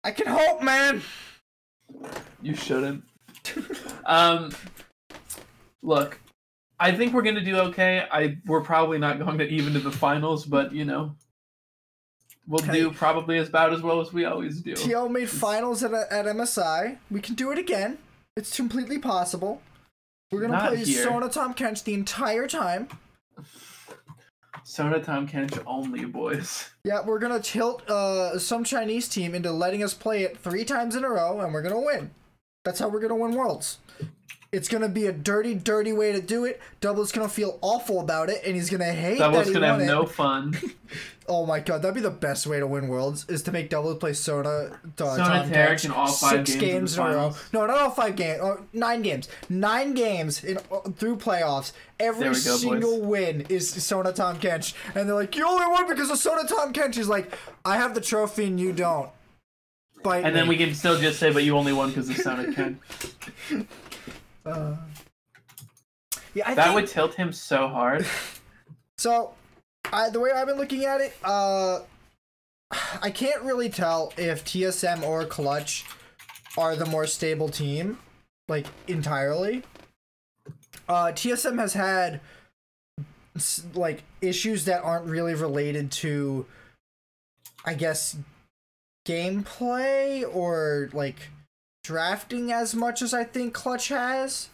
I 0.04 0.12
can 0.12 0.28
hope, 0.28 0.62
man. 0.62 1.02
You 2.41 2.56
shouldn't. 2.56 3.04
um, 4.06 4.52
look, 5.82 6.20
I 6.80 6.91
think 6.91 7.14
we're 7.14 7.22
gonna 7.24 7.43
do 7.43 7.58
okay. 7.58 8.06
I 8.12 8.38
we're 8.45 8.62
probably 8.62 8.98
not 9.00 9.20
going 9.20 9.38
to 9.39 9.48
even 9.48 9.74
to 9.74 9.80
the 9.80 9.91
finals, 9.91 10.45
but 10.45 10.72
you 10.74 10.86
know, 10.86 11.16
we'll 12.48 12.64
Okay. 12.64 12.74
do 12.74 12.91
probably 12.91 13.38
as 13.38 13.50
about 13.50 13.74
as 13.74 13.82
well 13.82 14.00
as 14.00 14.14
we 14.14 14.26
always 14.26 14.62
do. 14.62 14.74
TL 14.74 15.10
made 15.12 15.30
finals 15.30 15.84
at 15.84 15.93
at 15.93 16.26
MSI. 16.26 16.98
We 17.10 17.22
can 17.22 17.36
do 17.36 17.52
it 17.52 17.58
again. 17.58 17.98
It's 18.36 18.56
completely 18.56 19.00
possible. 19.00 19.62
We're 20.32 20.41
gonna 20.41 20.54
Not 20.54 20.70
play 20.70 20.84
here. 20.84 21.04
Sona 21.04 21.30
Tahm 21.30 21.54
Kench 21.54 21.84
the 21.84 21.93
entire 21.93 22.48
time. 22.48 22.89
Sona 24.70 24.99
Tahm 24.99 25.26
Kench 25.26 25.63
only, 25.65 26.03
boys. 26.03 26.70
Yeah, 26.84 26.99
we're 27.05 27.20
gonna 27.20 27.39
tilt 27.39 27.89
uh, 27.89 28.38
some 28.38 28.65
Chinese 28.65 29.07
team 29.07 29.34
into 29.34 29.49
letting 29.49 29.82
us 29.82 29.93
play 29.93 30.24
it 30.24 30.38
three 30.38 30.65
times 30.65 30.93
in 30.93 31.05
a 31.05 31.09
row, 31.09 31.39
and 31.39 31.53
we're 31.53 31.61
gonna 31.61 31.80
win. 31.80 32.11
That's 32.65 32.80
how 32.80 32.89
we're 32.89 32.99
gonna 32.99 33.15
win 33.15 33.32
worlds. 33.32 33.80
It's 34.52 34.70
gonna 34.70 34.88
be 34.88 35.08
a 35.08 35.12
dirty, 35.12 35.56
dirty 35.56 35.91
way 35.91 36.14
to 36.14 36.22
do 36.22 36.45
it. 36.45 36.62
Double's 36.80 37.12
gonna 37.12 37.28
feel 37.28 37.60
awful 37.62 38.00
about 38.00 38.30
it, 38.30 38.41
and 38.45 38.56
he's 38.56 38.70
gonna 38.70 38.93
hate 38.93 39.20
That 39.20 39.34
that 39.34 39.48
he 39.48 39.54
gonna 39.54 39.68
have 39.68 39.82
it. 39.82 39.86
no 39.86 40.06
fun. 40.06 40.58
Oh 41.28 41.45
my 41.45 41.60
god, 41.60 41.82
that'd 41.82 41.93
be 41.93 42.00
the 42.00 42.10
best 42.10 42.48
way 42.48 42.58
to 42.60 42.66
win 42.66 42.88
worlds 42.88 43.26
is 43.28 43.43
to 43.43 43.52
make 43.52 43.70
Double 43.70 43.93
play 43.95 44.14
Sona, 44.14 44.48
uh, 44.50 44.70
Sona 44.98 45.18
Tahm 45.18 45.50
Taric 45.50 45.84
in 45.84 45.91
all 45.91 46.08
five 46.08 46.48
six 46.48 46.56
games 46.56 46.98
in 46.98 47.04
the 47.04 47.10
in 47.10 47.14
a 47.14 47.18
row. 47.18 47.36
No, 47.52 47.66
not 47.66 47.78
all 47.78 47.89
five 47.91 48.16
games. 48.16 48.39
Oh, 48.41 48.62
nine 48.72 49.02
games. 49.02 49.28
Nine 49.50 49.93
games 49.93 50.41
in 50.45 50.58
uh, 50.72 50.80
through 50.95 51.18
playoffs. 51.18 51.74
Every 52.00 52.28
go, 52.30 52.34
single 52.34 53.00
boys. 53.00 53.08
win 53.08 53.41
is 53.50 53.70
Sona 53.70 54.14
Tahm 54.14 54.39
Kench, 54.39 54.74
and 54.95 55.10
they're 55.10 55.16
like, 55.16 55.36
"You 55.36 55.45
only 55.45 55.68
won 55.68 55.89
because 55.89 56.10
of 56.10 56.18
Sona 56.20 56.48
Tahm 56.48 56.72
Kench." 56.72 56.95
He's 56.95 57.10
like, 57.10 57.38
"I 57.66 57.76
have 57.76 57.93
the 57.95 58.02
trophy 58.02 58.45
and 58.45 58.58
you 58.58 58.72
don't." 58.72 59.10
Bite 60.04 60.24
And 60.24 60.36
then 60.36 60.48
we 60.48 60.56
can 60.58 60.74
still 60.76 60.98
just 61.00 61.20
say, 61.20 61.34
but 61.34 61.43
you 61.43 61.58
only 61.58 61.74
won 61.74 61.89
because 61.89 62.08
of 62.08 62.16
Sona 62.18 62.43
Kench. 62.45 62.78
Uh, 64.48 64.76
yeah, 66.34 66.50
I 66.50 66.54
That 66.56 66.66
think, 66.66 66.76
would 66.76 66.88
tilt 66.88 67.16
him 67.16 67.32
so 67.34 67.68
hard. 67.68 68.06
So, 69.00 69.36
I, 69.93 70.10
the 70.10 70.20
way 70.20 70.32
I've 70.32 70.48
been 70.48 70.58
looking 70.58 70.86
at 70.86 71.02
it, 71.02 71.16
uh, 71.24 71.82
I 73.00 73.12
can't 73.12 73.43
really 73.43 73.70
tell 73.70 74.12
if 74.18 74.43
TSM 74.43 75.04
or 75.04 75.24
Clutch 75.24 75.86
are 76.58 76.76
the 76.76 76.88
more 76.88 77.06
stable 77.06 77.48
team, 77.48 78.00
like 78.48 78.66
entirely. 78.88 79.62
Uh, 80.89 81.12
TSM 81.14 81.60
has 81.60 81.74
had 81.74 82.22
like 83.76 84.02
issues 84.20 84.66
that 84.66 84.82
aren't 84.84 85.06
really 85.06 85.36
related 85.36 85.91
to, 85.91 86.48
I 87.66 87.76
guess, 87.76 88.18
gameplay 89.08 90.24
or 90.34 90.89
like 90.91 91.30
drafting 91.88 92.52
as 92.52 92.76
much 92.76 93.02
as 93.02 93.14
I 93.14 93.24
think 93.24 93.54
Clutch 93.54 93.88
has. 93.88 94.50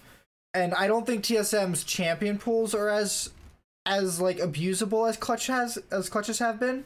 And 0.54 0.76
I 0.76 0.88
don't 0.88 1.06
think 1.06 1.24
TSM's 1.24 1.84
champion 1.84 2.38
pools 2.38 2.76
are 2.76 2.90
as 2.90 3.32
as 3.88 4.22
like 4.22 4.38
abusable 4.38 5.10
as 5.10 5.18
Clutch 5.18 5.48
has 5.48 5.78
as 5.92 6.10
Clutches 6.10 6.40
have 6.40 6.60
been. 6.60 6.86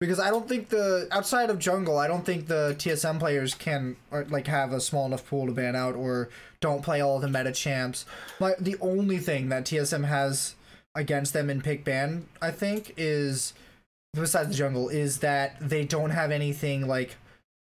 Because 0.00 0.20
I 0.20 0.30
don't 0.30 0.48
think 0.48 0.68
the 0.68 1.08
outside 1.10 1.50
of 1.50 1.58
jungle, 1.58 1.98
I 1.98 2.06
don't 2.06 2.24
think 2.24 2.46
the 2.46 2.76
TSM 2.78 3.18
players 3.18 3.54
can 3.54 3.96
or, 4.12 4.24
like 4.26 4.46
have 4.46 4.72
a 4.72 4.80
small 4.80 5.06
enough 5.06 5.28
pool 5.28 5.46
to 5.46 5.52
ban 5.52 5.74
out 5.74 5.96
or 5.96 6.28
don't 6.60 6.84
play 6.84 7.00
all 7.00 7.18
the 7.18 7.26
meta 7.26 7.50
champs. 7.50 8.06
Like 8.38 8.58
the 8.58 8.76
only 8.80 9.18
thing 9.18 9.48
that 9.48 9.64
TSM 9.64 10.04
has 10.04 10.54
against 10.94 11.32
them 11.32 11.50
in 11.50 11.60
pick 11.60 11.84
ban, 11.84 12.28
I 12.40 12.52
think, 12.52 12.94
is 12.96 13.52
besides 14.14 14.50
the 14.50 14.54
jungle, 14.54 14.88
is 14.88 15.18
that 15.18 15.56
they 15.60 15.84
don't 15.84 16.10
have 16.10 16.30
anything 16.30 16.86
like 16.86 17.16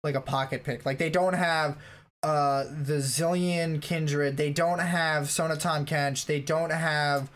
like 0.03 0.15
a 0.15 0.21
pocket 0.21 0.65
pick. 0.65 0.85
Like 0.85 0.97
they 0.97 1.09
don't 1.09 1.33
have 1.33 1.77
uh 2.25 2.63
the 2.89 2.95
Zilean 3.15 3.81
Kindred, 3.81 4.37
they 4.37 4.49
don't 4.51 4.79
have 4.79 5.29
Sona 5.29 5.55
Tahm 5.55 5.85
Kench, 5.85 6.25
they 6.25 6.39
don't 6.39 6.71
have 6.71 7.29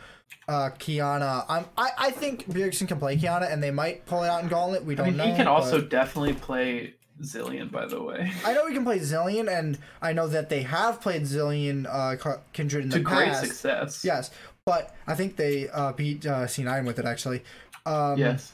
uh 0.47 0.69
Qiyana. 0.79 1.45
I'm 1.47 1.65
I, 1.77 1.89
I 2.07 2.11
think 2.11 2.47
Bjergsen 2.49 2.87
can 2.87 2.97
play 2.99 3.15
Qiyana 3.17 3.51
and 3.51 3.61
they 3.61 3.71
might 3.71 4.05
pull 4.05 4.23
it 4.23 4.27
out 4.27 4.41
in 4.43 4.49
Gauntlet. 4.49 4.83
We 4.85 4.95
don't 4.95 5.07
mean, 5.07 5.17
know. 5.17 5.25
he 5.25 5.35
can 5.35 5.47
also 5.47 5.79
but- 5.79 5.89
definitely 5.89 6.33
play 6.33 6.95
Zilean, 7.21 7.69
by 7.69 7.85
the 7.85 8.01
way. 8.01 8.31
I 8.45 8.53
know 8.53 8.65
he 8.67 8.73
can 8.73 8.85
play 8.85 8.99
Zilean 8.99 9.47
and 9.49 9.77
I 10.01 10.13
know 10.13 10.27
that 10.27 10.49
they 10.49 10.63
have 10.63 11.01
played 11.01 11.23
Zilean 11.23 11.85
uh 11.87 12.15
Kindred 12.53 12.85
in 12.85 12.89
to 12.91 12.99
the 12.99 13.03
past. 13.05 13.41
To 13.41 13.47
great 13.47 13.49
success. 13.49 14.03
Yes. 14.05 14.31
But 14.65 14.95
I 15.05 15.15
think 15.15 15.35
they 15.35 15.69
uh 15.69 15.91
beat 15.93 16.25
uh 16.25 16.45
C9 16.45 16.85
with 16.85 16.97
it 16.99 17.05
actually. 17.05 17.43
Um 17.85 18.17
Yes. 18.17 18.53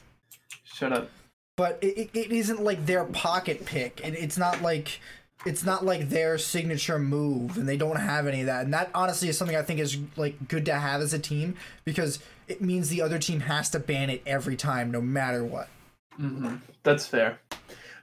Shut 0.64 0.92
up. 0.92 1.08
but 1.56 1.78
it, 1.80 1.96
it, 1.96 2.10
it 2.14 2.30
isn't 2.32 2.62
like 2.62 2.84
their 2.84 3.04
pocket 3.04 3.64
pick 3.64 4.00
and 4.04 4.14
it's 4.14 4.36
not 4.36 4.60
like 4.60 5.00
it's 5.44 5.64
not 5.64 5.84
like 5.84 6.08
their 6.08 6.38
signature 6.38 6.98
move 6.98 7.56
and 7.56 7.68
they 7.68 7.76
don't 7.76 7.96
have 7.96 8.26
any 8.26 8.40
of 8.40 8.46
that 8.46 8.64
and 8.64 8.72
that 8.74 8.90
honestly 8.94 9.28
is 9.28 9.36
something 9.36 9.56
i 9.56 9.62
think 9.62 9.78
is 9.78 9.98
like 10.16 10.48
good 10.48 10.64
to 10.64 10.74
have 10.74 11.00
as 11.00 11.12
a 11.12 11.18
team 11.18 11.54
because 11.84 12.18
it 12.48 12.62
means 12.62 12.88
the 12.88 13.02
other 13.02 13.18
team 13.18 13.40
has 13.40 13.70
to 13.70 13.78
ban 13.78 14.08
it 14.10 14.22
every 14.26 14.56
time 14.56 14.90
no 14.90 15.00
matter 15.00 15.44
what 15.44 15.68
hmm 16.16 16.56
That's 16.82 17.06
fair. 17.06 17.40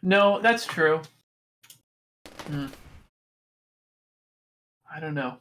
No, 0.02 0.40
that's 0.42 0.66
true. 0.66 1.02
Hmm. 2.48 2.68
I 4.94 5.00
don't 5.00 5.16
know. 5.16 5.38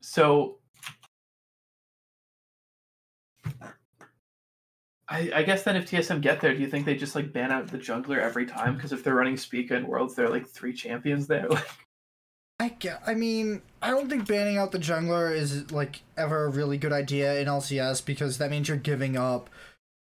So, 0.00 0.56
I, 5.08 5.30
I 5.36 5.42
guess 5.44 5.62
then 5.62 5.76
if 5.76 5.88
TSM 5.88 6.20
get 6.20 6.40
there, 6.40 6.52
do 6.54 6.60
you 6.60 6.66
think 6.68 6.84
they 6.84 6.96
just 6.96 7.14
like 7.14 7.32
ban 7.32 7.52
out 7.52 7.68
the 7.68 7.78
jungler 7.78 8.18
every 8.18 8.44
time? 8.46 8.74
Because 8.74 8.92
if 8.92 9.04
they're 9.04 9.14
running 9.14 9.36
Spica 9.36 9.76
in 9.76 9.86
Worlds, 9.86 10.14
there 10.16 10.26
are 10.26 10.30
like 10.30 10.46
three 10.48 10.72
champions 10.72 11.26
there. 11.26 11.48
I 12.58 12.70
get, 12.70 13.02
i 13.06 13.12
mean 13.12 13.60
i 13.82 13.90
don't 13.90 14.08
think 14.08 14.26
banning 14.26 14.56
out 14.56 14.72
the 14.72 14.78
jungler 14.78 15.30
is 15.30 15.70
like 15.72 16.00
ever 16.16 16.46
a 16.46 16.48
really 16.48 16.78
good 16.78 16.90
idea 16.92 17.38
in 17.38 17.48
lcs 17.48 18.02
because 18.02 18.38
that 18.38 18.50
means 18.50 18.66
you're 18.66 18.78
giving 18.78 19.14
up 19.18 19.50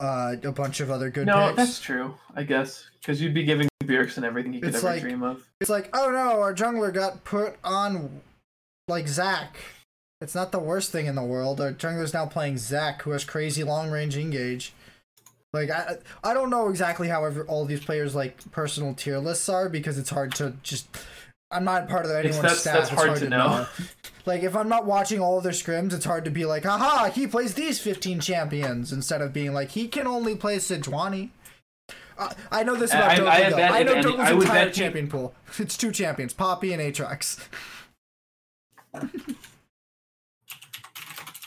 uh, 0.01 0.35
a 0.43 0.51
bunch 0.51 0.81
of 0.81 0.91
other 0.91 1.09
good 1.09 1.27
No, 1.27 1.45
picks. 1.47 1.55
that's 1.55 1.79
true. 1.79 2.15
I 2.35 2.43
guess 2.43 2.89
because 2.99 3.21
you'd 3.21 3.33
be 3.33 3.43
giving 3.43 3.69
Bjergsen 3.85 4.23
everything 4.23 4.51
he 4.51 4.59
could 4.59 4.69
It's 4.75 4.79
ever 4.79 4.87
like- 4.87 5.01
dream 5.01 5.23
of. 5.23 5.47
It's 5.61 5.69
like, 5.69 5.89
oh 5.93 6.09
no, 6.11 6.41
our 6.41 6.53
jungler 6.53 6.93
got 6.93 7.23
put 7.23 7.55
on 7.63 8.19
like 8.89 9.07
Zac. 9.07 9.55
It's 10.19 10.35
not 10.35 10.51
the 10.51 10.59
worst 10.59 10.91
thing 10.91 11.05
in 11.05 11.15
the 11.15 11.23
world. 11.23 11.61
Our 11.61 11.71
jungler's 11.71 12.13
now 12.13 12.25
playing 12.25 12.57
Zac, 12.57 13.03
who 13.03 13.11
has 13.11 13.23
crazy 13.23 13.63
long 13.63 13.89
range 13.91 14.17
engage. 14.17 14.73
Like 15.53 15.69
I, 15.69 15.97
I 16.23 16.33
don't 16.33 16.49
know 16.49 16.69
exactly 16.69 17.09
how 17.09 17.25
every, 17.25 17.43
all 17.43 17.65
these 17.65 17.83
players 17.83 18.15
like 18.15 18.37
personal 18.51 18.93
tier 18.93 19.17
lists 19.19 19.49
are 19.49 19.67
because 19.69 19.97
it's 19.97 20.09
hard 20.09 20.33
to 20.35 20.53
just. 20.63 20.87
I'm 21.53 21.65
not 21.65 21.89
part 21.89 22.05
of 22.05 22.11
anyone's 22.11 22.37
that's- 22.41 22.59
staff. 22.61 22.73
that's 22.75 22.91
it's 22.91 23.01
hard 23.01 23.19
to 23.19 23.29
know. 23.29 23.65
Like 24.23 24.43
if 24.43 24.55
I'm 24.55 24.69
not 24.69 24.85
watching 24.85 25.19
all 25.19 25.39
of 25.39 25.43
their 25.43 25.51
scrims, 25.51 25.93
it's 25.93 26.05
hard 26.05 26.25
to 26.25 26.31
be 26.31 26.45
like, 26.45 26.63
aha, 26.63 27.09
he 27.11 27.25
plays 27.25 27.55
these 27.55 27.79
15 27.79 28.19
champions 28.19 28.93
instead 28.93 29.19
of 29.19 29.33
being 29.33 29.51
like 29.51 29.69
he 29.71 29.87
can 29.87 30.05
only 30.05 30.35
play 30.35 30.57
Sejuani. 30.57 31.31
Uh, 32.19 32.29
I 32.51 32.61
know 32.63 32.75
this 32.75 32.91
about 32.93 33.17
I- 33.19 33.25
I- 33.25 33.47
I 33.47 33.49
though. 33.49 33.57
I 33.57 33.81
know 33.83 33.93
any- 33.93 34.17
I 34.19 34.31
would 34.33 34.43
entire 34.43 34.65
bet 34.67 34.75
champion 34.75 35.07
pool. 35.07 35.33
It's 35.57 35.75
two 35.75 35.91
champions, 35.91 36.33
Poppy 36.35 36.71
and 36.71 36.79
Aatrox. 36.79 37.39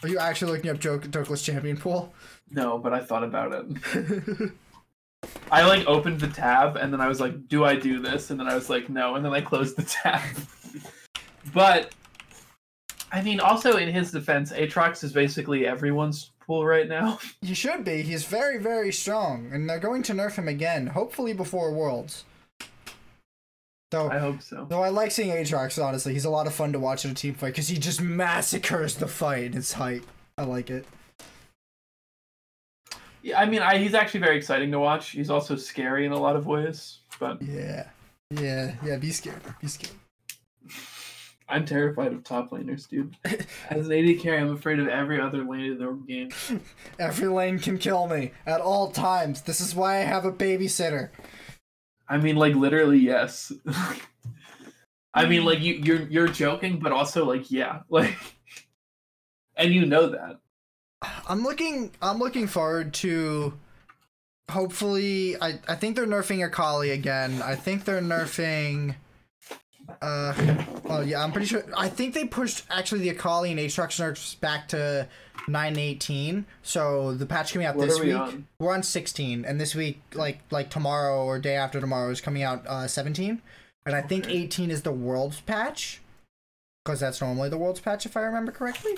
Are 0.02 0.08
you 0.08 0.18
actually 0.18 0.52
looking 0.52 0.70
up 0.70 0.80
Douglas 1.10 1.42
champion 1.42 1.76
pool? 1.76 2.12
No, 2.50 2.78
but 2.78 2.92
I 2.92 3.00
thought 3.00 3.24
about 3.24 3.52
it. 3.52 4.50
I 5.50 5.64
like 5.64 5.86
opened 5.86 6.20
the 6.20 6.28
tab 6.28 6.76
and 6.76 6.92
then 6.92 7.00
I 7.00 7.08
was 7.08 7.20
like, 7.20 7.48
"Do 7.48 7.64
I 7.64 7.76
do 7.76 8.00
this?" 8.00 8.30
And 8.30 8.38
then 8.38 8.46
I 8.46 8.54
was 8.54 8.68
like, 8.68 8.88
"No," 8.88 9.14
and 9.14 9.24
then 9.24 9.32
I 9.32 9.40
closed 9.40 9.76
the 9.76 9.82
tab. 9.82 10.22
but 11.52 11.94
I 13.12 13.22
mean, 13.22 13.40
also 13.40 13.76
in 13.76 13.88
his 13.88 14.10
defense, 14.10 14.52
Aatrox 14.52 15.04
is 15.04 15.12
basically 15.12 15.66
everyone's 15.66 16.32
pool 16.40 16.66
right 16.66 16.88
now. 16.88 17.18
He 17.40 17.54
should 17.54 17.84
be. 17.84 18.02
He's 18.02 18.24
very, 18.24 18.58
very 18.58 18.92
strong, 18.92 19.50
and 19.52 19.68
they're 19.68 19.78
going 19.78 20.02
to 20.04 20.12
nerf 20.12 20.34
him 20.34 20.48
again, 20.48 20.88
hopefully 20.88 21.32
before 21.32 21.72
Worlds. 21.72 22.24
Though, 23.90 24.10
I 24.10 24.18
hope 24.18 24.42
so. 24.42 24.66
though 24.68 24.82
I 24.82 24.88
like 24.88 25.12
seeing 25.12 25.30
Aatrox. 25.30 25.82
Honestly, 25.82 26.12
he's 26.12 26.24
a 26.24 26.30
lot 26.30 26.48
of 26.48 26.54
fun 26.54 26.72
to 26.72 26.80
watch 26.80 27.04
in 27.04 27.12
a 27.12 27.14
team 27.14 27.34
fight 27.34 27.52
because 27.52 27.68
he 27.68 27.78
just 27.78 28.00
massacres 28.00 28.96
the 28.96 29.06
fight. 29.06 29.54
It's 29.54 29.74
hype. 29.74 30.04
I 30.36 30.42
like 30.42 30.70
it. 30.70 30.84
Yeah, 33.24 33.40
I 33.40 33.46
mean, 33.46 33.62
I, 33.62 33.78
he's 33.78 33.94
actually 33.94 34.20
very 34.20 34.36
exciting 34.36 34.70
to 34.72 34.78
watch. 34.78 35.08
He's 35.08 35.30
also 35.30 35.56
scary 35.56 36.04
in 36.04 36.12
a 36.12 36.18
lot 36.18 36.36
of 36.36 36.46
ways, 36.46 36.98
but 37.18 37.40
Yeah, 37.40 37.88
yeah, 38.30 38.74
yeah. 38.84 38.96
Be 38.98 39.10
scared. 39.12 39.40
Be 39.62 39.66
scared. 39.66 39.94
I'm 41.48 41.64
terrified 41.64 42.12
of 42.12 42.22
top 42.22 42.50
laners, 42.50 42.86
dude. 42.86 43.16
As 43.70 43.88
an 43.88 43.92
AD 43.92 44.20
carry, 44.20 44.38
I'm 44.38 44.52
afraid 44.52 44.78
of 44.78 44.88
every 44.88 45.18
other 45.18 45.42
lane 45.42 45.72
in 45.72 45.78
the 45.78 46.02
game. 46.06 46.30
Every 46.98 47.28
lane 47.28 47.58
can 47.58 47.78
kill 47.78 48.08
me 48.08 48.32
at 48.46 48.60
all 48.60 48.90
times. 48.90 49.42
This 49.42 49.60
is 49.60 49.74
why 49.74 49.96
I 49.96 50.00
have 50.00 50.24
a 50.24 50.32
babysitter. 50.32 51.10
I 52.08 52.18
mean, 52.18 52.36
like 52.36 52.54
literally, 52.54 52.98
yes. 52.98 53.52
I 55.14 55.26
mean, 55.26 55.44
like 55.44 55.60
you, 55.60 55.74
you're 55.74 56.02
you're 56.08 56.28
joking, 56.28 56.78
but 56.78 56.92
also 56.92 57.24
like, 57.24 57.50
yeah, 57.50 57.80
like, 57.88 58.16
and 59.56 59.72
you 59.72 59.86
know 59.86 60.08
that. 60.08 60.40
I'm 61.28 61.42
looking. 61.42 61.90
I'm 62.02 62.18
looking 62.18 62.46
forward 62.46 62.94
to. 62.94 63.54
Hopefully, 64.50 65.36
I 65.40 65.58
I 65.68 65.74
think 65.74 65.96
they're 65.96 66.06
nerfing 66.06 66.44
Akali 66.44 66.90
again. 66.90 67.40
I 67.42 67.54
think 67.54 67.84
they're 67.84 68.02
nerfing. 68.02 68.96
Uh, 70.00 70.34
oh 70.86 71.00
yeah, 71.00 71.22
I'm 71.22 71.32
pretty 71.32 71.46
sure. 71.46 71.64
I 71.76 71.88
think 71.88 72.14
they 72.14 72.24
pushed 72.24 72.64
actually 72.70 73.00
the 73.02 73.10
Akali 73.10 73.50
and 73.50 73.60
Aatrox 73.60 73.98
nerfs 74.00 74.34
back 74.34 74.68
to 74.68 75.08
918. 75.48 76.46
So 76.62 77.14
the 77.14 77.26
patch 77.26 77.52
coming 77.52 77.66
out 77.66 77.76
What 77.76 77.88
this 77.88 78.00
we 78.00 78.06
week, 78.08 78.16
on? 78.16 78.46
we're 78.58 78.72
on 78.72 78.82
16, 78.82 79.44
and 79.44 79.60
this 79.60 79.74
week, 79.74 80.00
like 80.14 80.40
like 80.50 80.70
tomorrow 80.70 81.24
or 81.24 81.38
day 81.38 81.54
after 81.56 81.80
tomorrow, 81.80 82.10
is 82.10 82.20
coming 82.20 82.42
out 82.42 82.66
uh 82.66 82.86
17, 82.86 83.40
and 83.86 83.94
I 83.94 84.00
think 84.02 84.28
18 84.28 84.70
is 84.70 84.82
the 84.82 84.92
world's 84.92 85.40
patch, 85.42 86.00
because 86.84 87.00
that's 87.00 87.20
normally 87.20 87.48
the 87.50 87.58
world's 87.58 87.80
patch 87.80 88.06
if 88.06 88.16
I 88.16 88.20
remember 88.20 88.52
correctly. 88.52 88.92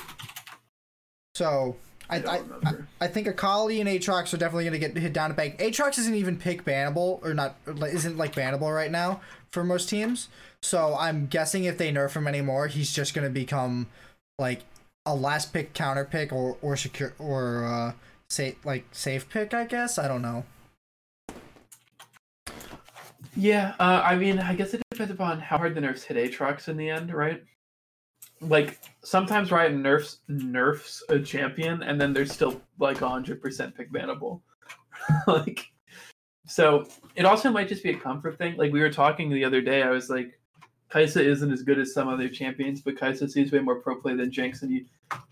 So 1.34 1.76
I, 2.09 2.16
I 2.16 2.40
I. 2.64 2.72
I 3.00 3.07
think 3.09 3.26
Akali 3.26 3.80
and 3.80 3.88
Aatrox 3.88 4.32
are 4.32 4.36
definitely 4.36 4.64
gonna 4.64 4.78
get 4.78 4.96
hit 4.96 5.12
down 5.12 5.30
a 5.30 5.34
bank. 5.34 5.59
Aatrox 5.59 5.98
isn't 5.98 6.14
even 6.14 6.36
pick 6.38 6.64
bannable 6.64 7.22
or 7.24 7.34
not 7.34 7.57
isn't 7.66 8.16
like 8.16 8.34
bannable 8.34 8.74
right 8.74 8.90
now 8.90 9.20
for 9.48 9.64
most 9.64 9.88
teams. 9.88 10.28
So 10.62 10.96
I'm 10.98 11.26
guessing 11.26 11.64
if 11.64 11.78
they 11.78 11.92
nerf 11.92 12.14
him 12.14 12.26
anymore, 12.26 12.68
he's 12.68 12.92
just 12.92 13.14
gonna 13.14 13.30
become 13.30 13.88
like 14.38 14.62
a 15.04 15.14
last 15.14 15.52
pick 15.52 15.72
counter 15.72 16.04
pick 16.04 16.32
or 16.32 16.57
or 16.62 16.76
secure 16.76 17.14
or 17.18 17.64
uh 17.64 17.92
say 18.28 18.57
like 18.64 18.86
safe 18.92 19.28
pick. 19.28 19.52
I 19.52 19.64
guess 19.64 19.98
I 19.98 20.09
don't 20.09 20.22
know. 20.22 20.44
Yeah, 23.36 23.74
uh, 23.78 24.00
I 24.02 24.16
mean, 24.16 24.38
I 24.38 24.54
guess 24.54 24.72
it 24.72 24.80
depends 24.90 25.12
upon 25.12 25.40
how 25.40 25.59
hard 25.59 25.74
the 25.74 25.80
nerfs 25.82 26.04
hit 26.04 26.16
Aatrox 26.16 26.68
in 26.68 26.78
the 26.78 26.88
end, 26.88 27.12
right? 27.12 27.42
Like 28.41 28.78
sometimes 29.03 29.51
Riot 29.51 29.72
nerfs 29.74 30.18
nerfs 30.28 31.03
a 31.09 31.18
champion, 31.18 31.82
and 31.82 32.01
then 32.01 32.12
they're 32.12 32.26
still 32.26 32.61
like 32.78 32.99
100% 32.99 33.74
pick 33.74 33.93
bannable. 33.93 34.41
like, 35.26 35.70
so 36.47 36.87
it 37.14 37.24
also 37.24 37.51
might 37.51 37.68
just 37.68 37.82
be 37.82 37.91
a 37.91 37.99
comfort 37.99 38.39
thing. 38.39 38.57
Like 38.57 38.72
we 38.72 38.80
were 38.80 38.91
talking 38.91 39.30
the 39.30 39.45
other 39.45 39.61
day, 39.61 39.82
I 39.82 39.91
was 39.91 40.11
like, 40.11 40.39
Kaisa 40.91 41.22
isn't 41.22 41.51
as 41.53 41.62
good 41.62 41.78
as 41.78 41.93
some 41.93 42.09
other 42.09 42.28
champions, 42.28 42.80
but 42.80 42.99
Kaisa 42.99 43.28
sees 43.28 43.53
way 43.53 43.59
more 43.59 43.80
pro 43.80 43.97
play 44.01 44.14
than 44.14 44.30
Jinx, 44.30 44.62
and 44.62 44.70
you, 44.70 44.84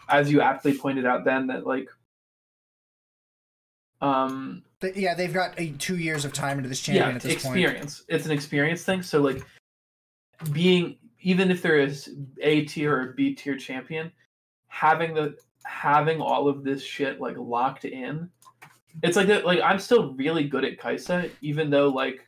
as 0.08 0.30
you 0.30 0.40
aptly 0.40 0.76
pointed 0.76 1.06
out, 1.06 1.24
then 1.24 1.46
that 1.48 1.66
like, 1.66 1.88
um, 4.00 4.62
Th- 4.80 4.96
yeah, 4.96 5.14
they've 5.14 5.32
got 5.32 5.58
a 5.58 5.70
two 5.72 5.96
years 5.96 6.24
of 6.24 6.32
time 6.32 6.58
into 6.58 6.68
this 6.68 6.80
champion 6.80 7.10
yeah, 7.10 7.14
at 7.14 7.22
this 7.22 7.42
point. 7.42 7.56
experience. 7.56 8.04
It's 8.08 8.26
an 8.26 8.32
experience 8.32 8.82
thing. 8.82 9.02
So 9.02 9.20
like 9.20 9.44
being 10.52 10.96
even 11.24 11.50
if 11.50 11.62
there 11.62 11.78
is 11.78 12.14
A 12.42 12.64
tier 12.66 12.94
or 12.94 13.06
B 13.14 13.34
tier 13.34 13.56
champion, 13.56 14.12
having 14.68 15.14
the 15.14 15.36
having 15.64 16.20
all 16.20 16.46
of 16.46 16.62
this 16.62 16.84
shit 16.84 17.18
like 17.18 17.36
locked 17.38 17.86
in, 17.86 18.28
it's 19.02 19.16
like 19.16 19.26
that. 19.28 19.46
Like 19.46 19.60
I'm 19.62 19.78
still 19.78 20.14
really 20.14 20.44
good 20.44 20.64
at 20.64 20.78
Kaisa, 20.78 21.30
even 21.40 21.70
though 21.70 21.88
like 21.88 22.26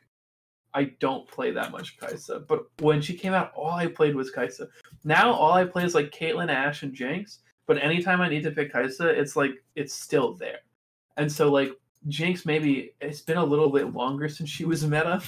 I 0.73 0.95
don't 0.99 1.27
play 1.27 1.51
that 1.51 1.71
much 1.71 1.97
Kaisa. 1.99 2.39
But 2.39 2.65
when 2.79 2.99
she 2.99 3.13
came 3.13 3.33
out, 3.33 3.53
all 3.55 3.71
I 3.71 3.85
played 3.85 4.15
was 4.15 4.31
Kaisa. 4.31 4.67
Now 5.03 5.31
all 5.31 5.53
I 5.53 5.63
play 5.63 5.85
is 5.85 5.95
like 5.95 6.11
Caitlyn, 6.11 6.49
Ashe, 6.51 6.81
and 6.83 6.93
Jinx. 6.93 7.39
But 7.67 7.77
anytime 7.77 8.19
I 8.19 8.29
need 8.29 8.43
to 8.43 8.51
pick 8.51 8.73
Kaisa, 8.73 9.07
it's 9.09 9.35
like 9.35 9.63
it's 9.75 9.93
still 9.93 10.33
there. 10.33 10.59
And 11.17 11.31
so 11.31 11.51
like 11.51 11.71
Jinx 12.07 12.47
maybe 12.47 12.95
it's 12.99 13.21
been 13.21 13.37
a 13.37 13.45
little 13.45 13.69
bit 13.69 13.93
longer 13.93 14.27
since 14.27 14.49
she 14.49 14.65
was 14.65 14.83
meta. 14.87 15.21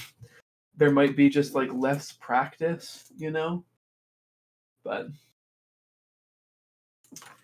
There 0.80 0.90
might 0.90 1.14
be 1.14 1.28
just 1.28 1.54
like 1.54 1.70
less 1.74 2.10
practice, 2.10 3.12
you 3.18 3.30
know? 3.30 3.64
But 4.82 5.08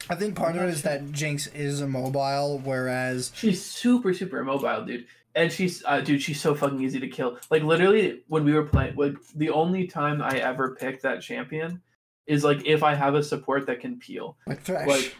I 0.08 0.14
think 0.14 0.36
part 0.36 0.56
of 0.56 0.62
it 0.62 0.70
is 0.70 0.82
that 0.84 1.12
Jinx 1.12 1.46
is 1.48 1.82
immobile, 1.82 2.62
whereas 2.64 3.32
she's 3.34 3.62
super, 3.62 4.14
super 4.14 4.38
immobile, 4.38 4.86
dude. 4.86 5.06
And 5.34 5.52
she's 5.52 5.84
uh, 5.84 6.00
dude, 6.00 6.22
she's 6.22 6.40
so 6.40 6.54
fucking 6.54 6.80
easy 6.80 6.98
to 6.98 7.08
kill. 7.08 7.38
Like 7.50 7.62
literally 7.62 8.22
when 8.28 8.42
we 8.42 8.54
were 8.54 8.64
playing 8.64 8.96
like 8.96 9.16
the 9.34 9.50
only 9.50 9.86
time 9.86 10.22
I 10.22 10.38
ever 10.38 10.74
picked 10.74 11.02
that 11.02 11.20
champion 11.20 11.82
is 12.26 12.42
like 12.42 12.64
if 12.64 12.82
I 12.82 12.94
have 12.94 13.14
a 13.14 13.22
support 13.22 13.66
that 13.66 13.80
can 13.80 13.98
peel. 13.98 14.38
like 14.46 14.62
Thresh. 14.62 14.88
Like 14.88 15.14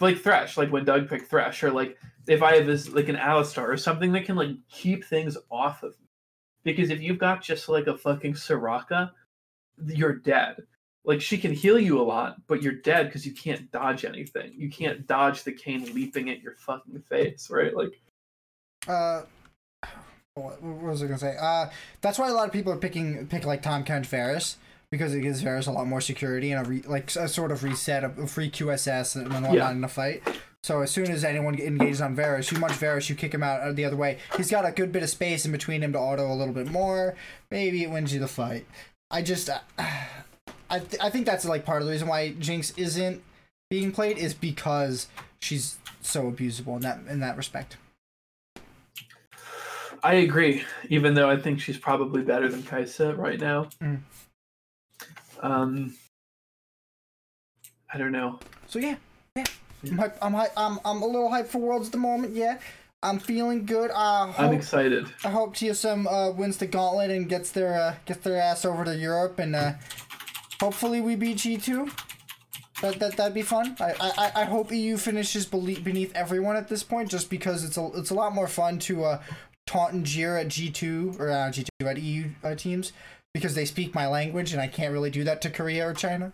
like 0.00 0.18
Thresh, 0.20 0.56
like 0.56 0.72
when 0.72 0.86
Doug 0.86 1.10
picked 1.10 1.28
Thresh, 1.28 1.62
or 1.62 1.70
like 1.70 1.98
if 2.26 2.42
I 2.42 2.56
have 2.56 2.64
this 2.64 2.88
like 2.88 3.10
an 3.10 3.16
Alistar 3.16 3.68
or 3.68 3.76
something 3.76 4.12
that 4.12 4.24
can 4.24 4.36
like 4.36 4.52
keep 4.70 5.04
things 5.04 5.36
off 5.50 5.82
of 5.82 6.00
me. 6.00 6.05
Because 6.66 6.90
if 6.90 7.00
you've 7.00 7.18
got 7.18 7.40
just 7.42 7.68
like 7.68 7.86
a 7.86 7.96
fucking 7.96 8.34
Soraka, 8.34 9.12
you're 9.86 10.16
dead. 10.16 10.56
Like 11.04 11.20
she 11.20 11.38
can 11.38 11.52
heal 11.52 11.78
you 11.78 12.00
a 12.00 12.02
lot, 12.02 12.36
but 12.48 12.60
you're 12.60 12.72
dead 12.72 13.06
because 13.06 13.24
you 13.24 13.32
can't 13.32 13.70
dodge 13.70 14.04
anything. 14.04 14.52
You 14.56 14.68
can't 14.68 15.06
dodge 15.06 15.44
the 15.44 15.52
cane 15.52 15.94
leaping 15.94 16.28
at 16.28 16.42
your 16.42 16.56
fucking 16.56 17.00
face, 17.08 17.48
right? 17.50 17.74
Like 17.74 18.00
uh 18.88 19.22
what, 20.34 20.60
was 20.60 21.04
I 21.04 21.06
gonna 21.06 21.18
say? 21.18 21.36
Uh 21.40 21.70
that's 22.00 22.18
why 22.18 22.28
a 22.28 22.34
lot 22.34 22.48
of 22.48 22.52
people 22.52 22.72
are 22.72 22.76
picking 22.78 23.28
pick 23.28 23.44
like 23.46 23.62
Tahm 23.62 23.84
Kench 23.84 24.06
Varus 24.06 24.56
because 24.90 25.14
it 25.14 25.20
gives 25.20 25.42
Varus 25.42 25.68
a 25.68 25.72
lot 25.72 25.86
more 25.86 26.00
security 26.00 26.50
and 26.50 26.66
a 26.66 26.68
re, 26.68 26.82
like 26.82 27.14
a 27.14 27.28
sort 27.28 27.52
of 27.52 27.62
reset 27.62 28.02
of 28.02 28.18
a 28.18 28.26
free 28.26 28.50
QSS 28.50 29.14
and 29.14 29.32
whatnot 29.32 29.54
Yeah. 29.54 29.70
in 29.70 29.84
a 29.84 29.88
fight. 29.88 30.22
So 30.66 30.80
as 30.80 30.90
soon 30.90 31.12
as 31.12 31.22
anyone 31.22 31.56
engages 31.60 32.00
on 32.00 32.16
Varus, 32.16 32.50
you 32.50 32.58
munch 32.58 32.72
Varus, 32.72 33.08
you 33.08 33.14
kick 33.14 33.32
him 33.32 33.44
out 33.44 33.60
uh, 33.60 33.70
the 33.70 33.84
other 33.84 33.94
way. 33.94 34.18
He's 34.36 34.50
got 34.50 34.66
a 34.66 34.72
good 34.72 34.90
bit 34.90 35.04
of 35.04 35.08
space 35.08 35.46
in 35.46 35.52
between 35.52 35.80
him 35.80 35.92
to 35.92 35.98
auto 36.00 36.26
a 36.26 36.34
little 36.34 36.52
bit 36.52 36.72
more. 36.72 37.14
Maybe 37.52 37.84
it 37.84 37.90
wins 37.92 38.12
you 38.12 38.18
the 38.18 38.26
fight. 38.26 38.66
I 39.08 39.22
just, 39.22 39.48
uh, 39.48 39.60
I 39.78 40.80
th- 40.80 41.00
I 41.00 41.08
think 41.08 41.24
that's 41.24 41.44
like 41.44 41.64
part 41.64 41.82
of 41.82 41.86
the 41.86 41.92
reason 41.92 42.08
why 42.08 42.32
Jinx 42.32 42.72
isn't 42.76 43.22
being 43.70 43.92
played 43.92 44.18
is 44.18 44.34
because 44.34 45.06
she's 45.38 45.76
so 46.00 46.32
abusable 46.32 46.74
in 46.74 46.82
that 46.82 46.98
in 47.08 47.20
that 47.20 47.36
respect. 47.36 47.76
I 50.02 50.14
agree, 50.14 50.64
even 50.88 51.14
though 51.14 51.30
I 51.30 51.36
think 51.36 51.60
she's 51.60 51.78
probably 51.78 52.22
better 52.22 52.48
than 52.48 52.64
Kaisa 52.64 53.14
right 53.14 53.38
now. 53.38 53.68
Mm. 53.80 54.00
Um, 55.42 55.94
I 57.94 57.98
don't 57.98 58.10
know. 58.10 58.40
So 58.66 58.80
yeah, 58.80 58.96
yeah. 59.36 59.44
I'm 59.84 59.98
hype, 59.98 60.18
I'm 60.22 60.32
hype, 60.32 60.52
I'm 60.56 60.78
I'm 60.84 61.02
a 61.02 61.06
little 61.06 61.30
hyped 61.30 61.46
for 61.48 61.58
Worlds 61.58 61.86
at 61.88 61.92
the 61.92 61.98
moment. 61.98 62.34
Yeah. 62.34 62.58
I'm 63.02 63.18
feeling 63.18 63.66
good. 63.66 63.90
Uh, 63.92 64.32
I'm 64.36 64.54
excited. 64.54 65.06
I 65.22 65.28
hope 65.28 65.54
TSM 65.54 66.06
uh, 66.10 66.32
wins 66.32 66.56
the 66.56 66.66
gauntlet 66.66 67.10
and 67.10 67.28
gets 67.28 67.52
their 67.52 67.74
uh, 67.74 67.94
gets 68.04 68.20
their 68.20 68.40
ass 68.40 68.64
over 68.64 68.84
to 68.84 68.96
Europe 68.96 69.38
and 69.38 69.54
uh, 69.54 69.74
hopefully 70.60 71.00
we 71.00 71.14
beat 71.14 71.36
G 71.36 71.56
two. 71.56 71.88
That, 72.82 72.98
that 72.98 73.16
that'd 73.16 73.34
be 73.34 73.42
fun. 73.42 73.76
I, 73.80 73.94
I 74.00 74.42
I 74.42 74.44
hope 74.44 74.72
EU 74.72 74.96
finishes 74.96 75.46
beneath 75.46 76.14
everyone 76.14 76.56
at 76.56 76.68
this 76.68 76.82
point, 76.82 77.10
just 77.10 77.30
because 77.30 77.64
it's 77.64 77.76
a 77.76 77.90
it's 77.94 78.10
a 78.10 78.14
lot 78.14 78.34
more 78.34 78.48
fun 78.48 78.78
to 78.80 79.04
uh, 79.04 79.22
taunt 79.66 79.92
and 79.92 80.04
jeer 80.04 80.36
at 80.36 80.48
G 80.48 80.70
two 80.70 81.14
or 81.18 81.30
uh, 81.30 81.50
G 81.50 81.64
two 81.78 81.86
at 81.86 82.00
EU 82.00 82.30
uh, 82.42 82.54
teams 82.54 82.92
because 83.32 83.54
they 83.54 83.66
speak 83.66 83.94
my 83.94 84.06
language 84.06 84.52
and 84.52 84.60
I 84.60 84.66
can't 84.66 84.92
really 84.92 85.10
do 85.10 85.22
that 85.24 85.42
to 85.42 85.50
Korea 85.50 85.86
or 85.86 85.94
China. 85.94 86.32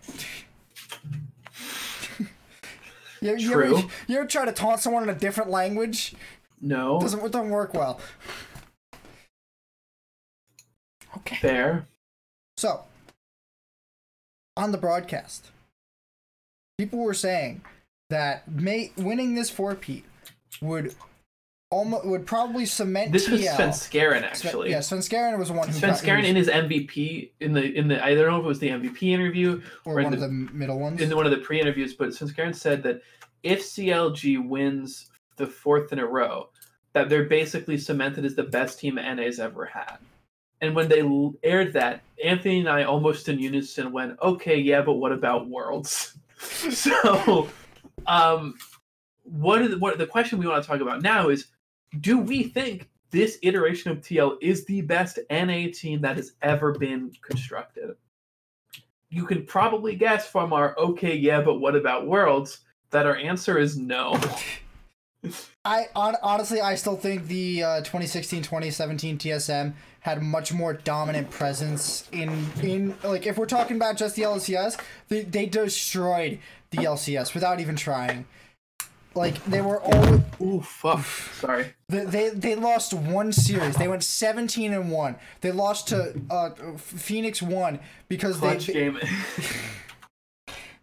You, 3.23 3.37
you, 3.37 3.53
True. 3.53 3.79
ever, 3.79 3.89
you 4.09 4.19
ever 4.19 4.27
try 4.27 4.45
to 4.45 4.53
taunt 4.53 4.81
someone 4.81 5.03
in 5.05 5.09
a 5.09 5.15
different 5.15 5.49
language? 5.51 6.15
No, 6.61 7.01
Doesn't 7.01 7.21
it 7.21 7.33
doesn't 7.33 7.51
work 7.51 7.73
well. 7.75 8.01
Okay. 11.19 11.37
fair. 11.37 11.87
So, 12.57 12.85
on 14.57 14.73
the 14.73 14.79
broadcast, 14.79 15.51
people 16.79 16.99
were 17.01 17.15
saying 17.15 17.63
that 18.11 18.49
may, 18.51 18.93
winning 18.97 19.35
this 19.35 19.51
four 19.51 19.75
peat 19.75 20.05
would 20.61 20.95
almost 21.73 22.05
would 22.05 22.27
probably 22.27 22.67
cement 22.67 23.11
This 23.13 23.29
was 23.29 23.41
TL. 23.41 23.57
Svenskeren 23.57 24.11
Sven- 24.19 24.25
actually. 24.25 24.71
yeah, 24.71 24.79
Svenskeren 24.79 25.39
was 25.39 25.49
the 25.49 25.55
one 25.55 25.69
who 25.69 25.75
Svenskeren 25.75 26.25
in 26.25 26.37
his 26.37 26.49
MVP 26.49 27.31
in 27.41 27.53
the 27.55 27.65
in 27.77 27.89
the 27.89 28.05
I 28.05 28.15
don't 28.15 28.27
know 28.31 28.39
if 28.39 28.45
it 28.45 28.49
was 28.49 28.59
the 28.61 28.69
MVP 28.69 29.03
interview 29.13 29.61
or 29.85 29.95
or 29.95 30.01
in 30.01 30.05
one 30.05 30.15
of 30.15 30.21
the- 30.21 30.27
the 30.29 30.33
middle 30.33 30.79
ones. 30.79 31.01
in 31.01 31.15
one 31.17 31.25
of 31.25 31.33
the 31.33 31.39
pre-interviews, 31.39 31.95
but 31.95 32.11
Svenskeren 32.11 32.55
said 32.55 32.83
that 32.85 33.01
if 33.43 33.63
CLG 33.63 34.39
wins 34.47 35.11
the 35.37 35.47
fourth 35.47 35.93
in 35.93 35.99
a 35.99 36.07
row, 36.07 36.51
that 36.93 37.09
they're 37.09 37.25
basically 37.25 37.79
cemented 37.79 38.25
as 38.25 38.35
the 38.35 38.43
best 38.45 38.79
team 38.79 38.97
NA's 38.97 39.41
ever 39.41 39.65
had. 39.65 39.97
And 40.61 40.77
when 40.77 40.89
they 40.89 41.03
aired 41.43 41.73
that, 41.73 42.03
Anthony 42.23 42.61
and 42.61 42.69
I 42.69 42.85
almost 42.85 43.29
in 43.29 43.39
unison 43.39 43.91
went, 43.93 44.21
"Okay, 44.21 44.59
yeah, 44.59 44.83
but 44.83 44.95
what 44.95 45.11
about 45.11 45.49
Worlds?" 45.49 46.17
so, 46.71 47.49
um, 48.07 48.55
what, 49.25 49.63
is, 49.63 49.77
what 49.77 49.99
the 49.99 50.07
question 50.07 50.39
we 50.39 50.47
want 50.47 50.63
to 50.63 50.69
talk 50.69 50.81
about 50.81 51.03
now 51.03 51.31
is, 51.31 51.47
do 52.01 52.19
we 52.19 52.45
think 52.45 52.89
this 53.11 53.39
iteration 53.43 53.91
of 53.91 54.01
TL 54.01 54.39
is 54.41 54.65
the 54.65 54.81
best 54.81 55.19
NA 55.31 55.67
team 55.73 56.01
that 56.01 56.17
has 56.17 56.33
ever 56.43 56.73
been 56.73 57.13
constructed? 57.21 57.95
You 59.11 59.27
can 59.27 59.45
probably 59.45 59.95
guess 59.95 60.27
from 60.27 60.53
our 60.53 60.77
"Okay, 60.79 61.15
yeah, 61.15 61.43
but 61.43 61.61
what 61.61 61.77
about 61.77 62.07
Worlds?" 62.07 62.61
that 62.91 63.07
our 63.07 63.17
answer 63.17 63.59
is 63.59 63.77
no. 63.77 64.19
I 65.65 65.89
on, 65.95 66.17
honestly, 66.23 66.61
I 66.61 66.75
still 66.75 66.97
think 66.97 67.27
the 67.27 67.63
uh, 67.63 67.69
2016-2017 67.83 69.19
TSM 69.19 69.75
had 70.01 70.21
much 70.21 70.53
more 70.53 70.75
dominant 70.75 71.31
presence 71.31 72.09
in 72.11 72.47
in 72.63 72.97
like 73.05 73.27
if 73.27 73.39
we're 73.39 73.47
talking 73.47 73.77
about 73.77 73.97
just 73.97 74.17
the 74.17 74.23
LCS, 74.23 74.81
they 75.09 75.23
they 75.23 75.47
destroyed 75.47 76.39
the 76.71 76.79
LCS 76.79 77.35
without 77.35 77.61
even 77.61 77.77
trying. 77.77 78.27
Like 79.15 79.45
they 79.45 79.61
were 79.61 79.81
all 79.81 80.23
Ooh, 80.41 80.61
fuck. 80.63 81.05
Sorry. 81.35 81.75
they, 81.89 82.05
they 82.05 82.29
they 82.31 82.55
lost 82.55 82.95
one 82.95 83.33
series. 83.33 83.77
They 83.77 83.89
went 83.89 84.03
17 84.05 84.73
and 84.73 84.91
1. 84.91 85.17
They 85.43 85.53
lost 85.53 85.89
to 85.89 86.21
uh 86.31 86.51
Phoenix 86.77 87.43
1 87.43 87.79
because 88.09 88.39
Clutch 88.39 88.67
they 88.67 88.73
game. 88.73 88.99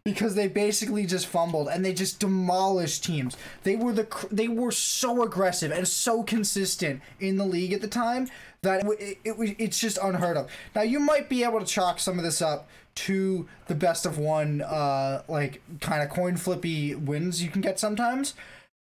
because 0.05 0.33
they 0.35 0.47
basically 0.47 1.05
just 1.05 1.27
fumbled 1.27 1.67
and 1.67 1.83
they 1.83 1.93
just 1.93 2.19
demolished 2.19 3.03
teams. 3.03 3.35
They 3.63 3.75
were 3.75 3.91
the 3.93 4.07
they 4.31 4.47
were 4.47 4.71
so 4.71 5.23
aggressive 5.23 5.71
and 5.71 5.87
so 5.87 6.23
consistent 6.23 7.01
in 7.19 7.37
the 7.37 7.45
league 7.45 7.73
at 7.73 7.81
the 7.81 7.87
time 7.87 8.29
that 8.61 8.83
it, 8.85 8.99
it, 8.99 9.17
it 9.25 9.37
was- 9.37 9.51
it's 9.57 9.79
just 9.79 9.97
unheard 10.01 10.37
of. 10.37 10.49
Now 10.75 10.81
you 10.81 10.99
might 10.99 11.29
be 11.29 11.43
able 11.43 11.59
to 11.59 11.65
chalk 11.65 11.99
some 11.99 12.17
of 12.17 12.23
this 12.23 12.41
up 12.41 12.69
to 12.95 13.47
the 13.67 13.75
best 13.75 14.05
of 14.05 14.17
one 14.17 14.61
uh 14.61 15.23
like 15.27 15.61
kind 15.79 16.03
of 16.03 16.09
coin 16.09 16.35
flippy 16.35 16.95
wins 16.95 17.41
you 17.43 17.49
can 17.49 17.61
get 17.61 17.79
sometimes. 17.79 18.33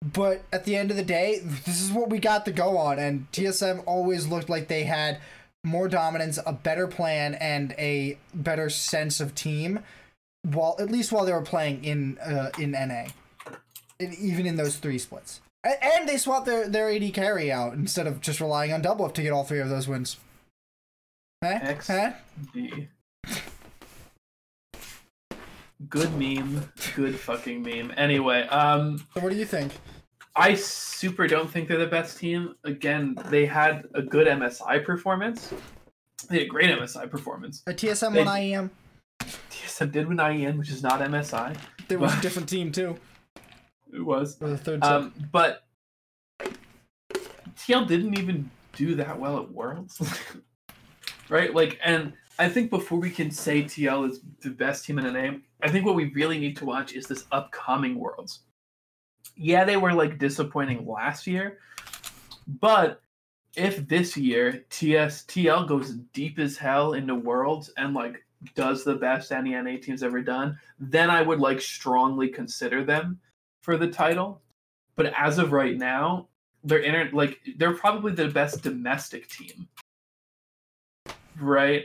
But 0.05 0.43
at 0.53 0.65
the 0.65 0.75
end 0.75 0.91
of 0.91 0.97
the 0.97 1.05
day, 1.05 1.39
this 1.39 1.81
is 1.81 1.93
what 1.93 2.11
we 2.11 2.19
got 2.19 2.45
to 2.47 2.53
go 2.53 2.77
on 2.77 2.99
and 2.99 3.31
TSM 3.33 3.85
always 3.87 4.27
looked 4.27 4.49
like 4.49 4.67
they 4.67 4.83
had 4.83 5.21
more 5.65 5.89
dominance, 5.89 6.41
a 6.45 6.53
better 6.53 6.89
plan 6.89 7.35
and 7.35 7.73
a 7.79 8.19
better 8.35 8.69
sense 8.69 9.21
of 9.21 9.35
team 9.35 9.81
while 10.43 10.77
at 10.79 10.91
least 10.91 11.13
while 11.13 11.25
they 11.25 11.33
were 11.33 11.43
playing 11.43 11.85
in 11.85 12.19
uh, 12.19 12.51
in 12.59 12.73
NA, 12.73 13.07
and 14.01 14.15
even 14.15 14.47
in 14.47 14.57
those 14.57 14.77
three 14.77 14.99
splits, 14.99 15.41
and, 15.65 15.77
and 15.83 16.09
they 16.09 16.17
swapped 16.17 16.47
their 16.47 16.69
their 16.69 16.91
AD 16.91 17.15
carry 17.15 17.51
out 17.51 17.75
instead 17.75 18.07
of 18.07 18.21
just 18.21 18.41
relying 18.41 18.73
on 18.73 18.83
Doublelift 18.83 19.15
to 19.15 19.23
get 19.23 19.33
all 19.33 19.45
three 19.45 19.61
of 19.61 19.69
those 19.69 19.89
wins. 19.89 20.19
Eh? 21.43 21.59
X. 21.63 21.91
Eh? 21.91 22.13
D. 22.53 22.89
Good 25.89 26.13
meme. 26.17 26.71
Good 26.95 27.15
fucking 27.17 27.63
meme. 27.63 27.93
Anyway, 27.97 28.43
um, 28.49 29.05
what 29.15 29.31
do 29.31 29.37
you 29.37 29.45
think? 29.47 29.73
I 30.35 30.55
super 30.55 31.27
don't 31.27 31.51
think 31.51 31.69
they're 31.69 31.79
the 31.79 31.87
best 31.87 32.19
team. 32.19 32.55
Again, 32.65 33.17
they 33.29 33.45
had 33.47 33.87
a 33.95 34.03
good 34.03 34.27
MSI 34.27 34.85
performance. 34.85 35.53
They 36.29 36.39
had 36.39 36.47
a 36.47 36.49
great 36.49 36.71
MSI 36.71 37.11
performance. 37.11 37.63
A 37.67 37.73
TSM 37.75 38.13
They- 38.13 38.25
one 38.25 38.29
IEM. 38.41 38.71
TSM 39.51 39.91
did 39.93 40.09
win 40.09 40.19
IEM, 40.19 40.59
which 40.59 40.71
is 40.71 40.83
not 40.83 41.01
MSI. 41.01 41.57
There 41.89 41.99
was 41.99 42.17
a 42.17 42.21
different 42.21 42.49
team 42.49 42.73
too. 42.73 42.97
It 43.93 44.01
was. 44.01 44.41
Or 44.41 44.49
the 44.49 44.57
third. 44.59 44.83
Um, 44.85 45.13
but 45.31 45.65
TL 47.57 47.87
didn't 47.87 48.19
even 48.19 48.51
do 48.75 48.95
that 48.95 49.19
well 49.19 49.39
at 49.39 49.53
Worlds, 49.53 50.01
right? 51.29 51.55
Like, 51.55 51.79
and 51.85 52.15
I 52.39 52.49
think 52.49 52.71
before 52.71 52.99
we 52.99 53.11
can 53.11 53.31
say 53.31 53.63
TL 53.63 54.11
is 54.11 54.21
the 54.41 54.51
best 54.51 54.87
team 54.87 54.99
in 54.99 55.05
the 55.05 55.13
name, 55.13 55.43
I 55.63 55.71
think 55.71 55.87
what 55.87 55.95
we 55.95 56.13
really 56.13 56.39
need 56.39 56.57
to 56.59 56.65
watch 56.65 56.93
is 56.93 57.07
this 57.07 57.25
upcoming 57.33 57.99
Worlds. 57.99 58.41
Yeah, 59.37 59.65
they 59.65 59.77
were 59.77 59.93
like 59.93 60.19
disappointing 60.19 60.87
last 60.87 61.27
year, 61.27 61.59
but 62.61 63.01
if 63.57 63.87
this 63.87 64.17
year 64.17 64.65
TS 64.71 65.25
TL 65.25 65.69
goes 65.69 65.93
deep 66.13 66.39
as 66.39 66.57
hell 66.57 66.95
into 66.95 67.15
Worlds 67.15 67.71
and 67.77 67.95
like 67.95 68.25
does 68.55 68.83
the 68.83 68.95
best 68.95 69.31
any 69.31 69.51
NA 69.53 69.77
team's 69.81 70.03
ever 70.03 70.21
done, 70.21 70.59
then 70.79 71.11
I 71.11 71.23
would 71.23 71.39
like 71.39 71.61
strongly 71.61 72.29
consider 72.29 72.85
them 72.85 73.21
for 73.63 73.77
the 73.77 73.89
title. 73.89 74.41
But 74.97 75.13
as 75.17 75.39
of 75.39 75.53
right 75.53 75.77
now, 75.77 76.29
they're 76.65 76.79
inter- 76.79 77.11
like 77.13 77.39
they're 77.57 77.75
probably 77.75 78.13
the 78.13 78.29
best 78.29 78.63
domestic 78.63 79.29
team. 79.29 79.69
Right? 81.39 81.85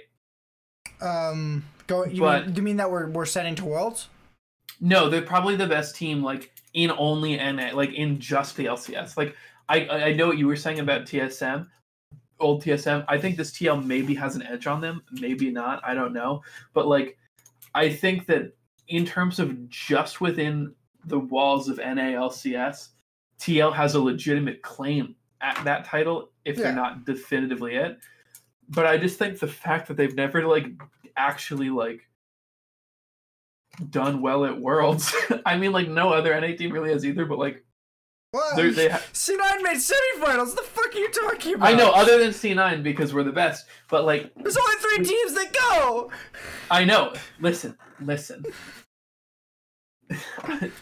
Um, 1.02 1.64
go. 1.88 2.06
You 2.06 2.22
but- 2.22 2.48
mean 2.48 2.56
you 2.56 2.62
mean 2.62 2.78
that 2.78 2.90
we're 2.92 3.08
we're 3.10 3.26
setting 3.26 3.56
to 3.56 3.66
worlds? 3.66 4.10
No, 4.80 5.10
they're 5.10 5.22
probably 5.24 5.56
the 5.56 5.68
best 5.68 5.96
team 5.96 6.24
like 6.24 6.52
in 6.74 6.92
only 6.98 7.36
NA, 7.38 7.72
like 7.74 7.94
in 7.94 8.20
just 8.20 8.56
the 8.56 8.66
LCS. 8.66 9.18
Like 9.18 9.36
I 9.70 9.88
I 9.88 10.14
know 10.14 10.28
what 10.28 10.38
you 10.38 10.48
were 10.48 10.56
saying 10.56 10.80
about 10.80 11.06
TSM, 11.06 11.68
old 12.40 12.64
TSM. 12.64 13.04
I 13.08 13.18
think 13.18 13.38
this 13.38 13.52
TL 13.52 13.84
maybe 13.86 14.14
has 14.16 14.36
an 14.36 14.44
edge 14.44 14.68
on 14.68 14.82
them, 14.82 15.02
maybe 15.12 15.50
not. 15.50 15.82
I 15.84 15.94
don't 15.96 16.14
know, 16.14 16.44
but 16.74 16.88
like 16.88 17.18
I 17.74 17.90
think 17.90 18.28
that 18.28 18.56
in 18.88 19.06
terms 19.06 19.40
of 19.40 19.68
just 19.70 20.22
within 20.22 20.74
the 21.06 21.20
walls 21.20 21.70
of 21.70 21.78
NA 21.78 22.14
LCS, 22.16 22.90
TL 23.40 23.74
has 23.74 23.96
a 23.96 24.00
legitimate 24.00 24.62
claim 24.62 25.16
at 25.42 25.60
that 25.64 25.86
title 25.86 26.30
if 26.46 26.58
Yeah. 26.58 26.64
they're 26.66 26.74
not 26.76 27.06
definitively 27.06 27.76
it. 27.76 27.98
But 28.70 28.86
I 28.86 28.98
just 28.98 29.18
think 29.18 29.40
the 29.40 29.48
fact 29.48 29.88
that 29.88 29.98
they've 29.98 30.16
never 30.16 30.46
like 30.46 30.68
actually 31.16 31.70
like 31.70 32.02
done 33.90 34.22
well 34.22 34.46
at 34.46 34.60
Worlds. 34.60 35.14
I 35.46 35.58
mean, 35.58 35.72
like 35.72 35.88
no 35.88 36.10
other 36.12 36.40
NA 36.40 36.56
team 36.56 36.72
really 36.72 36.92
has 36.92 37.06
either. 37.06 37.26
But 37.26 37.40
like 37.40 37.64
Well, 38.34 38.56
they're- 38.56 38.92
ha- 38.92 39.02
C9 39.14 39.62
made 39.64 39.78
semifinals. 39.78 40.56
The 40.56 40.64
fuck 40.64 40.94
are 40.94 40.98
you 40.98 41.10
talking 41.12 41.54
about? 41.56 41.70
I 41.70 41.74
know 41.76 41.92
other 41.92 42.18
than 42.18 42.32
C9 42.32 42.84
because 42.84 43.14
we're 43.14 43.24
the 43.24 43.32
best. 43.32 43.68
But 43.90 44.04
like 44.06 44.32
There's 44.36 44.58
only 44.58 44.76
three 44.82 45.06
teams 45.06 45.34
that 45.34 45.54
go. 45.54 46.12
I 46.72 46.84
know. 46.84 47.14
Listen, 47.40 47.78
listen. 48.02 48.44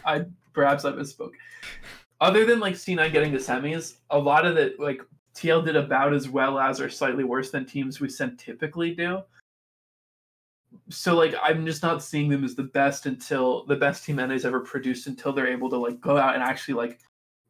I 0.05 0.25
perhaps 0.53 0.85
I 0.85 0.91
misspoke. 0.91 1.31
Other 2.21 2.45
than 2.45 2.59
like 2.59 2.75
C9 2.75 3.11
getting 3.11 3.31
to 3.33 3.37
semis, 3.39 3.95
a 4.09 4.17
lot 4.17 4.45
of 4.45 4.55
the 4.55 4.73
like 4.79 5.01
TL 5.35 5.65
did 5.65 5.75
about 5.75 6.13
as 6.13 6.29
well 6.29 6.59
as 6.59 6.79
or 6.79 6.89
slightly 6.89 7.23
worse 7.23 7.51
than 7.51 7.65
teams 7.65 7.99
we 7.99 8.09
sent 8.09 8.39
typically 8.39 8.95
do. 8.95 9.21
So 10.89 11.15
like 11.15 11.35
I'm 11.41 11.65
just 11.65 11.83
not 11.83 12.03
seeing 12.03 12.29
them 12.29 12.43
as 12.43 12.55
the 12.55 12.63
best 12.63 13.05
until 13.05 13.65
the 13.65 13.75
best 13.75 14.05
team 14.05 14.17
NA's 14.17 14.45
ever 14.45 14.59
produced 14.59 15.07
until 15.07 15.33
they're 15.33 15.47
able 15.47 15.69
to 15.69 15.77
like 15.77 15.99
go 16.01 16.17
out 16.17 16.35
and 16.35 16.43
actually 16.43 16.75
like 16.75 16.99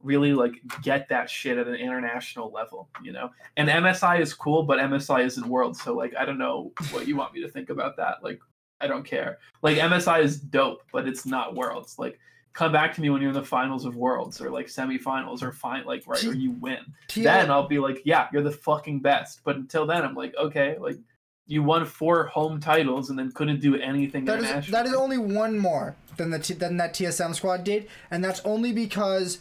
really 0.03 0.33
like 0.33 0.61
get 0.81 1.09
that 1.09 1.29
shit 1.29 1.57
at 1.57 1.67
an 1.67 1.75
international 1.75 2.51
level, 2.51 2.89
you 3.03 3.11
know. 3.11 3.29
And 3.57 3.67
MSI 3.69 4.19
is 4.19 4.33
cool, 4.33 4.63
but 4.63 4.79
MSI 4.79 5.25
isn't 5.25 5.47
world, 5.47 5.75
so 5.75 5.93
like 5.93 6.15
I 6.17 6.25
don't 6.25 6.37
know 6.37 6.71
what 6.91 7.07
you 7.07 7.15
want 7.15 7.33
me 7.33 7.41
to 7.41 7.49
think 7.49 7.69
about 7.69 7.97
that. 7.97 8.23
Like 8.23 8.39
I 8.81 8.87
don't 8.87 9.05
care. 9.05 9.39
Like 9.61 9.77
MSI 9.77 10.23
is 10.23 10.39
dope, 10.39 10.83
but 10.91 11.07
it's 11.07 11.25
not 11.25 11.55
worlds. 11.55 11.97
Like 11.97 12.19
come 12.55 12.71
back 12.71 12.95
to 12.95 13.01
me 13.01 13.09
when 13.09 13.21
you're 13.21 13.31
in 13.31 13.35
the 13.35 13.43
finals 13.43 13.85
of 13.85 13.95
worlds 13.97 14.41
or 14.41 14.49
like 14.49 14.67
semifinals 14.67 15.43
or 15.43 15.51
fine 15.51 15.83
like 15.85 16.03
right 16.07 16.23
or 16.23 16.33
you 16.33 16.51
win. 16.51 16.79
Then 17.13 17.51
I'll 17.51 17.67
be 17.67 17.79
like, 17.79 18.01
yeah, 18.05 18.29
you're 18.31 18.41
the 18.41 18.51
fucking 18.51 19.01
best. 19.01 19.41
But 19.43 19.57
until 19.57 19.85
then, 19.85 20.03
I'm 20.03 20.15
like, 20.15 20.33
okay, 20.37 20.77
like 20.79 20.97
you 21.45 21.61
won 21.61 21.85
four 21.85 22.27
home 22.27 22.59
titles 22.59 23.09
and 23.09 23.19
then 23.19 23.31
couldn't 23.33 23.59
do 23.59 23.75
anything 23.75 24.25
That 24.25 24.39
is 24.39 24.71
that 24.71 24.85
is 24.85 24.93
only 24.93 25.17
one 25.17 25.59
more 25.59 25.95
than 26.15 26.31
the 26.31 26.39
T, 26.39 26.53
than 26.53 26.77
that 26.77 26.93
TSM 26.93 27.35
squad 27.35 27.65
did, 27.65 27.87
and 28.09 28.23
that's 28.23 28.39
only 28.45 28.71
because 28.71 29.39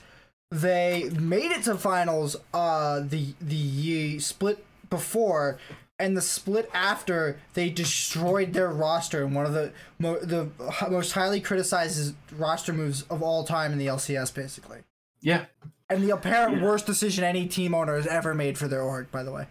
they 0.50 1.08
made 1.18 1.52
it 1.52 1.62
to 1.62 1.76
finals. 1.76 2.36
Uh, 2.52 3.00
the 3.00 3.34
the 3.40 4.18
split 4.18 4.66
before 4.90 5.58
and 5.99 6.16
the 6.16 6.20
split 6.20 6.68
after 6.74 7.38
they 7.55 7.70
destroyed 7.70 8.53
their 8.53 8.68
roster 8.70 9.22
in 9.24 9.32
one 9.34 9.47
of 9.47 9.53
the 9.53 9.72
mo- 9.99 10.18
the 10.20 10.49
most 10.90 11.12
highly 11.12 11.40
criticized 11.40 12.14
roster 12.36 12.72
moves 12.72 13.03
of 13.03 13.22
all 13.22 13.45
time 13.45 13.72
in 13.72 13.78
the 13.78 13.86
LCS, 13.86 14.34
basically. 14.34 14.80
yeah. 15.20 15.47
And 15.90 16.03
the 16.03 16.11
apparent 16.14 16.57
Yeah. 16.57 16.64
worst 16.64 16.86
decision 16.86 17.24
any 17.24 17.47
team 17.47 17.74
owner 17.74 17.95
has 17.95 18.07
ever 18.07 18.34
made 18.34 18.57
for 18.57 18.66
their 18.68 18.80
org, 18.80 19.11
by 19.11 19.22
the 19.22 19.30
way. 19.30 19.47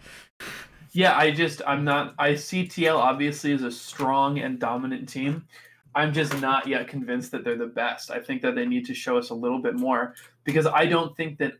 Yeah, 0.90 1.16
I 1.16 1.30
just 1.30 1.62
I'm 1.66 1.84
not 1.84 2.14
I 2.18 2.34
see 2.34 2.66
TL 2.66 2.96
obviously 2.98 3.52
as 3.52 3.62
a 3.62 3.70
strong 3.70 4.40
and 4.40 4.58
dominant 4.58 5.08
team. 5.08 5.46
I'm 5.94 6.12
just 6.12 6.38
not 6.40 6.66
yet 6.66 6.88
convinced 6.88 7.30
that 7.30 7.44
they're 7.44 7.56
the 7.56 7.68
best. 7.68 8.10
I 8.10 8.18
think 8.18 8.42
that 8.42 8.56
they 8.56 8.66
need 8.66 8.84
to 8.86 8.94
show 8.94 9.16
us 9.16 9.30
a 9.30 9.34
little 9.34 9.60
bit 9.60 9.76
more 9.76 10.14
because 10.42 10.66
I 10.66 10.86
don't 10.86 11.16
think 11.16 11.38
that 11.38 11.52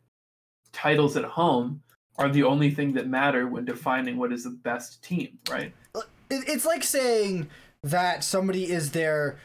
titles 0.73 1.17
at 1.17 1.25
home 1.25 1.81
are 2.17 2.29
the 2.29 2.45
only 2.45 2.71
thing 2.71 2.93
that 2.95 3.09
matter 3.09 3.47
when 3.47 3.65
defining 3.65 4.17
what 4.17 4.33
is 4.33 4.45
the 4.45 4.51
best 4.51 5.03
team, 5.03 5.39
right? 5.51 5.73
it's 6.31 6.65
like 6.65 6.83
saying 6.83 7.49
that 7.83 8.25
somebody 8.25 8.71
is 8.71 8.93
their 8.93 9.39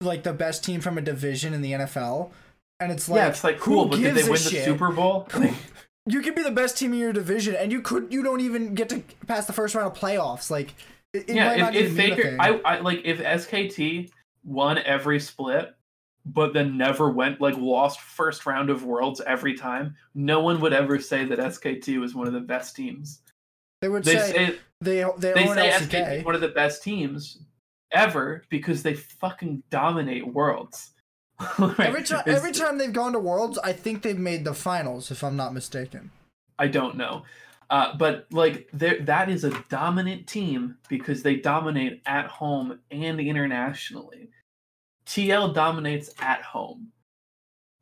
like 0.00 0.22
the 0.22 0.32
best 0.32 0.64
team 0.64 0.80
from 0.80 0.98
a 0.98 1.00
division 1.00 1.54
in 1.54 1.62
the 1.62 1.72
NFL, 1.72 2.30
and 2.78 2.90
it's 2.90 3.08
like 3.08 3.18
yeah, 3.18 3.28
it's 3.28 3.44
like 3.44 3.60
cool, 3.60 3.86
but 3.86 4.00
did 4.00 4.14
they 4.14 4.22
win 4.22 4.32
the 4.32 4.38
shit? 4.38 4.64
Super 4.64 4.90
Bowl? 4.90 5.28
You 6.06 6.22
could 6.22 6.34
be 6.34 6.42
the 6.42 6.50
best 6.50 6.78
team 6.78 6.94
in 6.94 6.98
your 6.98 7.12
division, 7.12 7.54
and 7.54 7.70
you 7.70 7.82
could 7.82 8.12
you 8.12 8.22
don't 8.22 8.40
even 8.40 8.74
get 8.74 8.88
to 8.88 9.02
pass 9.26 9.46
the 9.46 9.52
first 9.52 9.74
round 9.74 9.86
of 9.86 9.96
playoffs. 9.96 10.50
Like, 10.50 10.74
it, 11.12 11.28
it 11.28 11.34
might 11.34 11.34
yeah, 11.34 11.56
not 11.56 11.76
if, 11.76 11.92
even 11.92 12.00
if 12.00 12.16
Faker. 12.16 12.36
I, 12.40 12.54
I 12.64 12.80
like 12.80 13.02
if 13.04 13.18
SKT 13.18 14.10
won 14.42 14.78
every 14.78 15.20
split, 15.20 15.74
but 16.26 16.52
then 16.52 16.76
never 16.76 17.10
went 17.10 17.40
like 17.40 17.56
lost 17.56 18.00
first 18.00 18.46
round 18.46 18.70
of 18.70 18.84
worlds 18.84 19.20
every 19.26 19.54
time, 19.54 19.94
no 20.14 20.40
one 20.40 20.60
would 20.60 20.72
ever 20.72 20.98
say 20.98 21.24
that 21.24 21.38
SKT 21.38 21.98
was 22.00 22.14
one 22.14 22.26
of 22.26 22.32
the 22.32 22.40
best 22.40 22.76
teams. 22.76 23.22
they 23.80 23.88
would 23.88 24.04
They 24.04 24.16
say, 24.16 24.32
say 24.32 24.58
they 24.80 25.04
they, 25.18 25.32
they 25.32 25.46
say 25.46 25.70
LCK. 25.70 25.88
SKT 25.88 26.18
is 26.18 26.24
one 26.24 26.34
of 26.34 26.40
the 26.40 26.48
best 26.48 26.82
teams 26.82 27.38
ever 27.92 28.42
because 28.50 28.82
they 28.82 28.94
fucking 28.94 29.62
dominate 29.70 30.26
worlds. 30.26 30.92
Like, 31.58 31.80
Every 31.80 32.02
time, 32.02 32.22
every 32.26 32.52
time 32.52 32.76
they've 32.76 32.92
gone 32.92 33.14
to 33.14 33.18
Worlds, 33.18 33.58
I 33.64 33.72
think 33.72 34.02
they've 34.02 34.18
made 34.18 34.44
the 34.44 34.52
finals, 34.52 35.10
if 35.10 35.24
I'm 35.24 35.36
not 35.36 35.54
mistaken. 35.54 36.10
I 36.58 36.66
don't 36.66 36.98
know. 36.98 37.22
Uh, 37.70 37.96
but 37.96 38.26
like 38.30 38.68
that 38.74 39.30
is 39.30 39.44
a 39.44 39.64
dominant 39.68 40.26
team 40.26 40.76
because 40.88 41.22
they 41.22 41.36
dominate 41.36 42.02
at 42.04 42.26
home 42.26 42.80
and 42.90 43.20
internationally. 43.20 44.28
TL 45.10 45.52
dominates 45.52 46.14
at 46.20 46.40
home. 46.42 46.86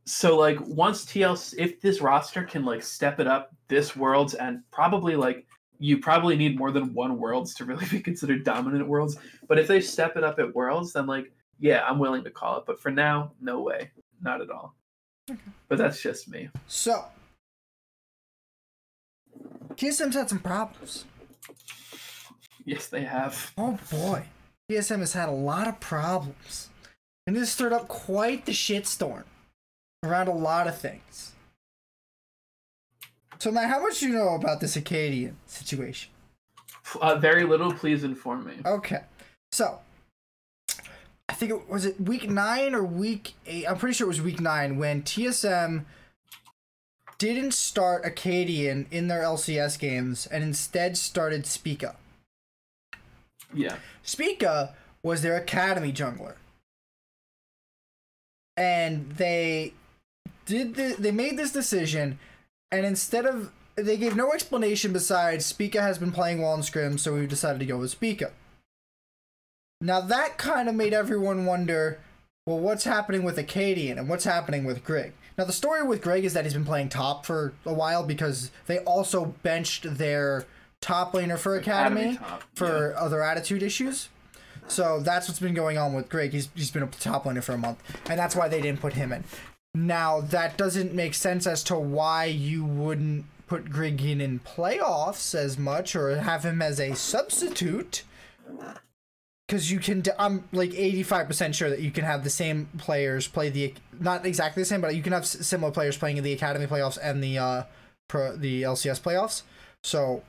So 0.07 0.39
like 0.39 0.59
once 0.61 1.05
TL 1.05 1.55
if 1.59 1.79
this 1.83 2.01
roster 2.01 2.43
can 2.43 2.65
like 2.65 2.83
step 2.83 3.21
it 3.21 3.27
up 3.27 3.55
this 3.69 3.95
worlds 3.95 4.33
and 4.33 4.63
probably 4.71 5.15
like 5.15 5.47
you 5.79 5.99
probably 5.99 6.37
need 6.37 6.59
more 6.59 6.73
than 6.73 6.95
one 6.95 7.19
worlds 7.19 7.55
to 7.57 7.67
really 7.67 7.85
be 7.91 8.01
considered 8.01 8.45
dominant 8.45 8.89
worlds, 8.89 9.19
but 9.47 9.59
if 9.59 9.67
they 9.67 9.83
step 9.83 10.17
it 10.17 10.25
up 10.25 10.39
at 10.39 10.55
worlds 10.55 10.95
then 10.95 11.07
like 11.07 11.31
yeah, 11.61 11.85
I'm 11.87 11.99
willing 11.99 12.25
to 12.25 12.31
call 12.31 12.57
it, 12.59 12.65
but 12.67 12.81
for 12.81 12.91
now, 12.91 13.33
no 13.41 13.61
way. 13.61 13.91
Not 14.23 14.41
at 14.41 14.51
all. 14.51 14.75
Okay. 15.31 15.41
But 15.69 15.79
that's 15.79 16.01
just 16.01 16.29
me. 16.29 16.49
So, 16.69 17.05
TSM's 19.75 20.15
had 20.15 20.29
some 20.29 20.39
problems. 20.39 21.05
Yes, 22.65 22.87
they 22.87 23.03
have. 23.03 23.53
Oh 23.59 23.79
boy, 23.91 24.25
TSM 24.71 25.01
has 25.01 25.13
had 25.13 25.29
a 25.29 25.33
lot 25.33 25.67
of 25.67 25.81
problems, 25.81 26.71
and 27.29 27.37
this 27.37 27.53
stirred 27.53 27.75
up 27.75 27.89
quite 27.89 28.47
the 28.47 28.53
shitstorm 28.53 29.25
around 30.03 30.29
a 30.29 30.35
lot 30.35 30.67
of 30.67 30.79
things. 30.79 31.33
So 33.39 33.51
now, 33.51 33.69
how 33.69 33.83
much 33.83 34.01
do 34.01 34.09
you 34.09 34.15
know 34.15 34.35
about 34.35 34.61
this 34.61 34.79
Akaadian 34.79 35.35
situation? 35.45 36.11
Uh, 37.03 37.17
very 37.17 37.45
little, 37.45 37.71
please 37.71 38.03
inform 38.03 38.47
me. 38.47 38.55
Okay, 38.65 39.03
so 39.53 39.81
I 41.29 41.35
think 41.35 41.53
it 41.53 41.69
was 41.69 41.85
it 41.85 42.01
week 42.01 42.31
nine 42.31 42.75
or 42.75 42.83
week 42.83 43.35
eight. 43.47 43.67
I'm 43.69 43.77
pretty 43.77 43.93
sure 43.93 44.07
it 44.07 44.09
was 44.09 44.23
week 44.23 44.41
nine 44.41 44.79
when 44.79 45.03
TSM 45.03 45.85
didn't 47.19 47.53
start 47.53 48.05
Akaadian 48.05 48.87
in 48.91 49.09
their 49.09 49.21
LCS 49.21 49.79
games 49.79 50.25
and 50.25 50.43
instead 50.43 50.97
started 50.97 51.45
Spica. 51.45 51.97
Yeah. 53.53 53.77
Spica 54.03 54.75
was 55.03 55.21
their 55.21 55.37
academy 55.37 55.93
jungler. 55.93 56.37
And 58.59 59.13
they 59.13 59.73
did 60.45 60.75
the, 60.75 60.97
they 60.99 61.13
made 61.13 61.37
this 61.37 61.53
decision 61.53 62.19
and 62.73 62.85
instead 62.85 63.25
of 63.25 63.53
they 63.77 63.97
gave 63.97 64.17
no 64.17 64.33
explanation 64.33 64.93
besides 64.93 65.47
Spica 65.47 65.81
has 65.81 65.99
been 65.99 66.11
playing 66.11 66.43
well 66.43 66.55
in 66.55 66.65
scrim, 66.65 66.99
so 66.99 67.15
we 67.15 67.27
decided 67.27 67.61
to 67.61 67.67
go 67.67 67.79
with 67.79 67.91
Spica. 67.91 68.33
Now 69.81 70.01
that 70.01 70.37
kind 70.39 70.69
of 70.69 70.75
made 70.75 70.93
everyone 70.93 71.47
wonder, 71.47 72.01
well, 72.47 72.59
what's 72.59 72.85
happening 72.85 73.23
with 73.23 73.37
Akaadian 73.37 73.97
and 73.97 74.09
what's 74.09 74.25
happening 74.25 74.65
with 74.65 74.83
Grig? 74.85 75.13
Now 75.37 75.45
the 75.45 75.53
story 75.53 75.85
with 75.85 76.03
Grig 76.03 76.25
is 76.25 76.35
that 76.35 76.45
he's 76.45 76.55
been 76.55 76.65
playing 76.65 76.89
top 76.89 77.25
for 77.25 77.53
a 77.65 77.73
while 77.73 78.03
because 78.03 78.51
they 78.67 78.79
also 78.81 79.37
benched 79.45 79.97
their 79.97 80.47
top 80.81 81.13
laner 81.13 81.39
for 81.39 81.57
Academy, 81.57 82.17
top, 82.17 82.43
for 82.55 82.97
other 82.97 83.23
attitude 83.23 83.63
issues. 83.63 84.09
So 84.69 85.01
that's 85.01 85.29
what's 85.29 85.41
been 85.41 85.55
going 85.55 85.79
on 85.79 85.95
with 85.95 86.09
Grig. 86.09 86.33
He's 86.33 86.49
he's 86.55 86.71
been 86.71 86.83
a 86.83 86.87
top 86.87 87.25
laner 87.25 87.43
for 87.43 87.53
a 87.53 87.59
month, 87.59 87.83
and 88.09 88.19
that's 88.19 88.37
why 88.37 88.49
they 88.49 88.61
didn't 88.61 88.81
put 88.81 88.93
him 88.93 89.13
in. 89.13 89.25
Now 89.75 90.21
that 90.21 90.57
doesn't 90.57 90.95
make 90.95 91.15
sense 91.15 91.47
as 91.47 91.63
to 91.65 91.77
why 91.77 92.25
you 92.25 92.65
wouldn't 92.65 93.27
put 93.49 93.71
Grig 93.71 94.03
in 94.03 94.21
in 94.21 94.41
playoffs 94.41 95.35
as 95.35 95.59
much 95.59 95.97
or 95.97 96.21
have 96.21 96.45
him 96.45 96.63
as 96.63 96.79
a 96.79 96.95
substitute. 96.95 98.05
Because 99.47 99.71
you 99.71 99.79
can, 99.79 100.03
I'm 100.19 100.45
like 100.53 100.71
85% 100.71 101.55
sure 101.55 101.71
that 101.71 101.81
you 101.81 101.91
can 101.91 102.05
have 102.05 102.23
the 102.23 102.31
same 102.31 102.69
players 102.77 103.27
play 103.27 103.49
the, 103.49 103.73
not 103.99 104.27
exactly 104.27 104.61
the 104.61 104.67
same, 104.67 104.83
but 104.83 104.95
you 104.95 105.03
can 105.03 105.15
have 105.15 105.27
similar 105.27 105.73
players 105.73 105.97
playing 105.97 106.19
in 106.19 106.25
the 106.25 106.35
Academy 106.35 106.67
playoffs 106.67 106.99
and 107.03 107.25
the, 107.25 107.39
uh, 107.39 107.63
pro, 108.09 108.37
the 108.37 108.63
LCS 108.63 109.01
playoffs. 109.01 109.43
So 109.83 110.23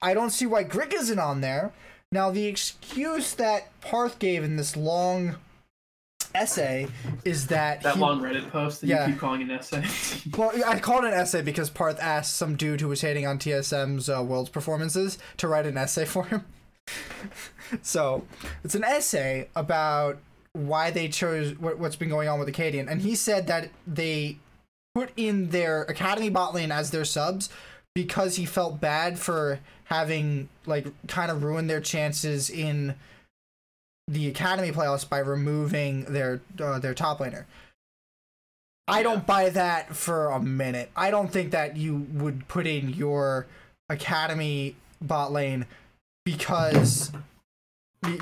I 0.00 0.14
don't 0.14 0.30
see 0.30 0.46
why 0.46 0.62
Grig 0.62 0.94
isn't 0.94 1.18
on 1.18 1.42
there. 1.42 1.72
Now, 2.14 2.30
the 2.30 2.46
excuse 2.46 3.34
that 3.34 3.68
Parth 3.80 4.20
gave 4.20 4.44
in 4.44 4.54
this 4.56 4.76
long 4.76 5.34
essay 6.32 6.86
is 7.24 7.48
that 7.48 7.82
That 7.82 7.96
he- 7.96 8.00
long 8.00 8.20
Reddit 8.20 8.50
post 8.52 8.80
that 8.82 8.86
Yeah. 8.86 9.06
you 9.06 9.12
keep 9.14 9.20
calling 9.20 9.42
an 9.42 9.50
essay. 9.50 9.84
Well, 10.38 10.52
I 10.64 10.78
called 10.78 11.04
it 11.04 11.08
an 11.08 11.14
essay 11.14 11.42
because 11.42 11.70
Parth 11.70 11.98
asked 12.00 12.36
some 12.36 12.54
dude 12.54 12.80
who 12.80 12.86
was 12.86 13.00
hating 13.00 13.26
on 13.26 13.38
TSM's 13.40 14.08
uh, 14.08 14.22
Worlds 14.22 14.48
performances 14.48 15.18
to 15.38 15.48
write 15.48 15.66
an 15.66 15.76
essay 15.76 16.04
for 16.04 16.24
him. 16.26 16.44
so 17.82 18.24
it's 18.62 18.76
an 18.76 18.84
essay 18.84 19.48
about 19.56 20.18
why 20.52 20.92
they 20.92 21.08
chose 21.08 21.58
what, 21.58 21.80
what's 21.80 21.96
been 21.96 22.08
going 22.10 22.28
on 22.28 22.38
with 22.38 22.48
Akaadian, 22.48 22.88
and 22.88 23.02
he 23.02 23.16
said 23.16 23.48
that 23.48 23.70
they 23.88 24.36
put 24.94 25.10
in 25.16 25.50
their 25.50 25.82
Academy 25.82 26.28
bot 26.30 26.54
lane 26.54 26.70
as 26.70 26.92
their 26.92 27.04
subs 27.04 27.48
because 27.92 28.36
he 28.36 28.44
felt 28.44 28.80
bad 28.80 29.18
for 29.18 29.58
having 29.84 30.48
like 30.66 30.86
kind 31.06 31.30
of 31.30 31.42
ruined 31.42 31.68
their 31.68 31.80
chances 31.80 32.50
in 32.50 32.94
the 34.08 34.28
Academy 34.28 34.70
playoffs 34.70 35.08
by 35.08 35.18
removing 35.18 36.04
their 36.04 36.40
uh, 36.60 36.78
their 36.78 36.94
top 36.94 37.18
laner. 37.18 37.44
I 38.86 39.02
don't 39.02 39.26
buy 39.26 39.48
that 39.50 39.96
for 39.96 40.28
a 40.28 40.40
minute. 40.40 40.90
I 40.94 41.10
don't 41.10 41.32
think 41.32 41.52
that 41.52 41.76
you 41.76 42.06
would 42.12 42.48
put 42.48 42.66
in 42.66 42.90
your 42.90 43.46
academy 43.88 44.76
bot 45.00 45.32
lane 45.32 45.66
because 46.24 47.10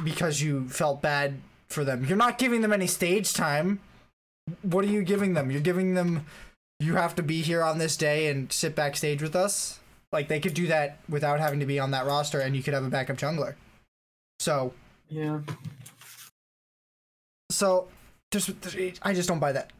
because 0.05 0.41
you 0.41 0.69
felt 0.69 1.03
bad 1.03 1.41
for 1.69 1.85
them. 1.85 2.05
You're 2.05 2.17
not 2.17 2.39
giving 2.39 2.63
them 2.63 2.73
any 2.73 2.87
stage 2.87 3.33
time. 3.33 3.81
What 4.63 4.85
are 4.85 4.89
you 4.89 5.03
giving 5.03 5.35
them? 5.35 5.51
You're 5.51 5.61
giving 5.61 5.95
them 5.95 6.27
you 6.79 6.97
have 6.97 7.15
to 7.15 7.23
be 7.23 7.43
here 7.43 7.63
on 7.63 7.79
this 7.79 7.97
day 7.97 8.29
and 8.29 8.53
sit 8.53 8.75
backstage 8.75 9.23
with 9.23 9.37
us. 9.37 9.79
Like 10.13 10.29
they 10.29 10.41
could 10.41 10.55
do 10.55 10.67
that 10.67 10.99
without 11.09 11.41
having 11.41 11.61
to 11.61 11.67
be 11.67 11.79
on 11.79 11.91
that 11.93 12.07
roster 12.07 12.41
and 12.41 12.55
you 12.55 12.63
could 12.63 12.75
have 12.75 12.85
a 12.85 12.91
backup 12.91 13.17
jungler. 13.17 13.55
So, 14.39 14.75
yeah. 15.09 15.41
so 17.51 17.89
there's, 18.31 18.51
I 19.03 19.15
just 19.15 19.29
don't 19.29 19.39
buy 19.39 19.53
that. 19.53 19.71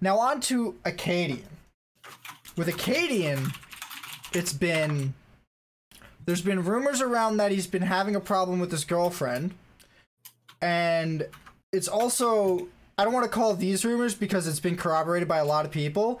Now 0.00 0.18
on 0.18 0.40
to 0.42 0.74
Akaadian. 0.84 1.42
With 2.56 2.68
Akaadian, 2.68 3.54
it's 4.32 4.52
been 4.52 5.14
there's 6.24 6.42
been 6.42 6.64
rumors 6.64 7.00
around 7.00 7.36
that 7.36 7.52
he's 7.52 7.66
been 7.66 7.82
having 7.82 8.16
a 8.16 8.20
problem 8.20 8.58
with 8.58 8.70
his 8.70 8.84
girlfriend, 8.84 9.54
and 10.60 11.26
it's 11.72 11.88
also 11.88 12.68
I 12.98 13.04
don't 13.04 13.12
want 13.12 13.24
to 13.24 13.30
call 13.30 13.54
these 13.54 13.84
rumors 13.84 14.14
because 14.14 14.46
it's 14.46 14.60
been 14.60 14.76
corroborated 14.76 15.28
by 15.28 15.38
a 15.38 15.44
lot 15.44 15.66
of 15.66 15.70
people, 15.70 16.20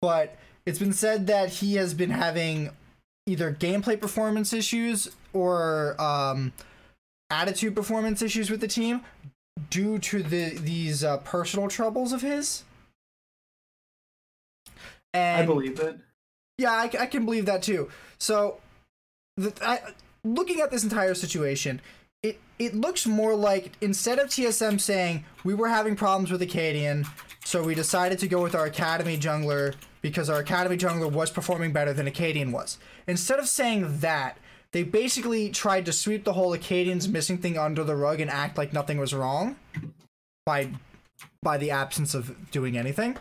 but 0.00 0.36
it's 0.64 0.78
been 0.78 0.92
said 0.92 1.26
that 1.26 1.50
he 1.50 1.74
has 1.74 1.92
been 1.92 2.10
having 2.10 2.70
either 3.26 3.52
gameplay 3.52 4.00
performance 4.00 4.52
issues 4.52 5.10
or 5.32 6.00
um, 6.00 6.52
attitude 7.30 7.74
performance 7.74 8.22
issues 8.22 8.50
with 8.50 8.60
the 8.60 8.68
team 8.68 9.00
due 9.70 9.98
to 9.98 10.22
the 10.22 10.50
these 10.58 11.04
uh, 11.04 11.18
personal 11.18 11.68
troubles 11.68 12.12
of 12.12 12.22
his. 12.22 12.64
And 15.12 15.42
I 15.42 15.46
believe 15.46 15.78
it. 15.78 15.98
yeah, 16.58 16.72
I, 16.72 16.90
I 16.98 17.06
can 17.06 17.24
believe 17.24 17.46
that 17.46 17.62
too. 17.62 17.88
So, 18.18 18.60
the, 19.36 19.52
I, 19.62 19.80
looking 20.24 20.60
at 20.60 20.70
this 20.70 20.82
entire 20.82 21.14
situation, 21.14 21.80
it 22.22 22.40
it 22.58 22.74
looks 22.74 23.06
more 23.06 23.34
like 23.34 23.72
instead 23.80 24.18
of 24.18 24.28
TSM 24.28 24.80
saying 24.80 25.24
we 25.44 25.54
were 25.54 25.68
having 25.68 25.94
problems 25.94 26.30
with 26.30 26.40
Akaadian, 26.40 27.06
so 27.44 27.62
we 27.62 27.74
decided 27.74 28.18
to 28.18 28.28
go 28.28 28.42
with 28.42 28.54
our 28.54 28.66
academy 28.66 29.16
jungler 29.16 29.74
because 30.04 30.28
our 30.28 30.40
academy 30.40 30.76
jungler 30.76 31.10
was 31.10 31.30
performing 31.30 31.72
better 31.72 31.94
than 31.94 32.06
Akaadian 32.06 32.52
was. 32.52 32.76
Instead 33.06 33.38
of 33.38 33.48
saying 33.48 34.00
that, 34.00 34.36
they 34.72 34.82
basically 34.82 35.48
tried 35.48 35.86
to 35.86 35.94
sweep 35.94 36.24
the 36.24 36.34
whole 36.34 36.54
Akaadian's 36.54 37.08
missing 37.08 37.38
thing 37.38 37.56
under 37.56 37.82
the 37.82 37.96
rug 37.96 38.20
and 38.20 38.30
act 38.30 38.58
like 38.58 38.70
nothing 38.70 38.98
was 38.98 39.14
wrong 39.14 39.56
by 40.44 40.68
by 41.42 41.56
the 41.56 41.70
absence 41.70 42.12
of 42.12 42.50
doing 42.50 42.76
anything 42.76 43.16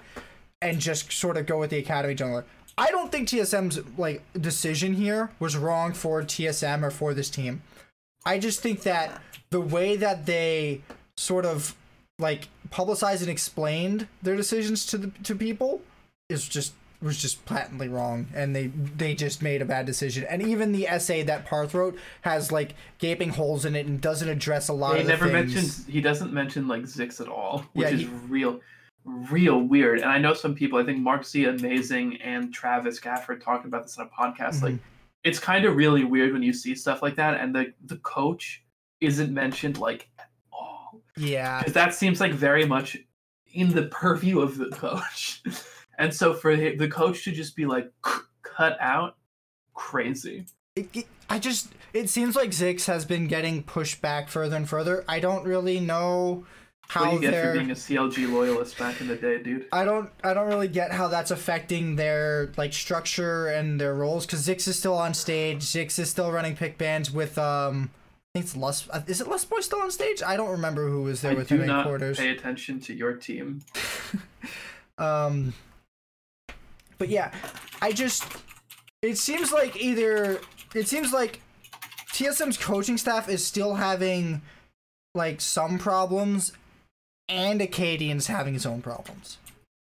and 0.62 0.82
just 0.82 1.10
sort 1.14 1.38
of 1.38 1.46
go 1.46 1.58
with 1.58 1.70
the 1.70 1.78
academy 1.78 2.16
jungler. 2.16 2.44
I 2.78 2.92
don't 2.92 3.10
think 3.10 3.30
TSM's 3.30 3.80
like 3.98 4.22
decision 4.34 4.96
here 4.96 5.30
was 5.40 5.56
wrong 5.56 5.94
for 5.94 6.22
TSM 6.22 6.84
or 6.84 6.92
for 6.92 7.14
this 7.14 7.30
team. 7.30 7.62
I 8.26 8.40
just 8.40 8.60
think 8.60 8.82
that 8.82 9.22
the 9.52 9.62
way 9.62 9.96
that 9.96 10.26
they 10.26 10.82
sort 11.16 11.46
of 11.46 11.78
like 12.20 12.50
publicized 12.72 13.22
and 13.22 13.32
explained 13.32 14.10
their 14.22 14.36
decisions 14.36 14.86
to 14.88 14.98
the 14.98 15.08
to 15.24 15.34
people 15.34 15.82
is 16.34 16.48
just 16.48 16.74
was 17.02 17.18
just 17.22 17.44
patently 17.46 17.90
wrong 17.90 18.28
and 18.34 18.56
they 18.56 18.68
they 18.68 19.14
just 19.14 19.42
made 19.42 19.62
a 19.62 19.66
bad 19.66 19.86
decision 19.86 20.24
and 20.30 20.42
even 20.42 20.72
the 20.72 20.88
essay 20.88 21.22
that 21.22 21.46
Parth 21.46 21.74
wrote 21.74 21.98
has 22.22 22.50
like 22.50 22.76
gaping 22.98 23.30
holes 23.30 23.66
in 23.66 23.76
it 23.76 23.86
and 23.86 24.00
doesn't 24.00 24.30
address 24.30 24.70
a 24.70 24.74
lot 24.74 24.96
He 24.96 25.02
of 25.02 25.08
never 25.08 25.26
things. 25.30 25.54
mentions. 25.54 25.86
He 25.86 26.00
doesn't 26.00 26.32
mention 26.32 26.68
like 26.70 26.84
Zikz 26.84 27.20
at 27.20 27.28
all, 27.28 27.66
which 27.74 27.90
Yeah, 27.92 27.96
is 27.98 28.08
real, 28.30 28.62
real 29.06 29.60
weird. 29.60 30.00
And 30.00 30.10
I 30.10 30.18
know 30.18 30.34
some 30.34 30.56
people. 30.56 30.80
I 30.80 30.86
think 30.86 31.00
Mark 31.00 31.26
Z 31.26 31.44
Amazing 31.44 32.22
and 32.22 32.54
Travis 32.54 33.02
Gafford 33.02 33.42
talking 33.44 33.68
about 33.68 33.84
this 33.84 33.98
on 33.98 34.08
a 34.08 34.10
podcast. 34.10 34.62
Like, 34.62 34.76
Mm-hmm. 34.76 34.84
it's 35.26 35.40
kind 35.40 35.66
of 35.66 35.76
really 35.76 36.06
weird 36.06 36.32
when 36.32 36.42
you 36.42 36.54
see 36.54 36.74
stuff 36.74 37.02
like 37.02 37.16
that, 37.18 37.38
and 37.40 37.54
the 37.54 37.74
the 37.86 37.98
coach 37.98 38.64
isn't 39.02 39.34
mentioned 39.34 39.78
like 39.78 40.08
at 40.20 40.30
all. 40.54 41.02
yeah 41.18 41.60
because 41.60 41.74
that 41.74 41.94
seems 41.94 42.22
like 42.22 42.32
very 42.32 42.66
much 42.66 42.96
in 43.54 43.68
the 43.76 43.84
purview 43.84 44.40
of 44.40 44.58
the 44.58 44.70
coach. 44.70 45.44
and 45.98 46.14
so 46.14 46.34
for 46.34 46.56
the 46.56 46.88
coach 46.88 47.24
to 47.26 47.32
just 47.32 47.56
be 47.56 47.66
like 47.66 47.92
cut 48.42 48.78
out, 48.80 49.18
crazy. 49.74 50.46
I 51.30 51.40
just 51.40 51.70
it 51.94 52.10
seems 52.10 52.36
like 52.36 52.50
Zikz 52.50 52.86
has 52.86 53.06
been 53.06 53.28
getting 53.28 53.64
pushed 53.64 54.02
back 54.02 54.30
further 54.30 54.56
and 54.56 54.68
further. 54.68 55.06
I 55.08 55.20
don't 55.20 55.46
really 55.46 55.80
know 55.80 56.46
What 56.94 57.04
do 57.04 57.06
how 57.06 57.12
you 57.14 57.20
get 57.20 57.44
for 57.44 57.54
being 57.54 57.72
a 57.72 57.76
CLG 57.76 58.32
loyalist 58.32 58.78
back 58.80 59.00
in 59.00 59.08
the 59.08 59.16
day, 59.16 59.42
dude? 59.42 59.68
I 59.72 59.86
don't 59.86 60.10
I 60.24 60.34
don't 60.34 60.48
really 60.48 60.68
get 60.68 60.92
how 60.92 61.08
that's 61.08 61.32
affecting 61.32 61.96
their 61.96 62.52
like 62.58 62.74
structure 62.74 63.48
and 63.48 63.80
their 63.80 63.94
roles 63.94 64.26
because 64.26 64.48
Zikz 64.48 64.68
is 64.68 64.78
still 64.80 64.96
on 64.96 65.14
stage. 65.14 65.62
Zix 65.62 66.00
is 66.00 66.10
still 66.10 66.32
running 66.32 66.56
pick 66.56 66.78
bands 66.78 67.12
with 67.12 67.38
um 67.38 67.92
I 68.36 68.40
think 68.40 68.46
it's 68.46 68.58
Lust. 68.58 68.90
Is 69.06 69.22
it 69.22 69.28
Lustboy 69.28 69.62
still 69.62 69.80
on 69.82 69.92
stage? 69.92 70.24
I 70.24 70.36
don't 70.36 70.50
remember 70.50 70.90
who 70.90 71.04
was 71.04 71.22
there 71.22 71.34
I 71.34 71.36
with 71.36 71.50
do 71.50 71.62
him 71.62 71.70
in 71.70 71.84
quarters. 71.84 72.18
pay 72.18 72.32
attention 72.32 72.80
to 72.82 72.94
your 72.94 73.14
team. 73.14 73.62
Um, 74.98 75.54
but 77.04 77.10
yeah, 77.10 77.34
I 77.82 77.92
just 77.92 78.24
it 79.02 79.18
seems 79.18 79.52
like 79.52 79.76
either 79.76 80.40
it 80.74 80.88
seems 80.88 81.12
like 81.12 81.42
TSM's 82.14 82.58
coaching 82.58 82.98
staff 82.98 83.28
is 83.28 83.46
still 83.46 83.76
having 83.76 84.42
like 85.14 85.42
some 85.42 85.78
problems, 85.78 86.54
and 87.28 87.60
Akaadian's 87.60 88.28
having 88.28 88.54
his 88.54 88.66
own 88.66 88.82
problems. 88.82 89.38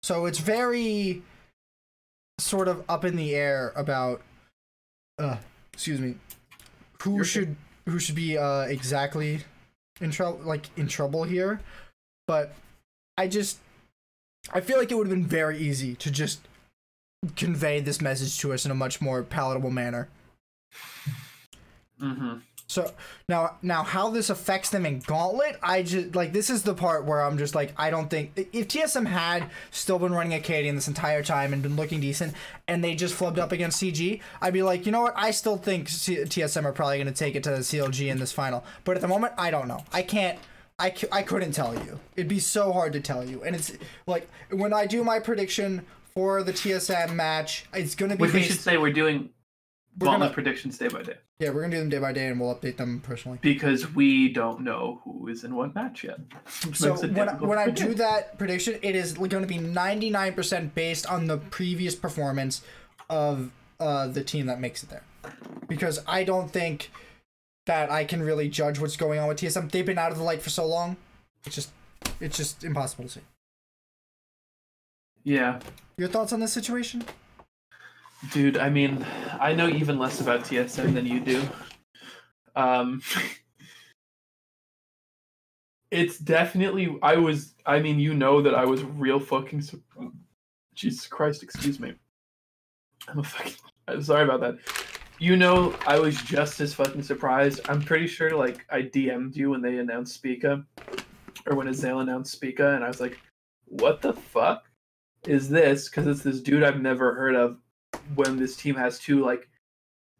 So 0.03 0.27
it's 0.27 0.37
very 0.37 1.23
sort 2.37 2.67
of 2.67 2.83
up 2.87 3.03
in 3.03 3.15
the 3.15 3.33
air 3.33 3.73
about 3.75 4.21
uh 5.17 5.37
excuse 5.73 5.99
me 5.99 6.17
who 7.01 7.15
You're 7.15 7.25
should 7.25 7.55
who 7.87 7.97
should 7.97 8.13
be 8.13 8.37
uh 8.37 8.65
exactly 8.65 9.39
in 9.99 10.11
trouble 10.11 10.41
like 10.45 10.69
in 10.77 10.87
trouble 10.87 11.23
here 11.23 11.61
but 12.27 12.53
i 13.17 13.27
just 13.27 13.57
i 14.53 14.61
feel 14.61 14.77
like 14.77 14.91
it 14.91 14.95
would 14.95 15.07
have 15.07 15.17
been 15.17 15.25
very 15.25 15.57
easy 15.57 15.95
to 15.95 16.11
just 16.11 16.41
convey 17.35 17.79
this 17.79 17.99
message 18.01 18.39
to 18.39 18.53
us 18.53 18.65
in 18.65 18.71
a 18.71 18.75
much 18.75 19.01
more 19.01 19.23
palatable 19.23 19.71
manner 19.71 20.09
Mm-hmm. 21.99 22.35
so 22.67 22.91
now 23.27 23.55
now 23.63 23.81
how 23.81 24.11
this 24.11 24.29
affects 24.29 24.69
them 24.69 24.85
in 24.85 24.99
Gauntlet, 24.99 25.57
I 25.63 25.81
just 25.81 26.15
like 26.15 26.31
this 26.31 26.51
is 26.51 26.61
the 26.61 26.75
part 26.75 27.05
where 27.05 27.23
I'm 27.23 27.39
just 27.39 27.55
like 27.55 27.73
I 27.75 27.89
don't 27.89 28.07
think 28.07 28.33
if 28.35 28.67
TSM 28.67 29.07
had 29.07 29.49
still 29.71 29.97
been 29.97 30.13
running 30.13 30.39
Akaadian 30.39 30.75
this 30.75 30.87
entire 30.87 31.23
time 31.23 31.53
and 31.53 31.63
been 31.63 31.75
looking 31.75 31.99
decent 31.99 32.35
and 32.67 32.83
they 32.83 32.93
just 32.93 33.15
flubbed 33.17 33.39
up 33.39 33.51
against 33.51 33.81
CG, 33.81 34.21
I'd 34.43 34.53
be 34.53 34.61
like, 34.61 34.85
you 34.85 34.91
know 34.91 35.01
what? 35.01 35.13
I 35.15 35.31
still 35.31 35.57
think 35.57 35.89
C- 35.89 36.17
TSM 36.17 36.65
are 36.65 36.71
probably 36.71 36.97
going 36.97 37.07
to 37.07 37.13
take 37.13 37.33
it 37.35 37.41
to 37.45 37.49
the 37.49 37.57
CLG 37.59 38.11
in 38.11 38.19
this 38.19 38.31
final. 38.31 38.63
But 38.83 38.95
at 38.97 39.01
the 39.01 39.07
moment, 39.07 39.33
I 39.39 39.49
don't 39.49 39.67
know. 39.67 39.83
I 39.91 40.03
can't 40.03 40.37
I, 40.77 40.91
c- 40.91 41.07
I 41.11 41.23
couldn't 41.23 41.53
tell 41.53 41.73
you. 41.73 41.99
It'd 42.15 42.27
be 42.27 42.37
so 42.37 42.71
hard 42.71 42.93
to 42.93 42.99
tell 42.99 43.27
you. 43.27 43.43
And 43.43 43.55
it's 43.55 43.71
like 44.05 44.29
when 44.51 44.71
I 44.71 44.85
do 44.85 45.03
my 45.03 45.17
prediction 45.19 45.83
for 46.17 46.41
the 46.41 46.51
TSM 46.51 47.13
match, 47.13 47.65
it's 47.75 47.93
going 47.93 48.09
to 48.09 48.17
be 48.17 48.21
Which 48.21 48.33
we 48.33 48.41
should 48.41 48.59
say 48.59 48.77
we're 48.77 48.91
doing 48.91 49.29
We're 49.99 50.05
gauntlet 50.05 50.29
gonna- 50.29 50.33
predictions 50.33 50.75
day 50.79 50.87
by 50.87 51.03
day 51.03 51.13
Yeah, 51.37 51.49
we're 51.49 51.59
going 51.59 51.69
to 51.69 51.77
do 51.77 51.81
them 51.81 51.89
day 51.89 51.99
by 51.99 52.11
day 52.11 52.25
and 52.25 52.39
we'll 52.39 52.55
update 52.55 52.77
them 52.77 53.01
personally. 53.01 53.37
because 53.39 53.93
we 53.93 54.33
don't 54.33 54.61
know 54.61 54.99
who 55.03 55.27
is 55.27 55.43
in 55.43 55.53
what 55.53 55.75
match 55.75 56.03
yet. 56.03 56.17
So 56.73 56.95
when, 56.95 57.13
difficult 57.13 57.41
when 57.47 57.59
I 57.59 57.69
do 57.69 57.93
that 57.93 58.39
prediction, 58.39 58.79
it 58.81 58.95
is 58.95 59.13
going 59.13 59.29
to 59.29 59.45
be 59.45 59.59
99% 59.59 60.73
based 60.73 61.05
on 61.05 61.27
the 61.27 61.37
previous 61.37 61.93
performance 61.93 62.63
of 63.11 63.51
uh, 63.79 64.07
the 64.07 64.23
team 64.23 64.47
that 64.47 64.59
makes 64.59 64.81
it 64.81 64.89
there. 64.89 65.03
Because 65.67 65.99
I 66.07 66.23
don't 66.23 66.49
think 66.49 66.89
that 67.67 67.91
I 67.91 68.05
can 68.05 68.23
really 68.23 68.49
judge 68.49 68.79
what's 68.79 68.97
going 68.97 69.19
on 69.19 69.27
with 69.27 69.37
TSM. 69.37 69.69
They've 69.71 69.85
been 69.85 69.99
out 69.99 70.11
of 70.11 70.17
the 70.17 70.23
light 70.23 70.41
for 70.41 70.49
so 70.49 70.65
long. 70.65 70.97
It's 71.45 71.53
just 71.53 71.69
it's 72.19 72.37
just 72.37 72.63
impossible 72.63 73.03
to 73.03 73.09
see. 73.11 73.21
Yeah, 75.27 75.59
Your 75.97 76.07
thoughts 76.07 76.31
on 76.31 76.39
this 76.39 76.53
situation? 76.53 77.03
Dude, 78.31 78.57
I 78.57 78.69
mean, 78.69 79.05
I 79.41 79.53
know 79.53 79.67
even 79.67 79.99
less 79.99 80.21
about 80.21 80.45
TSM 80.45 80.93
than 80.93 81.05
you 81.05 81.19
do. 81.19 81.43
Um, 82.55 83.01
it's 85.91 86.17
definitely. 86.17 86.97
I 87.01 87.17
was. 87.17 87.55
I 87.65 87.79
mean, 87.79 87.99
you 87.99 88.13
know 88.13 88.41
that 88.41 88.55
I 88.55 88.63
was 88.63 88.85
real 88.85 89.19
fucking. 89.19 89.63
sur- 89.63 89.81
Jesus 90.73 91.07
Christ! 91.07 91.43
Excuse 91.43 91.77
me. 91.77 91.93
I'm 93.09 93.19
a 93.19 93.23
fucking. 93.23 93.55
I'm 93.89 94.01
sorry 94.01 94.23
about 94.23 94.39
that. 94.39 94.59
You 95.19 95.35
know, 95.35 95.75
I 95.85 95.99
was 95.99 96.21
just 96.21 96.61
as 96.61 96.73
fucking 96.73 97.03
surprised. 97.03 97.59
I'm 97.67 97.81
pretty 97.81 98.07
sure, 98.07 98.33
like, 98.33 98.65
I 98.69 98.83
DM'd 98.83 99.35
you 99.35 99.49
when 99.49 99.61
they 99.61 99.79
announced 99.79 100.13
Spica, 100.13 100.63
or 101.47 101.57
when 101.57 101.67
Azale 101.67 102.01
announced 102.01 102.31
Spica, 102.31 102.75
and 102.75 102.83
I 102.83 102.87
was 102.87 103.01
like, 103.01 103.19
"What 103.65 104.01
the 104.01 104.13
fuck 104.13 104.66
is 105.25 105.49
this?" 105.49 105.89
Because 105.89 106.07
it's 106.07 106.23
this 106.23 106.41
dude 106.41 106.63
I've 106.63 106.81
never 106.81 107.13
heard 107.13 107.35
of 107.35 107.57
when 108.15 108.37
this 108.37 108.55
team 108.55 108.75
has 108.75 108.99
two 108.99 109.23
like 109.23 109.49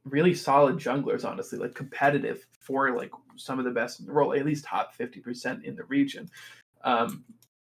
really 0.06 0.34
solid 0.34 0.78
junglers, 0.78 1.26
honestly, 1.26 1.60
like 1.60 1.76
competitive 1.76 2.46
for 2.60 2.92
like 2.96 3.12
some 3.36 3.60
of 3.60 3.66
the 3.66 3.72
best 3.72 4.00
in 4.00 4.06
the 4.06 4.14
world, 4.14 4.36
at 4.36 4.46
least 4.46 4.66
top 4.66 4.94
fifty 4.96 5.20
percent 5.20 5.64
in 5.66 5.76
the 5.76 5.84
region. 5.86 6.30
Um, 6.84 7.24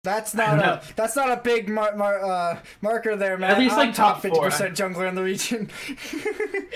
That's 0.05 0.39
I 0.39 0.47
not 0.47 0.57
know. 0.59 0.73
a 0.75 0.83
that's 0.95 1.17
not 1.17 1.31
a 1.33 1.37
big 1.43 1.69
mar- 1.69 1.97
mar- 1.97 2.23
uh, 2.25 2.59
marker 2.83 3.17
there, 3.17 3.37
man. 3.39 3.51
At 3.51 3.59
least, 3.59 3.73
I'm 3.77 3.87
like, 3.89 3.95
top 3.95 4.21
fifty 4.23 4.39
percent 4.39 4.77
jungler 4.77 5.09
in 5.09 5.15
the 5.15 5.23
region. 5.23 5.69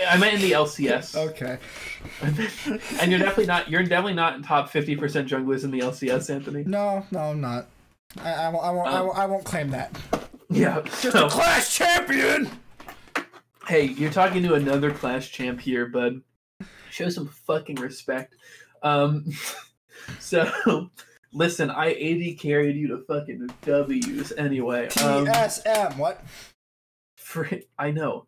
I 0.09 0.17
meant 0.17 0.35
in 0.35 0.41
the 0.41 0.53
LCS, 0.53 1.15
okay. 1.31 1.59
and 3.01 3.11
you're 3.11 3.21
definitely 3.21 3.47
not. 3.47 3.71
You're 3.71 3.83
definitely 3.85 4.15
not 4.15 4.35
in 4.37 4.43
top 4.43 4.71
fifty 4.71 4.97
percent 4.97 5.29
junglers 5.29 5.63
in 5.65 5.71
the 5.71 5.81
LCS, 5.81 6.29
Anthony. 6.35 6.65
No, 6.65 7.07
no, 7.11 7.21
I'm 7.21 7.41
not. 7.41 7.67
I, 8.21 8.33
I 8.33 8.49
won't. 8.49 8.65
I 8.65 8.71
won't, 8.71 8.89
I 8.89 8.99
Um, 8.99 9.07
won't. 9.07 9.19
I 9.19 9.27
won't 9.27 9.45
claim 9.45 9.71
that. 9.71 9.97
Yeah. 10.51 10.83
Just 10.83 11.13
so- 11.13 11.27
a 11.27 11.31
class 11.31 11.75
champion. 11.75 12.51
hey, 13.67 13.85
you're 13.85 14.11
talking 14.11 14.43
to 14.43 14.55
another 14.55 14.91
class 14.91 15.27
champ 15.29 15.61
here, 15.61 15.87
bud. 15.87 16.21
Show 16.91 17.09
some 17.09 17.29
fucking 17.29 17.77
respect. 17.77 18.35
Um, 18.83 19.27
so 20.19 20.91
listen, 21.33 21.71
I 21.71 21.93
AD 21.93 22.39
carried 22.39 22.77
you 22.77 22.89
to 22.89 22.99
fucking 23.07 23.49
W's 23.63 24.33
anyway. 24.33 24.87
Um, 25.03 25.27
TSM. 25.27 25.97
What? 25.97 26.23
for 27.17 27.49
I 27.79 27.93
know. 27.93 28.27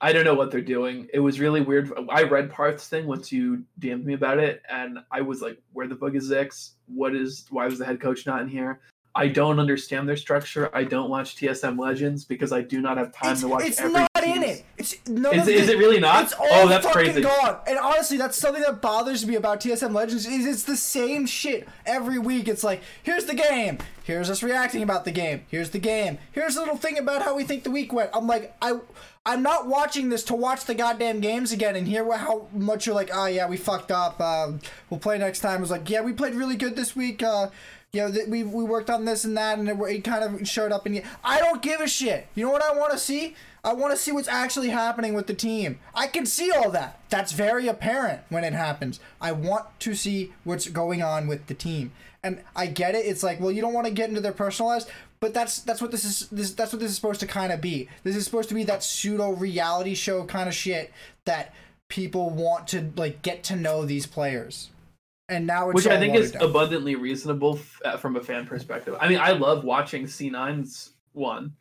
I 0.00 0.12
don't 0.12 0.24
know 0.24 0.34
what 0.34 0.50
they're 0.50 0.60
doing. 0.60 1.08
It 1.14 1.20
was 1.20 1.38
really 1.38 1.60
weird. 1.60 1.90
I 2.10 2.24
read 2.24 2.50
Parth's 2.50 2.88
thing 2.88 3.06
once 3.06 3.30
you 3.30 3.64
DM'd 3.80 4.04
me 4.04 4.14
about 4.14 4.38
it, 4.38 4.60
and 4.68 4.98
I 5.10 5.20
was 5.20 5.40
like, 5.40 5.62
"Where 5.72 5.86
the 5.86 5.94
fuck 5.94 6.14
is 6.14 6.30
X? 6.32 6.74
What 6.86 7.14
is? 7.14 7.46
Why 7.50 7.66
was 7.66 7.78
the 7.78 7.84
head 7.86 8.00
coach 8.00 8.26
not 8.26 8.42
in 8.42 8.48
here?" 8.48 8.80
I 9.16 9.28
don't 9.28 9.60
understand 9.60 10.08
their 10.08 10.16
structure. 10.16 10.70
I 10.74 10.82
don't 10.84 11.08
watch 11.08 11.36
TSM 11.36 11.78
Legends 11.78 12.24
because 12.24 12.52
I 12.52 12.62
do 12.62 12.80
not 12.80 12.96
have 12.96 13.12
time 13.12 13.32
It's, 13.32 13.40
to 13.42 13.48
watch 13.48 13.64
it's 13.64 13.80
every 13.80 13.92
not 13.92 14.10
in 14.24 14.42
it. 14.42 14.64
It's 14.76 14.96
none 15.08 15.34
Is, 15.38 15.46
it- 15.46 15.54
is 15.54 15.68
it 15.68 15.78
really 15.78 16.00
not? 16.00 16.24
It's 16.24 16.32
all 16.32 16.46
oh, 16.50 16.68
that's 16.68 16.84
fucking 16.84 17.02
crazy. 17.04 17.20
gone. 17.20 17.58
And 17.66 17.78
honestly, 17.78 18.16
that's 18.16 18.36
something 18.36 18.62
that 18.62 18.82
bothers 18.82 19.24
me 19.24 19.36
about 19.36 19.60
TSM 19.60 19.94
Legends 19.94 20.26
is 20.26 20.46
it's 20.46 20.64
the 20.64 20.76
same 20.76 21.26
shit 21.26 21.68
every 21.86 22.18
week. 22.18 22.48
It's 22.48 22.64
like, 22.64 22.82
here's 23.04 23.26
the 23.26 23.34
game. 23.34 23.78
Here's 24.02 24.28
us 24.28 24.42
reacting 24.42 24.82
about 24.82 25.04
the 25.04 25.12
game. 25.12 25.44
Here's 25.48 25.70
the 25.70 25.78
game. 25.78 26.18
Here's 26.32 26.56
a 26.56 26.60
little 26.60 26.76
thing 26.76 26.98
about 26.98 27.22
how 27.22 27.36
we 27.36 27.44
think 27.44 27.62
the 27.62 27.70
week 27.70 27.92
went. 27.92 28.10
I'm 28.12 28.26
like, 28.26 28.54
I 28.60 28.80
I'm 29.26 29.42
not 29.42 29.66
watching 29.66 30.10
this 30.10 30.22
to 30.24 30.34
watch 30.34 30.66
the 30.66 30.74
goddamn 30.74 31.20
games 31.20 31.50
again 31.52 31.76
and 31.76 31.88
hear 31.88 32.10
how 32.14 32.46
much 32.52 32.84
you're 32.84 32.94
like, 32.94 33.10
oh 33.14 33.24
yeah, 33.26 33.48
we 33.48 33.56
fucked 33.56 33.90
up. 33.90 34.20
Um, 34.20 34.60
we'll 34.90 35.00
play 35.00 35.16
next 35.18 35.38
time. 35.40 35.62
It's 35.62 35.70
like, 35.70 35.88
yeah, 35.88 36.02
we 36.02 36.12
played 36.12 36.34
really 36.34 36.56
good 36.56 36.76
this 36.76 36.94
week. 36.94 37.22
Uh, 37.22 37.48
you 37.94 38.00
know, 38.00 38.10
th- 38.10 38.26
we, 38.26 38.42
we 38.42 38.64
worked 38.64 38.90
on 38.90 39.04
this 39.04 39.24
and 39.24 39.36
that, 39.36 39.58
and 39.58 39.68
it, 39.68 39.78
it 39.78 40.04
kind 40.04 40.24
of 40.24 40.48
showed 40.48 40.72
up. 40.72 40.84
And 40.84 41.02
I 41.22 41.38
don't 41.38 41.62
give 41.62 41.80
a 41.80 41.86
shit. 41.86 42.26
You 42.34 42.44
know 42.44 42.50
what 42.50 42.62
I 42.62 42.76
want 42.76 42.92
to 42.92 42.98
see? 42.98 43.36
I 43.62 43.72
want 43.72 43.92
to 43.92 43.96
see 43.96 44.12
what's 44.12 44.28
actually 44.28 44.70
happening 44.70 45.14
with 45.14 45.26
the 45.26 45.34
team. 45.34 45.78
I 45.94 46.08
can 46.08 46.26
see 46.26 46.50
all 46.50 46.70
that. 46.72 47.00
That's 47.08 47.32
very 47.32 47.68
apparent 47.68 48.22
when 48.28 48.44
it 48.44 48.52
happens. 48.52 49.00
I 49.20 49.32
want 49.32 49.64
to 49.80 49.94
see 49.94 50.32
what's 50.42 50.68
going 50.68 51.02
on 51.02 51.26
with 51.28 51.46
the 51.46 51.54
team. 51.54 51.92
And 52.22 52.42
I 52.56 52.66
get 52.66 52.94
it. 52.94 53.06
It's 53.06 53.22
like, 53.22 53.40
well, 53.40 53.52
you 53.52 53.60
don't 53.62 53.72
want 53.72 53.86
to 53.86 53.92
get 53.92 54.08
into 54.08 54.20
their 54.20 54.32
personal 54.32 54.70
lives, 54.70 54.86
but 55.20 55.32
that's 55.32 55.60
that's 55.60 55.80
what 55.80 55.90
this 55.90 56.04
is. 56.04 56.28
This 56.30 56.52
that's 56.52 56.72
what 56.72 56.80
this 56.80 56.90
is 56.90 56.96
supposed 56.96 57.20
to 57.20 57.26
kind 57.26 57.52
of 57.52 57.60
be. 57.60 57.88
This 58.02 58.16
is 58.16 58.24
supposed 58.24 58.48
to 58.48 58.54
be 58.54 58.64
that 58.64 58.82
pseudo 58.82 59.32
reality 59.32 59.94
show 59.94 60.24
kind 60.24 60.48
of 60.48 60.54
shit 60.54 60.92
that 61.26 61.54
people 61.88 62.30
want 62.30 62.66
to 62.68 62.92
like 62.96 63.22
get 63.22 63.44
to 63.44 63.56
know 63.56 63.84
these 63.84 64.06
players. 64.06 64.70
And 65.28 65.46
now 65.46 65.70
it's 65.70 65.74
which 65.74 65.86
I 65.86 65.98
think 65.98 66.14
is 66.14 66.32
down. 66.32 66.42
abundantly 66.42 66.96
reasonable 66.96 67.56
f- 67.56 67.80
uh, 67.84 67.96
from 67.96 68.16
a 68.16 68.20
fan 68.20 68.46
perspective. 68.46 68.94
I 69.00 69.08
mean, 69.08 69.18
I 69.18 69.32
love 69.32 69.64
watching 69.64 70.04
C9's 70.04 70.92
one, 71.12 71.54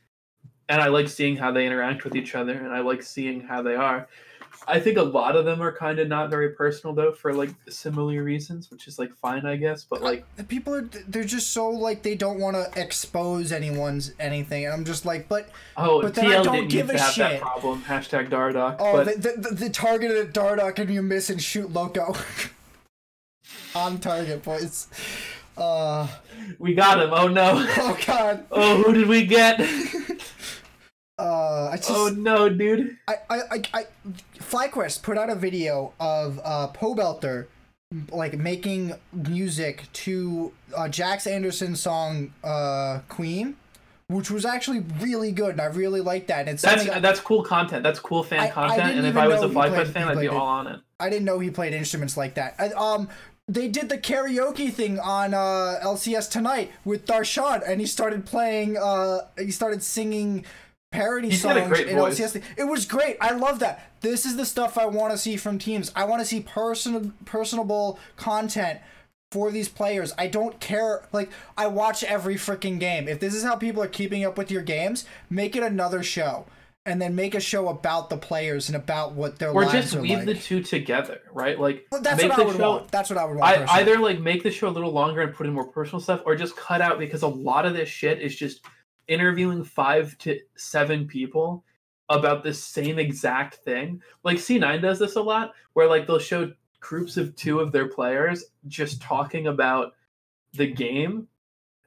and 0.67 0.81
I 0.81 0.87
like 0.89 1.07
seeing 1.07 1.37
how 1.37 1.51
they 1.51 1.65
interact 1.65 2.03
with 2.03 2.15
each 2.15 2.35
other, 2.35 2.53
and 2.53 2.73
I 2.73 2.81
like 2.81 3.01
seeing 3.03 3.39
how 3.41 3.61
they 3.61 3.75
are. 3.75 4.07
I 4.67 4.79
think 4.79 4.97
a 4.97 5.03
lot 5.03 5.35
of 5.35 5.45
them 5.45 5.61
are 5.61 5.71
kind 5.75 5.97
of 5.99 6.07
not 6.07 6.29
very 6.29 6.49
personal 6.49 6.93
though, 6.93 7.11
for 7.11 7.33
like 7.33 7.49
similar 7.69 8.21
reasons, 8.23 8.69
which 8.69 8.87
is 8.87 8.99
like 8.99 9.13
fine, 9.15 9.45
I 9.45 9.55
guess. 9.55 9.83
But 9.83 10.01
like, 10.01 10.25
the 10.35 10.43
people 10.43 10.75
are 10.75 10.81
they're 11.07 11.23
just 11.23 11.51
so 11.51 11.69
like 11.69 12.03
they 12.03 12.15
don't 12.15 12.39
want 12.39 12.55
to 12.55 12.81
expose 12.81 13.51
anyone's 13.51 14.13
anything 14.19 14.65
and 14.65 14.73
i'm 14.73 14.85
just 14.85 15.05
like 15.05 15.27
but 15.27 15.49
oh, 15.75 16.01
But 16.01 16.15
then 16.15 16.27
I 16.27 16.43
don't 16.43 16.53
didn't 16.55 16.69
give 16.69 16.89
a 16.89 16.97
have 16.97 17.15
that 17.15 17.31
shit. 17.31 17.41
problem. 17.41 17.81
Hashtag 17.81 18.29
Dardoc. 18.29 18.75
oh 18.79 19.03
but 19.03 19.21
the, 19.21 19.33
the, 19.37 19.55
the 19.55 19.69
targeted 19.69 20.17
at 20.17 20.33
dardock 20.33 20.79
and 20.79 20.89
you 20.89 21.01
miss 21.01 21.29
and 21.29 21.41
shoot 21.41 21.73
loco 21.73 22.15
on 23.75 23.99
target 23.99 24.43
boys 24.43 24.87
uh 25.57 26.07
we 26.59 26.73
got 26.73 26.99
him. 26.99 27.09
Oh 27.13 27.27
no. 27.27 27.51
oh 27.77 27.97
god 28.05 28.45
Oh, 28.51 28.81
who 28.83 28.93
did 28.93 29.07
we 29.07 29.25
get? 29.25 29.59
uh 31.19 31.69
i 31.71 31.75
just 31.77 31.89
Oh 31.91 32.07
no, 32.09 32.49
dude. 32.49 32.97
I, 33.07 33.15
I, 33.29 33.37
I, 33.51 33.61
I, 33.73 33.85
FlyQuest 34.39 35.03
put 35.03 35.17
out 35.17 35.29
a 35.29 35.35
video 35.35 35.93
of 35.99 36.39
uh, 36.43 36.67
Pobelter 36.73 37.47
like 38.11 38.37
making 38.37 38.95
music 39.11 39.83
to 39.93 40.51
uh, 40.75 40.89
Jax 40.89 41.27
Anderson's 41.27 41.79
song 41.79 42.33
uh, 42.43 42.99
"Queen," 43.09 43.55
which 44.07 44.31
was 44.31 44.45
actually 44.45 44.79
really 44.99 45.31
good, 45.31 45.51
and 45.51 45.61
I 45.61 45.65
really 45.65 46.01
liked 46.01 46.27
that. 46.29 46.41
And 46.41 46.49
it's 46.49 46.63
That's 46.63 46.89
I, 46.89 46.99
that's 46.99 47.19
cool 47.19 47.43
content. 47.43 47.83
That's 47.83 47.99
cool 47.99 48.23
fan 48.23 48.39
I- 48.39 48.47
I 48.47 48.49
content. 48.49 48.79
didn't 48.87 48.97
and 48.99 49.07
if 49.07 49.17
I 49.17 49.27
was 49.27 49.43
a 49.43 49.47
FlyQuest 49.47 49.91
fan, 49.93 50.07
I'd 50.07 50.19
be 50.19 50.27
all 50.27 50.47
on 50.47 50.67
it. 50.67 50.79
I 50.99 51.09
didn't 51.09 51.25
know 51.25 51.39
he 51.39 51.51
played 51.51 51.73
instruments 51.73 52.17
like 52.17 52.35
that. 52.35 52.55
I, 52.57 52.69
um, 52.69 53.09
they 53.47 53.67
did 53.67 53.89
the 53.89 53.97
karaoke 53.97 54.71
thing 54.71 54.99
on 54.99 55.33
uh, 55.33 55.79
LCS 55.83 56.29
tonight 56.29 56.71
with 56.85 57.05
Darshan, 57.05 57.61
and 57.67 57.81
he 57.81 57.87
started 57.87 58.25
playing. 58.25 58.77
Uh, 58.77 59.27
he 59.37 59.51
started 59.51 59.83
singing 59.83 60.45
parody 60.91 61.31
He's 61.31 61.41
songs 61.41 61.65
a 61.65 61.67
great 61.67 61.87
in 61.87 61.97
voice. 61.97 62.19
LCS. 62.19 62.41
It 62.57 62.63
was 62.65 62.85
great. 62.85 63.17
I 63.19 63.31
love 63.31 63.59
that. 63.59 63.91
This 64.01 64.25
is 64.25 64.37
the 64.37 64.45
stuff 64.45 64.77
I 64.77 64.85
want 64.85 65.11
to 65.11 65.17
see 65.17 65.35
from 65.35 65.57
teams. 65.59 65.91
I 65.95 66.05
want 66.05 66.21
to 66.21 66.25
see 66.25 66.39
person 66.39 67.13
personable 67.25 67.99
content 68.15 68.79
for 69.31 69.51
these 69.51 69.67
players. 69.67 70.13
I 70.17 70.27
don't 70.27 70.59
care. 70.59 71.07
Like 71.11 71.29
I 71.57 71.67
watch 71.67 72.03
every 72.03 72.35
freaking 72.35 72.79
game. 72.79 73.07
If 73.07 73.19
this 73.19 73.33
is 73.33 73.43
how 73.43 73.55
people 73.55 73.83
are 73.83 73.87
keeping 73.87 74.23
up 74.23 74.37
with 74.37 74.51
your 74.51 74.61
games, 74.61 75.05
make 75.29 75.55
it 75.55 75.63
another 75.63 76.03
show. 76.03 76.45
And 76.85 77.01
then 77.01 77.15
make 77.15 77.33
a 77.33 77.39
show 77.39 77.69
about 77.69 78.09
the 78.09 78.17
players 78.17 78.67
and 78.67 78.75
about 78.75 79.13
what 79.13 79.39
their 79.39 79.53
lives 79.53 79.73
are. 79.73 79.77
Or 79.77 79.81
just 79.81 79.95
weave 79.95 80.17
like. 80.17 80.25
the 80.25 80.35
two 80.35 80.61
together, 80.61 81.21
right? 81.31 81.57
Like 81.57 81.87
Well, 81.91 82.01
that's 82.01 82.21
make 82.21 82.31
what 82.31 82.39
I 82.39 82.43
would 82.43 82.57
show 82.57 82.71
want. 82.71 82.91
That's 82.91 83.09
what 83.09 83.17
I 83.17 83.23
would 83.25 83.37
want. 83.37 83.69
I, 83.69 83.79
either 83.79 83.97
like 83.99 84.19
make 84.19 84.43
the 84.43 84.51
show 84.51 84.67
a 84.67 84.69
little 84.69 84.91
longer 84.91 85.21
and 85.21 85.33
put 85.33 85.47
in 85.47 85.53
more 85.53 85.67
personal 85.67 86.01
stuff, 86.01 86.21
or 86.25 86.35
just 86.35 86.57
cut 86.57 86.81
out 86.81 86.99
because 86.99 87.21
a 87.21 87.27
lot 87.27 87.65
of 87.65 87.73
this 87.73 87.87
shit 87.87 88.21
is 88.21 88.35
just 88.35 88.65
interviewing 89.07 89.63
five 89.63 90.17
to 90.19 90.39
seven 90.57 91.07
people 91.07 91.63
about 92.09 92.43
the 92.43 92.53
same 92.53 92.99
exact 92.99 93.55
thing. 93.55 94.01
Like 94.23 94.37
C9 94.37 94.81
does 94.81 94.99
this 94.99 95.15
a 95.15 95.21
lot, 95.21 95.53
where 95.73 95.87
like 95.87 96.05
they'll 96.05 96.19
show 96.19 96.51
groups 96.81 97.15
of 97.15 97.35
two 97.35 97.59
of 97.61 97.71
their 97.71 97.87
players 97.87 98.43
just 98.67 99.01
talking 99.01 99.47
about 99.47 99.93
the 100.53 100.67
game 100.67 101.27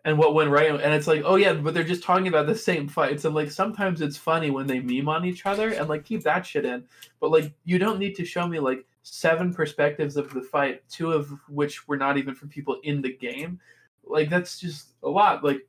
and 0.06 0.16
what 0.16 0.34
went 0.34 0.48
right 0.48 0.70
and 0.70 0.94
it's 0.94 1.08
like 1.08 1.22
oh 1.26 1.34
yeah 1.34 1.52
but 1.52 1.74
they're 1.74 1.84
just 1.84 2.02
talking 2.02 2.28
about 2.28 2.46
the 2.46 2.54
same 2.54 2.88
fights 2.88 3.24
and 3.26 3.34
like 3.34 3.50
sometimes 3.50 4.00
it's 4.00 4.16
funny 4.16 4.50
when 4.50 4.66
they 4.66 4.80
meme 4.80 5.08
on 5.08 5.26
each 5.26 5.44
other 5.44 5.70
and 5.70 5.88
like 5.88 6.04
keep 6.04 6.22
that 6.22 6.46
shit 6.46 6.64
in 6.64 6.82
but 7.20 7.30
like 7.30 7.52
you 7.64 7.76
don't 7.78 7.98
need 7.98 8.14
to 8.14 8.24
show 8.24 8.46
me 8.46 8.58
like 8.58 8.86
seven 9.02 9.52
perspectives 9.52 10.16
of 10.16 10.32
the 10.32 10.40
fight 10.40 10.82
two 10.88 11.12
of 11.12 11.30
which 11.48 11.86
were 11.86 11.96
not 11.96 12.16
even 12.16 12.34
from 12.34 12.48
people 12.48 12.80
in 12.82 13.00
the 13.00 13.12
game. 13.12 13.60
Like 14.04 14.28
that's 14.28 14.58
just 14.58 14.94
a 15.02 15.08
lot 15.08 15.44
like 15.44 15.66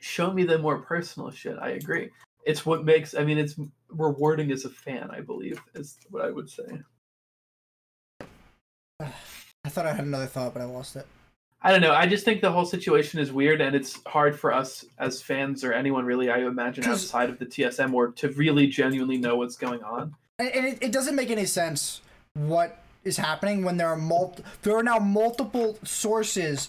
show 0.00 0.32
me 0.32 0.42
the 0.42 0.58
more 0.58 0.78
personal 0.78 1.30
shit 1.30 1.56
i 1.60 1.70
agree. 1.70 2.10
It's 2.44 2.64
what 2.64 2.84
makes 2.84 3.14
i 3.14 3.24
mean 3.24 3.38
it's 3.38 3.54
rewarding 3.88 4.50
as 4.50 4.64
a 4.64 4.70
fan 4.70 5.10
i 5.12 5.20
believe 5.20 5.60
is 5.74 5.98
what 6.10 6.24
i 6.24 6.30
would 6.30 6.48
say. 6.48 6.80
I 9.64 9.68
thought 9.68 9.86
I 9.86 9.92
had 9.92 10.04
another 10.04 10.26
thought, 10.26 10.52
but 10.52 10.60
I 10.60 10.64
lost 10.64 10.96
it. 10.96 11.06
I 11.64 11.70
don't 11.70 11.80
know. 11.80 11.92
I 11.92 12.06
just 12.06 12.24
think 12.24 12.40
the 12.40 12.50
whole 12.50 12.64
situation 12.64 13.20
is 13.20 13.32
weird, 13.32 13.60
and 13.60 13.76
it's 13.76 14.00
hard 14.06 14.38
for 14.38 14.52
us 14.52 14.84
as 14.98 15.22
fans 15.22 15.62
or 15.62 15.72
anyone 15.72 16.04
really, 16.04 16.30
I 16.30 16.38
imagine, 16.38 16.84
outside 16.84 17.30
of 17.30 17.38
the 17.38 17.46
TSM 17.46 17.90
work 17.90 18.16
to 18.16 18.28
really 18.30 18.66
genuinely 18.66 19.16
know 19.16 19.36
what's 19.36 19.56
going 19.56 19.82
on. 19.82 20.14
And, 20.38 20.48
it, 20.66 20.78
it 20.80 20.92
doesn't 20.92 21.14
make 21.14 21.30
any 21.30 21.46
sense 21.46 22.00
what 22.34 22.82
is 23.04 23.16
happening 23.16 23.64
when 23.64 23.76
there 23.76 23.88
are 23.88 23.96
mul- 23.96 24.36
there 24.62 24.76
are 24.76 24.82
now 24.82 24.98
multiple 24.98 25.78
sources 25.84 26.68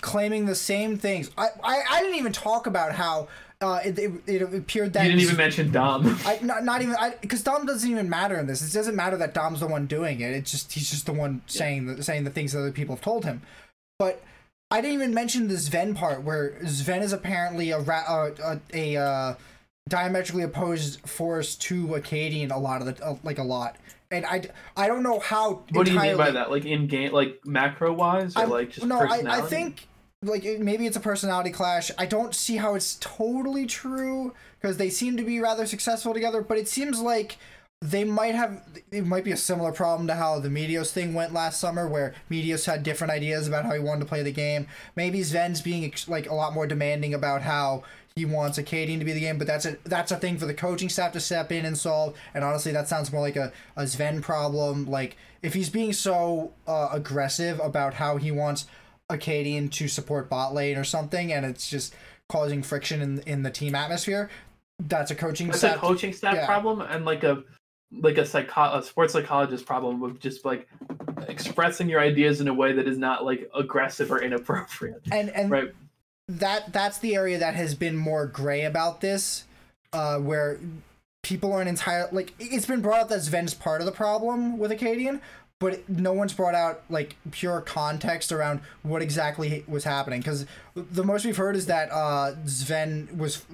claiming 0.00 0.46
the 0.46 0.54
same 0.54 0.98
things. 0.98 1.30
I 1.38 1.48
I, 1.62 1.82
I 1.90 2.00
didn't 2.00 2.16
even 2.16 2.32
talk 2.32 2.66
about 2.66 2.92
how 2.92 3.28
uh, 3.60 3.80
it, 3.84 3.98
it, 3.98 4.12
it 4.26 4.42
appeared 4.42 4.92
that 4.92 5.04
you 5.04 5.12
didn't 5.12 5.22
even 5.22 5.36
mention 5.36 5.70
Dom. 5.70 6.18
I 6.26 6.38
not, 6.42 6.64
not 6.64 6.82
even 6.82 6.96
because 7.20 7.42
Dom 7.42 7.64
doesn't 7.64 7.88
even 7.88 8.10
matter 8.10 8.38
in 8.38 8.46
this. 8.46 8.66
It 8.66 8.76
doesn't 8.76 8.96
matter 8.96 9.16
that 9.16 9.32
Dom's 9.32 9.60
the 9.60 9.66
one 9.66 9.86
doing 9.86 10.20
it. 10.20 10.32
It's 10.32 10.50
just 10.50 10.72
he's 10.72 10.90
just 10.90 11.06
the 11.06 11.12
one 11.12 11.42
saying 11.46 11.86
the 11.86 12.02
saying 12.02 12.24
the 12.24 12.30
things 12.30 12.52
that 12.52 12.58
other 12.58 12.72
people 12.72 12.94
have 12.94 13.04
told 13.04 13.24
him. 13.24 13.42
But 13.98 14.22
I 14.74 14.80
didn't 14.80 14.94
even 14.94 15.14
mention 15.14 15.46
the 15.46 15.54
Zven 15.54 15.94
part 15.94 16.24
where 16.24 16.58
Zven 16.64 17.00
is 17.00 17.12
apparently 17.12 17.70
a 17.70 17.78
ra- 17.78 18.04
uh, 18.08 18.58
a, 18.72 18.96
a 18.96 19.00
uh, 19.00 19.34
diametrically 19.88 20.42
opposed 20.42 21.00
force 21.08 21.54
to 21.54 21.86
Akaadian 21.86 22.50
a 22.50 22.58
lot 22.58 22.82
of 22.82 22.88
the 22.88 23.06
uh, 23.06 23.16
like 23.22 23.38
a 23.38 23.44
lot. 23.44 23.76
And 24.10 24.26
I, 24.26 24.42
I 24.76 24.88
don't 24.88 25.04
know 25.04 25.20
how. 25.20 25.62
what 25.70 25.86
do 25.86 25.92
you 25.92 26.00
mean 26.00 26.16
by 26.16 26.26
entirely- 26.26 26.32
that? 26.32 26.50
Like 26.50 26.64
in 26.64 26.88
game, 26.88 27.12
like 27.12 27.38
macro 27.46 27.92
wise, 27.92 28.34
or 28.34 28.40
I- 28.40 28.44
like 28.46 28.70
just 28.70 28.84
no, 28.84 28.98
I. 28.98 29.22
I 29.24 29.40
think 29.42 29.86
like 30.22 30.44
it, 30.44 30.60
maybe 30.60 30.86
it's 30.86 30.96
a 30.96 31.00
personality 31.00 31.50
clash. 31.50 31.92
I 31.96 32.06
don't 32.06 32.34
see 32.34 32.56
how 32.56 32.74
it's 32.74 32.96
totally 32.96 33.66
true 33.66 34.34
because 34.60 34.76
they 34.76 34.90
seem 34.90 35.16
to 35.18 35.22
be 35.22 35.38
rather 35.38 35.66
successful 35.66 36.12
together. 36.12 36.42
But 36.42 36.58
it 36.58 36.66
seems 36.66 37.00
like 37.00 37.38
they 37.84 38.02
might 38.02 38.34
have. 38.34 38.62
It 38.90 39.04
might 39.04 39.24
be 39.24 39.32
a 39.32 39.36
similar 39.36 39.70
problem 39.70 40.06
to 40.06 40.14
how 40.14 40.38
the 40.38 40.48
Medios 40.48 40.90
thing 40.90 41.12
went 41.12 41.34
last 41.34 41.60
summer, 41.60 41.86
where 41.86 42.14
Medios 42.30 42.64
had 42.64 42.82
different 42.82 43.12
ideas 43.12 43.46
about 43.46 43.66
how 43.66 43.74
he 43.74 43.78
wanted 43.78 44.00
to 44.00 44.06
play 44.06 44.22
the 44.22 44.32
game. 44.32 44.66
Maybe 44.96 45.20
Zven's 45.20 45.60
being 45.60 45.84
ex- 45.84 46.08
like 46.08 46.28
a 46.28 46.34
lot 46.34 46.54
more 46.54 46.66
demanding 46.66 47.12
about 47.12 47.42
how 47.42 47.82
he 48.16 48.24
wants 48.24 48.58
Akaadian 48.58 49.00
to 49.00 49.04
be 49.04 49.12
the 49.12 49.20
game, 49.20 49.36
but 49.36 49.46
that's 49.46 49.66
a 49.66 49.76
that's 49.84 50.10
a 50.10 50.16
thing 50.16 50.38
for 50.38 50.46
the 50.46 50.54
coaching 50.54 50.88
staff 50.88 51.12
to 51.12 51.20
step 51.20 51.52
in 51.52 51.66
and 51.66 51.76
solve. 51.76 52.16
And 52.32 52.42
honestly, 52.42 52.72
that 52.72 52.88
sounds 52.88 53.12
more 53.12 53.20
like 53.20 53.36
a, 53.36 53.52
a 53.76 53.86
Sven 53.86 54.22
problem. 54.22 54.86
Like 54.86 55.18
if 55.42 55.52
he's 55.52 55.68
being 55.68 55.92
so 55.92 56.54
uh, 56.66 56.88
aggressive 56.90 57.60
about 57.60 57.94
how 57.94 58.16
he 58.16 58.30
wants 58.30 58.64
Akaadian 59.10 59.70
to 59.72 59.88
support 59.88 60.30
bot 60.30 60.54
lane 60.54 60.78
or 60.78 60.84
something, 60.84 61.34
and 61.34 61.44
it's 61.44 61.68
just 61.68 61.94
causing 62.30 62.62
friction 62.62 63.02
in 63.02 63.18
in 63.26 63.42
the 63.42 63.50
team 63.50 63.74
atmosphere. 63.74 64.30
That's 64.78 65.10
a 65.10 65.14
coaching 65.14 65.50
a 65.50 65.52
staff. 65.52 65.76
coaching 65.76 66.14
staff 66.14 66.34
yeah. 66.34 66.46
problem 66.46 66.80
and 66.80 67.04
like 67.04 67.24
a 67.24 67.44
like 67.92 68.18
a 68.18 68.26
psycho 68.26 68.78
a 68.78 68.82
sports 68.82 69.12
psychologist 69.12 69.66
problem 69.66 70.02
of 70.02 70.18
just 70.20 70.44
like 70.44 70.68
expressing 71.28 71.88
your 71.88 72.00
ideas 72.00 72.40
in 72.40 72.48
a 72.48 72.54
way 72.54 72.72
that 72.72 72.86
is 72.88 72.98
not 72.98 73.24
like 73.24 73.50
aggressive 73.54 74.10
or 74.10 74.20
inappropriate. 74.22 75.02
and 75.12 75.30
and 75.30 75.50
Right. 75.50 75.74
that 76.28 76.72
that's 76.72 76.98
the 76.98 77.14
area 77.14 77.38
that 77.38 77.54
has 77.54 77.74
been 77.74 77.96
more 77.96 78.26
gray 78.26 78.64
about 78.64 79.00
this, 79.00 79.44
uh, 79.92 80.18
where 80.18 80.58
people 81.22 81.52
aren't 81.52 81.68
entirely 81.68 82.08
like 82.12 82.34
it's 82.38 82.66
been 82.66 82.80
brought 82.80 83.00
up 83.00 83.08
that 83.08 83.20
Zven's 83.20 83.54
part 83.54 83.80
of 83.80 83.86
the 83.86 83.92
problem 83.92 84.58
with 84.58 84.70
Akaadian, 84.70 85.20
but 85.60 85.88
no 85.88 86.12
one's 86.12 86.32
brought 86.32 86.54
out 86.54 86.82
like 86.90 87.16
pure 87.30 87.60
context 87.60 88.32
around 88.32 88.60
what 88.82 89.02
exactly 89.02 89.64
was 89.68 89.84
happening. 89.84 90.20
Because 90.20 90.46
the 90.74 91.04
most 91.04 91.24
we've 91.24 91.36
heard 91.36 91.56
is 91.56 91.66
that 91.66 91.90
uh, 91.90 92.34
Sven 92.46 93.08
was. 93.16 93.44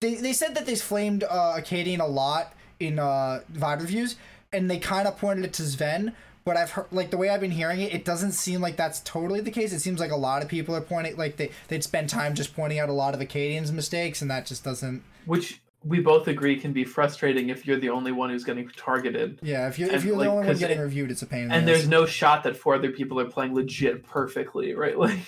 They, 0.00 0.14
they 0.14 0.32
said 0.32 0.54
that 0.54 0.64
they 0.64 0.76
flamed 0.76 1.24
uh, 1.24 1.56
Akaadian 1.58 2.00
a 2.00 2.06
lot 2.06 2.54
in 2.80 2.98
uh, 2.98 3.40
VOD 3.52 3.80
reviews, 3.80 4.16
and 4.52 4.70
they 4.70 4.78
kind 4.78 5.06
of 5.06 5.16
pointed 5.18 5.44
it 5.44 5.52
to 5.54 5.62
Zven. 5.62 6.12
But 6.44 6.56
I've 6.56 6.70
heard, 6.70 6.86
like 6.90 7.10
the 7.10 7.18
way 7.18 7.28
I've 7.28 7.40
been 7.42 7.50
hearing 7.50 7.80
it, 7.82 7.94
it 7.94 8.04
doesn't 8.04 8.32
seem 8.32 8.60
like 8.62 8.76
that's 8.76 9.00
totally 9.00 9.40
the 9.42 9.50
case. 9.50 9.72
It 9.74 9.80
seems 9.80 10.00
like 10.00 10.10
a 10.10 10.16
lot 10.16 10.42
of 10.42 10.48
people 10.48 10.74
are 10.74 10.80
pointing, 10.80 11.16
like 11.16 11.36
they 11.36 11.50
they'd 11.68 11.84
spend 11.84 12.08
time 12.08 12.34
just 12.34 12.56
pointing 12.56 12.78
out 12.78 12.88
a 12.88 12.92
lot 12.94 13.14
of 13.14 13.20
Akaadian's 13.20 13.70
mistakes, 13.70 14.22
and 14.22 14.30
that 14.30 14.46
just 14.46 14.64
doesn't. 14.64 15.02
Which 15.26 15.60
we 15.84 16.00
both 16.00 16.28
agree 16.28 16.58
can 16.58 16.72
be 16.72 16.84
frustrating 16.84 17.50
if 17.50 17.66
you're 17.66 17.78
the 17.78 17.90
only 17.90 18.10
one 18.12 18.30
who's 18.30 18.44
getting 18.44 18.68
targeted. 18.70 19.38
Yeah, 19.42 19.68
if 19.68 19.78
you're 19.78 19.90
if 19.90 20.02
you're 20.04 20.16
like, 20.16 20.24
the 20.26 20.30
only 20.32 20.46
one 20.46 20.56
getting 20.58 20.78
it- 20.78 20.82
reviewed, 20.82 21.10
it's 21.10 21.22
a 21.22 21.26
pain. 21.26 21.42
in 21.44 21.48
the 21.50 21.54
And 21.56 21.68
ass. 21.68 21.76
there's 21.76 21.88
no 21.88 22.06
shot 22.06 22.42
that 22.44 22.56
four 22.56 22.74
other 22.74 22.90
people 22.90 23.20
are 23.20 23.26
playing 23.26 23.54
legit 23.54 24.02
perfectly, 24.06 24.74
right? 24.74 24.98
Like 24.98 25.18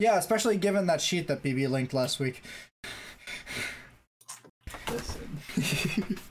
Yeah, 0.00 0.16
especially 0.18 0.56
given 0.56 0.86
that 0.86 1.00
sheet 1.00 1.28
that 1.28 1.42
BB 1.44 1.70
linked 1.70 1.94
last 1.94 2.18
week. 2.18 2.42
listen. 4.90 6.18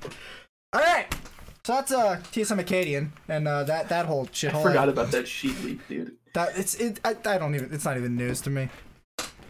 All 0.73 0.81
right, 0.81 1.05
so 1.63 1.73
that's 1.73 1.91
uh 1.91 2.19
TSM 2.31 2.59
Akaadian 2.63 3.09
and 3.27 3.47
uh, 3.47 3.63
that 3.65 3.89
that 3.89 4.05
whole 4.07 4.27
shit. 4.31 4.53
I 4.55 4.63
forgot 4.63 4.89
about 4.89 5.11
that 5.11 5.27
sheet 5.27 5.59
leak, 5.63 5.87
dude. 5.87 6.13
that. 6.33 6.57
It's 6.57 6.73
it. 6.75 6.99
I, 7.05 7.15
I 7.25 7.37
don't 7.37 7.53
even. 7.53 7.71
It's 7.73 7.85
not 7.85 7.95
even 7.97 8.15
news 8.15 8.41
to 8.41 8.49
me. 8.49 8.69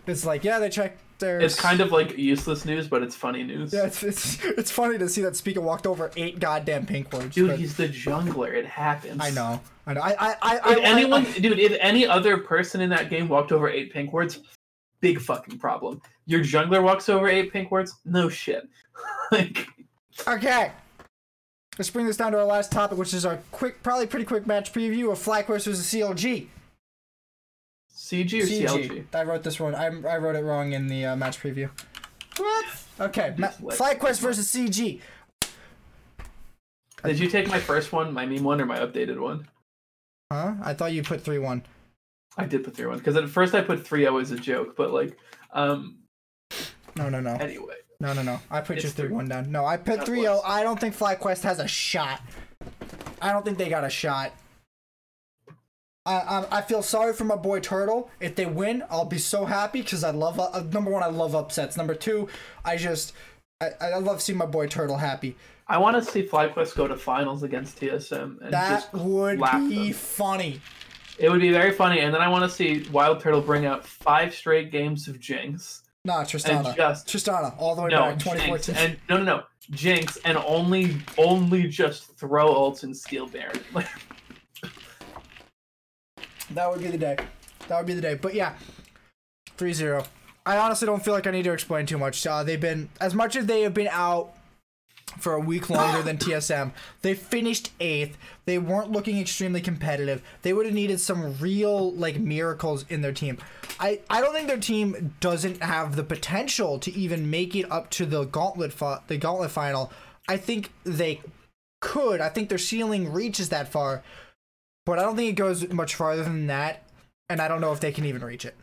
It's 0.06 0.26
like 0.26 0.44
yeah, 0.44 0.60
they 0.60 0.70
checked 0.70 1.00
their. 1.20 1.40
It's 1.40 1.58
kind 1.58 1.80
of 1.80 1.94
like 1.94 2.18
useless 2.18 2.66
news, 2.66 2.90
but 2.90 3.04
it's 3.04 3.16
funny 3.16 3.44
news. 3.44 3.72
Yeah, 3.72 3.86
it's, 3.86 4.04
it's 4.04 4.44
it's 4.44 4.70
funny 4.70 4.98
to 4.98 5.08
see 5.08 5.22
that 5.22 5.38
Spica 5.38 5.62
walked 5.62 5.88
over 5.88 6.12
eight 6.18 6.40
goddamn 6.42 6.86
pink 6.86 7.14
wards. 7.14 7.34
Dude, 7.36 7.52
but 7.52 7.58
he's 7.60 7.78
the 7.78 7.88
jungler. 7.88 8.54
It 8.54 8.66
happens. 8.66 9.22
I 9.22 9.30
know, 9.30 9.62
I 9.88 9.94
know. 9.94 10.02
I 10.02 10.10
I 10.20 10.36
I. 10.42 10.58
I 10.58 10.72
If 10.74 10.78
I- 10.80 10.82
anyone, 10.82 11.26
I- 11.26 11.40
dude, 11.40 11.58
if 11.58 11.78
any 11.80 12.06
other 12.06 12.38
person 12.38 12.82
in 12.82 12.90
that 12.90 13.10
game 13.10 13.30
walked 13.30 13.54
over 13.54 13.70
eight 13.70 13.94
pink 13.94 14.12
wards, 14.12 14.42
big 15.00 15.22
fucking 15.22 15.58
problem. 15.58 16.02
Your 16.26 16.42
jungler 16.42 16.84
walks 16.84 17.08
over 17.08 17.30
eight 17.30 17.54
pink 17.54 17.72
wards, 17.72 17.96
no 18.04 18.28
shit. 18.28 18.68
like, 19.32 19.68
okay. 20.28 20.72
Let's 21.78 21.90
bring 21.90 22.06
this 22.06 22.18
down 22.18 22.34
to 22.34 22.40
our 22.40 22.46
last 22.46 22.72
topic, 22.72 22.98
which 22.98 23.14
is 23.14 23.26
our 23.26 23.40
quick, 23.52 23.82
probably 23.82 24.06
pretty 24.06 24.26
quick 24.26 24.46
match 24.46 24.72
preview 24.72 25.12
of 25.12 25.18
FlyQuest 25.18 25.66
versus 25.66 25.86
CLG. 25.92 26.48
CG 27.96 28.34
or 28.42 28.46
CLG? 28.46 29.06
I 29.14 29.24
wrote 29.24 29.44
this 29.44 29.60
one. 29.60 29.74
I, 29.74 29.86
I 29.86 30.18
wrote 30.18 30.36
it 30.36 30.44
wrong 30.44 30.74
in 30.74 30.88
the 30.88 31.06
uh, 31.06 31.16
match 31.16 31.40
preview. 31.42 31.70
What? 32.38 32.66
Okay, 33.00 33.34
ma- 33.38 33.48
FlyQuest 33.48 34.20
versus 34.20 34.54
CG. 34.54 35.00
Did 37.04 37.20
you 37.20 37.28
take 37.28 37.48
my 37.48 37.60
first 37.60 37.92
one, 37.92 38.14
my 38.14 38.26
meme 38.26 38.44
one, 38.44 38.62
or 38.62 38.66
my 38.66 38.80
updated 38.80 39.20
one? 39.20 39.48
Huh? 40.32 40.54
I 40.64 40.74
thought 40.74 40.94
you 40.94 41.04
put 41.04 41.22
three 41.22 41.40
one. 41.40 41.64
I 42.38 42.46
did 42.46 42.64
put 42.64 42.76
three 42.76 42.86
one 42.86 42.98
because 42.98 43.16
at 43.16 43.28
first 43.30 43.54
I 43.54 43.62
put 43.62 43.86
three 43.86 44.08
O 44.08 44.18
as 44.18 44.32
a 44.32 44.38
joke, 44.38 44.76
but 44.76 44.92
like, 44.92 45.18
um, 45.52 45.98
No, 46.96 47.10
no, 47.10 47.20
no, 47.20 47.34
anyway, 47.36 47.76
no, 48.04 48.14
no, 48.14 48.22
no. 48.22 48.40
I 48.52 48.62
put 48.62 48.76
It's 48.78 48.84
your 48.84 48.92
three 48.92 49.08
three- 49.08 49.16
one 49.16 49.28
down. 49.28 49.52
No, 49.52 49.66
I 49.66 49.78
put 49.78 49.98
That 49.98 50.06
three 50.06 50.22
zero. 50.22 50.42
I 50.46 50.62
don't 50.64 50.80
think 50.80 50.96
FlyQuest 50.96 51.42
has 51.44 51.60
a 51.60 51.68
shot. 51.68 52.22
I 53.22 53.32
don't 53.32 53.44
think 53.46 53.58
they 53.58 53.70
got 53.70 53.84
a 53.84 53.90
shot. 53.90 54.34
I, 56.06 56.14
I, 56.16 56.58
I 56.58 56.62
feel 56.62 56.82
sorry 56.84 57.14
for 57.14 57.24
my 57.24 57.38
boy 57.38 57.60
Turtle. 57.62 58.10
If 58.20 58.36
they 58.36 58.46
win, 58.46 58.84
I'll 58.90 59.06
be 59.06 59.18
so 59.18 59.46
happy 59.46 59.82
because 59.82 60.04
I 60.04 60.12
love 60.12 60.40
uh, 60.40 60.64
number 60.72 60.92
one. 60.92 61.02
I 61.02 61.08
love 61.08 61.34
upsets. 61.34 61.78
Number 61.78 61.96
two, 61.96 62.28
I 62.66 62.76
just 62.76 63.14
I, 63.62 63.70
I 63.82 63.98
love 64.00 64.22
seeing 64.22 64.38
my 64.38 64.46
boy 64.46 64.68
Turtle 64.68 64.98
happy. 64.98 65.38
I 65.66 65.78
want 65.78 65.96
to 65.96 66.04
see 66.04 66.24
FlyQuest 66.24 66.76
go 66.76 66.90
to 66.90 66.98
finals 66.98 67.44
against 67.44 67.80
TSM 67.80 68.42
and 68.42 68.52
That 68.52 68.70
just 68.82 68.94
would 68.94 69.40
laugh 69.40 69.68
be 69.70 69.86
them. 69.86 69.94
funny. 69.94 70.60
It 71.18 71.30
would 71.30 71.40
be 71.40 71.52
very 71.52 71.72
funny, 71.72 72.00
and 72.00 72.14
then 72.14 72.22
I 72.22 72.28
want 72.28 72.44
to 72.44 72.50
see 72.50 72.86
Wild 72.92 73.22
Turtle 73.22 73.40
bring 73.40 73.66
out 73.66 73.86
five 73.88 74.34
straight 74.36 74.72
games 74.72 75.08
of 75.08 75.20
Jinx. 75.22 75.83
Nah, 76.06 76.24
Tristana. 76.24 76.76
Just- 76.76 77.08
Tristana, 77.08 77.56
all 77.58 77.76
the 77.76 77.82
way 77.84 77.90
No, 77.90 78.00
back, 78.02 78.18
Jinx, 78.18 78.24
2014. 78.66 78.76
and 78.76 78.98
no, 79.10 79.18
no, 79.18 79.24
no, 79.24 79.44
Jinx, 79.72 80.18
and 80.26 80.38
only, 80.38 80.98
only 81.18 81.68
just 81.70 82.18
throw 82.18 82.54
ults 82.54 82.84
and 82.84 82.96
steal 82.96 83.28
Baron. 83.28 83.60
That 86.52 86.70
would 86.70 86.82
be 86.82 86.88
the 86.90 86.98
day. 87.00 87.18
That 87.68 87.78
would 87.78 87.88
be 87.88 87.96
the 87.96 88.02
day. 88.02 88.14
But 88.14 88.36
yeah, 88.36 88.54
3 89.58 89.74
0. 89.74 90.04
I 90.46 90.58
honestly 90.58 90.86
don't 90.86 91.04
feel 91.04 91.16
like 91.16 91.26
I 91.26 91.32
need 91.32 91.44
to 91.44 91.54
explain 91.54 91.88
too 91.88 91.98
much. 91.98 92.28
Uh, 92.28 92.44
they've 92.44 92.60
been, 92.60 92.90
as 93.02 93.16
much 93.16 93.36
as 93.36 93.48
they 93.48 93.62
have 93.62 93.74
been 93.74 93.88
out 93.90 94.36
for 95.20 95.34
a 95.34 95.40
week 95.40 95.70
longer 95.70 96.02
than 96.02 96.18
TSM, 96.18 96.72
they 97.02 97.14
finished 97.14 97.72
eighth. 97.80 98.18
They 98.46 98.58
weren't 98.58 98.92
looking 98.92 99.20
extremely 99.20 99.62
competitive. 99.62 100.22
They 100.42 100.54
would 100.54 100.66
have 100.66 100.76
needed 100.76 101.00
some 101.00 101.38
real, 101.38 101.92
like, 101.94 102.20
miracles 102.20 102.86
in 102.90 103.02
their 103.02 103.12
team. 103.12 103.38
I, 103.80 104.02
I 104.10 104.22
don't 104.22 104.34
think 104.34 104.48
their 104.48 104.58
team 104.58 105.16
doesn't 105.20 105.64
have 105.64 105.96
the 105.96 106.04
potential 106.04 106.80
to 106.80 106.92
even 106.94 107.30
make 107.30 107.56
it 107.56 107.72
up 107.72 107.90
to 107.92 108.06
the 108.06 108.26
gauntlet 108.26 108.74
fi- 108.74 109.00
the 109.08 109.18
gauntlet 109.18 109.52
final. 109.52 109.92
I 110.28 110.38
think 110.38 110.72
they 110.84 111.22
could. 111.82 112.22
I 112.22 112.30
think 112.30 112.50
their 112.50 112.58
ceiling 112.58 113.12
reaches 113.12 113.50
that 113.50 113.68
far, 113.68 114.04
but 114.86 115.00
I 115.00 115.02
don't 115.04 115.16
think 115.16 115.30
it 115.30 115.36
goes 115.36 115.68
much 115.70 115.96
farther 115.96 116.24
than 116.24 116.48
that. 116.48 116.84
And 117.30 117.42
I 117.42 117.48
don't 117.48 117.62
know 117.62 117.72
if 117.74 117.80
they 117.80 117.92
can 117.92 118.06
even 118.06 118.24
reach 118.24 118.46
it. 118.46 118.56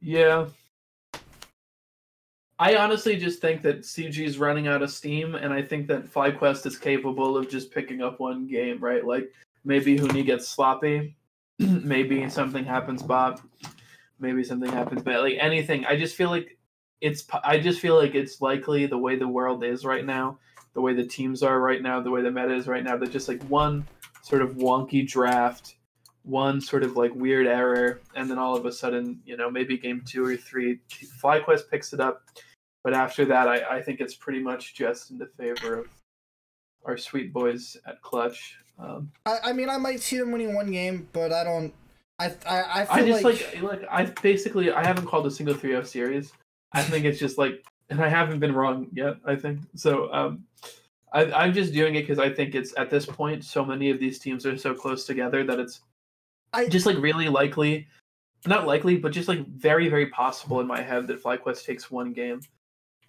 yeah. 0.00 0.46
I 2.62 2.76
honestly 2.76 3.16
just 3.16 3.40
think 3.40 3.60
that 3.62 3.80
CG 3.80 4.24
is 4.24 4.38
running 4.38 4.68
out 4.68 4.82
of 4.82 4.90
steam, 4.92 5.34
and 5.34 5.52
I 5.52 5.62
think 5.62 5.88
that 5.88 6.06
FlyQuest 6.06 6.64
is 6.64 6.78
capable 6.78 7.36
of 7.36 7.50
just 7.50 7.72
picking 7.72 8.02
up 8.02 8.20
one 8.20 8.46
game, 8.46 8.78
right? 8.78 9.04
Like 9.04 9.32
maybe 9.64 9.98
Huni 9.98 10.24
gets 10.24 10.46
sloppy, 10.46 11.16
maybe 11.58 12.30
something 12.30 12.64
happens, 12.64 13.02
Bob, 13.02 13.40
maybe 14.20 14.44
something 14.44 14.70
happens, 14.70 15.02
but 15.02 15.20
like 15.22 15.38
anything, 15.40 15.84
I 15.86 15.96
just 15.96 16.14
feel 16.14 16.30
like 16.30 16.56
it's. 17.00 17.26
I 17.42 17.58
just 17.58 17.80
feel 17.80 17.96
like 17.96 18.14
it's 18.14 18.40
likely 18.40 18.86
the 18.86 18.96
way 18.96 19.16
the 19.16 19.26
world 19.26 19.64
is 19.64 19.84
right 19.84 20.06
now, 20.06 20.38
the 20.74 20.80
way 20.80 20.94
the 20.94 21.04
teams 21.04 21.42
are 21.42 21.58
right 21.58 21.82
now, 21.82 22.00
the 22.00 22.12
way 22.12 22.22
the 22.22 22.30
meta 22.30 22.54
is 22.54 22.68
right 22.68 22.84
now. 22.84 22.96
That 22.96 23.10
just 23.10 23.26
like 23.26 23.42
one 23.46 23.88
sort 24.22 24.40
of 24.40 24.54
wonky 24.54 25.04
draft, 25.04 25.74
one 26.22 26.60
sort 26.60 26.84
of 26.84 26.96
like 26.96 27.12
weird 27.16 27.48
error, 27.48 28.02
and 28.14 28.30
then 28.30 28.38
all 28.38 28.56
of 28.56 28.66
a 28.66 28.72
sudden, 28.72 29.20
you 29.26 29.36
know, 29.36 29.50
maybe 29.50 29.76
game 29.76 30.00
two 30.06 30.24
or 30.24 30.36
three, 30.36 30.78
FlyQuest 31.20 31.68
picks 31.68 31.92
it 31.92 31.98
up. 31.98 32.22
But 32.84 32.94
after 32.94 33.24
that, 33.26 33.48
I, 33.48 33.76
I 33.76 33.82
think 33.82 34.00
it's 34.00 34.14
pretty 34.14 34.40
much 34.40 34.74
just 34.74 35.10
in 35.10 35.18
the 35.18 35.26
favor 35.26 35.78
of 35.78 35.86
our 36.84 36.96
sweet 36.96 37.32
boys 37.32 37.76
at 37.86 38.02
Clutch. 38.02 38.56
Um, 38.78 39.10
I, 39.26 39.38
I 39.44 39.52
mean, 39.52 39.70
I 39.70 39.76
might 39.76 40.00
see 40.00 40.18
them 40.18 40.32
winning 40.32 40.54
one 40.54 40.70
game, 40.70 41.08
but 41.12 41.32
I 41.32 41.44
don't. 41.44 41.72
I 42.18 42.26
I, 42.46 42.82
I 42.82 42.84
feel 42.84 43.04
I 43.04 43.06
just 43.06 43.24
like, 43.24 43.62
like, 43.62 43.82
like 43.82 43.88
I 43.90 44.04
basically 44.20 44.72
I 44.72 44.84
haven't 44.84 45.06
called 45.06 45.26
a 45.26 45.30
single 45.30 45.54
3-0 45.54 45.86
series. 45.86 46.32
I 46.72 46.82
think 46.82 47.04
it's 47.04 47.18
just 47.18 47.38
like, 47.38 47.64
and 47.90 48.02
I 48.02 48.08
haven't 48.08 48.40
been 48.40 48.54
wrong 48.54 48.88
yet. 48.92 49.16
I 49.24 49.36
think 49.36 49.60
so. 49.76 50.12
Um, 50.12 50.44
I, 51.12 51.30
I'm 51.32 51.52
just 51.52 51.72
doing 51.72 51.94
it 51.94 52.02
because 52.02 52.18
I 52.18 52.30
think 52.30 52.54
it's 52.54 52.74
at 52.78 52.90
this 52.90 53.06
point 53.06 53.44
so 53.44 53.64
many 53.64 53.90
of 53.90 54.00
these 54.00 54.18
teams 54.18 54.46
are 54.46 54.56
so 54.56 54.74
close 54.74 55.04
together 55.04 55.44
that 55.44 55.60
it's 55.60 55.80
I- 56.52 56.68
just 56.68 56.86
like 56.86 56.96
really 56.98 57.28
likely, 57.28 57.86
not 58.46 58.66
likely, 58.66 58.96
but 58.96 59.12
just 59.12 59.28
like 59.28 59.46
very 59.46 59.88
very 59.88 60.06
possible 60.06 60.60
in 60.60 60.66
my 60.66 60.82
head 60.82 61.06
that 61.06 61.22
FlyQuest 61.22 61.64
takes 61.64 61.90
one 61.90 62.12
game. 62.12 62.40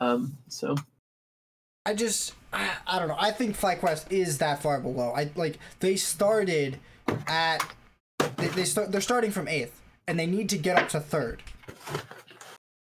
Um, 0.04 0.38
so 0.50 0.76
I 1.86 1.94
just 1.94 2.34
I, 2.52 2.72
I 2.86 3.00
don't 3.00 3.08
know. 3.08 3.18
I 3.18 3.32
think 3.32 3.58
FlyQuest 3.58 4.12
is 4.12 4.38
that 4.40 4.62
far 4.62 4.80
below. 4.80 5.14
I 5.16 5.30
like 5.36 5.60
they 5.80 5.96
started 5.96 6.80
at 7.28 7.66
they, 8.38 8.48
they 8.48 8.66
start 8.66 8.92
they're 8.92 9.02
starting 9.02 9.32
from 9.32 9.48
eighth, 9.48 9.82
and 10.08 10.20
they 10.20 10.26
need 10.26 10.50
to 10.50 10.58
get 10.58 10.78
up 10.78 10.90
to 10.90 11.00
third. 11.00 11.42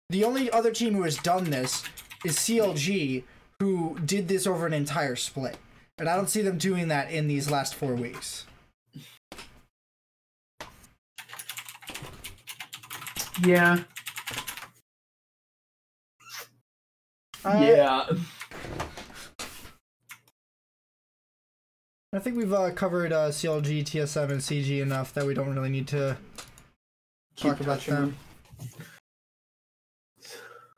The 0.09 0.23
only 0.23 0.49
other 0.51 0.71
team 0.71 0.95
who 0.95 1.03
has 1.03 1.17
done 1.17 1.45
this 1.45 1.83
is 2.25 2.37
CLG, 2.37 3.23
who 3.59 3.97
did 4.05 4.27
this 4.27 4.47
over 4.47 4.65
an 4.65 4.73
entire 4.73 5.15
split, 5.15 5.57
and 5.97 6.09
I 6.09 6.15
don't 6.15 6.29
see 6.29 6.41
them 6.41 6.57
doing 6.57 6.87
that 6.87 7.11
in 7.11 7.27
these 7.27 7.51
last 7.51 7.75
four 7.75 7.93
weeks. 7.95 8.45
yeah, 13.45 13.79
Uh, 17.45 17.57
yeah. 17.61 18.05
I 22.11 22.19
think 22.19 22.37
we've 22.37 22.51
uh, 22.51 22.71
covered 22.71 23.13
uh, 23.13 23.29
CLG, 23.29 23.83
TSM, 23.83 24.31
and 24.31 24.41
CG 24.41 24.81
enough 24.81 25.13
that 25.13 25.25
we 25.25 25.33
don't 25.35 25.53
really 25.53 25.69
need 25.69 25.87
to 25.89 26.17
talk 27.35 27.59
about 27.59 27.81
them. 27.81 28.17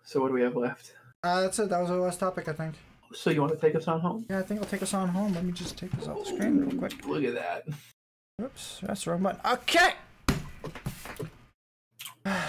So 0.04 0.20
what 0.20 0.28
do 0.28 0.34
we 0.34 0.42
have 0.42 0.58
left? 0.58 0.94
Uh, 1.24 1.42
that's 1.42 1.58
it. 1.60 1.70
That 1.70 1.80
was 1.80 1.90
our 1.90 1.98
last 1.98 2.20
topic, 2.20 2.50
I 2.50 2.54
think. 2.54 2.76
So 3.14 3.30
you 3.30 3.40
want 3.42 3.54
to 3.54 3.60
take 3.60 3.76
us 3.76 3.88
on 3.88 4.02
home? 4.02 4.26
Yeah, 4.30 4.40
I 4.40 4.42
think 4.42 4.60
I'll 4.60 4.68
take 4.68 4.82
us 4.82 4.94
on 4.94 5.08
home. 5.10 5.34
Let 5.34 5.46
me 5.46 5.54
just 5.54 5.78
take 5.78 5.92
this 5.92 6.08
off 6.08 6.20
the 6.20 6.26
screen 6.26 6.58
real 6.58 6.78
quick. 6.78 7.06
Look 7.06 7.24
at 7.24 7.34
that. 7.36 7.66
Oops, 8.42 8.80
that's 8.84 9.06
the 9.06 9.12
wrong 9.12 9.24
button. 9.24 9.40
Okay! 9.46 9.94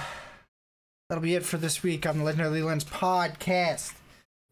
That'll 1.09 1.23
be 1.23 1.35
it 1.35 1.45
for 1.45 1.57
this 1.57 1.83
week 1.83 2.07
on 2.07 2.19
the 2.19 2.25
Legendary 2.25 2.63
Lens 2.63 2.85
podcast. 2.85 3.93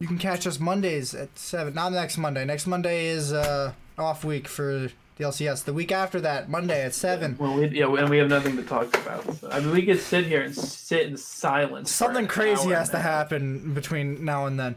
You 0.01 0.07
can 0.07 0.19
catch 0.19 0.47
us 0.47 0.59
Mondays 0.59 1.15
at 1.15 1.39
7. 1.39 1.75
Not 1.75 1.93
next 1.93 2.17
Monday. 2.17 2.45
Next 2.47 2.67
Monday 2.67 3.07
is 3.09 3.35
uh, 3.35 3.75
off 3.99 4.25
week 4.25 4.49
for 4.49 4.89
the 5.21 5.25
LCS. 5.25 5.65
The 5.65 5.75
week 5.75 5.93
after 5.93 6.21
that, 6.23 6.49
Monday 6.49 6.83
at 6.83 6.95
seven. 6.95 7.37
Well, 7.39 7.55
we, 7.55 7.69
yeah, 7.69 7.95
and 7.95 8.09
we 8.09 8.17
have 8.17 8.29
nothing 8.29 8.57
to 8.57 8.63
talk 8.63 8.87
about. 8.97 9.31
So, 9.35 9.51
I 9.51 9.61
mean, 9.61 9.73
we 9.73 9.83
could 9.85 10.01
sit 10.01 10.25
here 10.25 10.41
and 10.43 10.57
sit 10.57 11.07
in 11.07 11.19
silence. 11.19 11.91
Something 11.91 12.27
crazy 12.27 12.71
has 12.71 12.89
to 12.91 12.99
happen 12.99 13.75
between 13.75 14.25
now 14.25 14.47
and 14.47 14.59
then. 14.59 14.77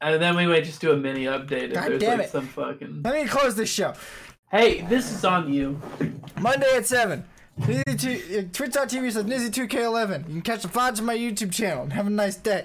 And 0.00 0.20
then 0.20 0.34
we 0.36 0.46
might 0.46 0.64
just 0.64 0.80
do 0.80 0.90
a 0.90 0.96
mini 0.96 1.24
update 1.26 1.68
if 1.68 1.74
God 1.74 1.92
there's 1.92 2.00
damn 2.00 2.18
like 2.18 2.26
it. 2.26 2.32
some 2.32 2.48
fucking. 2.48 3.02
Let 3.04 3.14
me 3.14 3.28
close 3.28 3.54
this 3.54 3.72
show. 3.72 3.94
Hey, 4.50 4.82
this 4.82 5.12
is 5.12 5.24
on 5.24 5.52
you. 5.52 5.80
Monday 6.40 6.76
at 6.76 6.86
7. 6.86 7.24
Nizzy2, 7.60 8.38
uh, 8.38 8.48
Twitch.tv 8.52 9.12
says 9.12 9.24
Nizzy2K11. 9.24 10.26
You 10.26 10.32
can 10.34 10.42
catch 10.42 10.62
the 10.62 10.68
VODs 10.68 10.98
on 10.98 11.04
my 11.04 11.16
YouTube 11.16 11.52
channel. 11.52 11.88
Have 11.90 12.08
a 12.08 12.10
nice 12.10 12.36
day. 12.36 12.62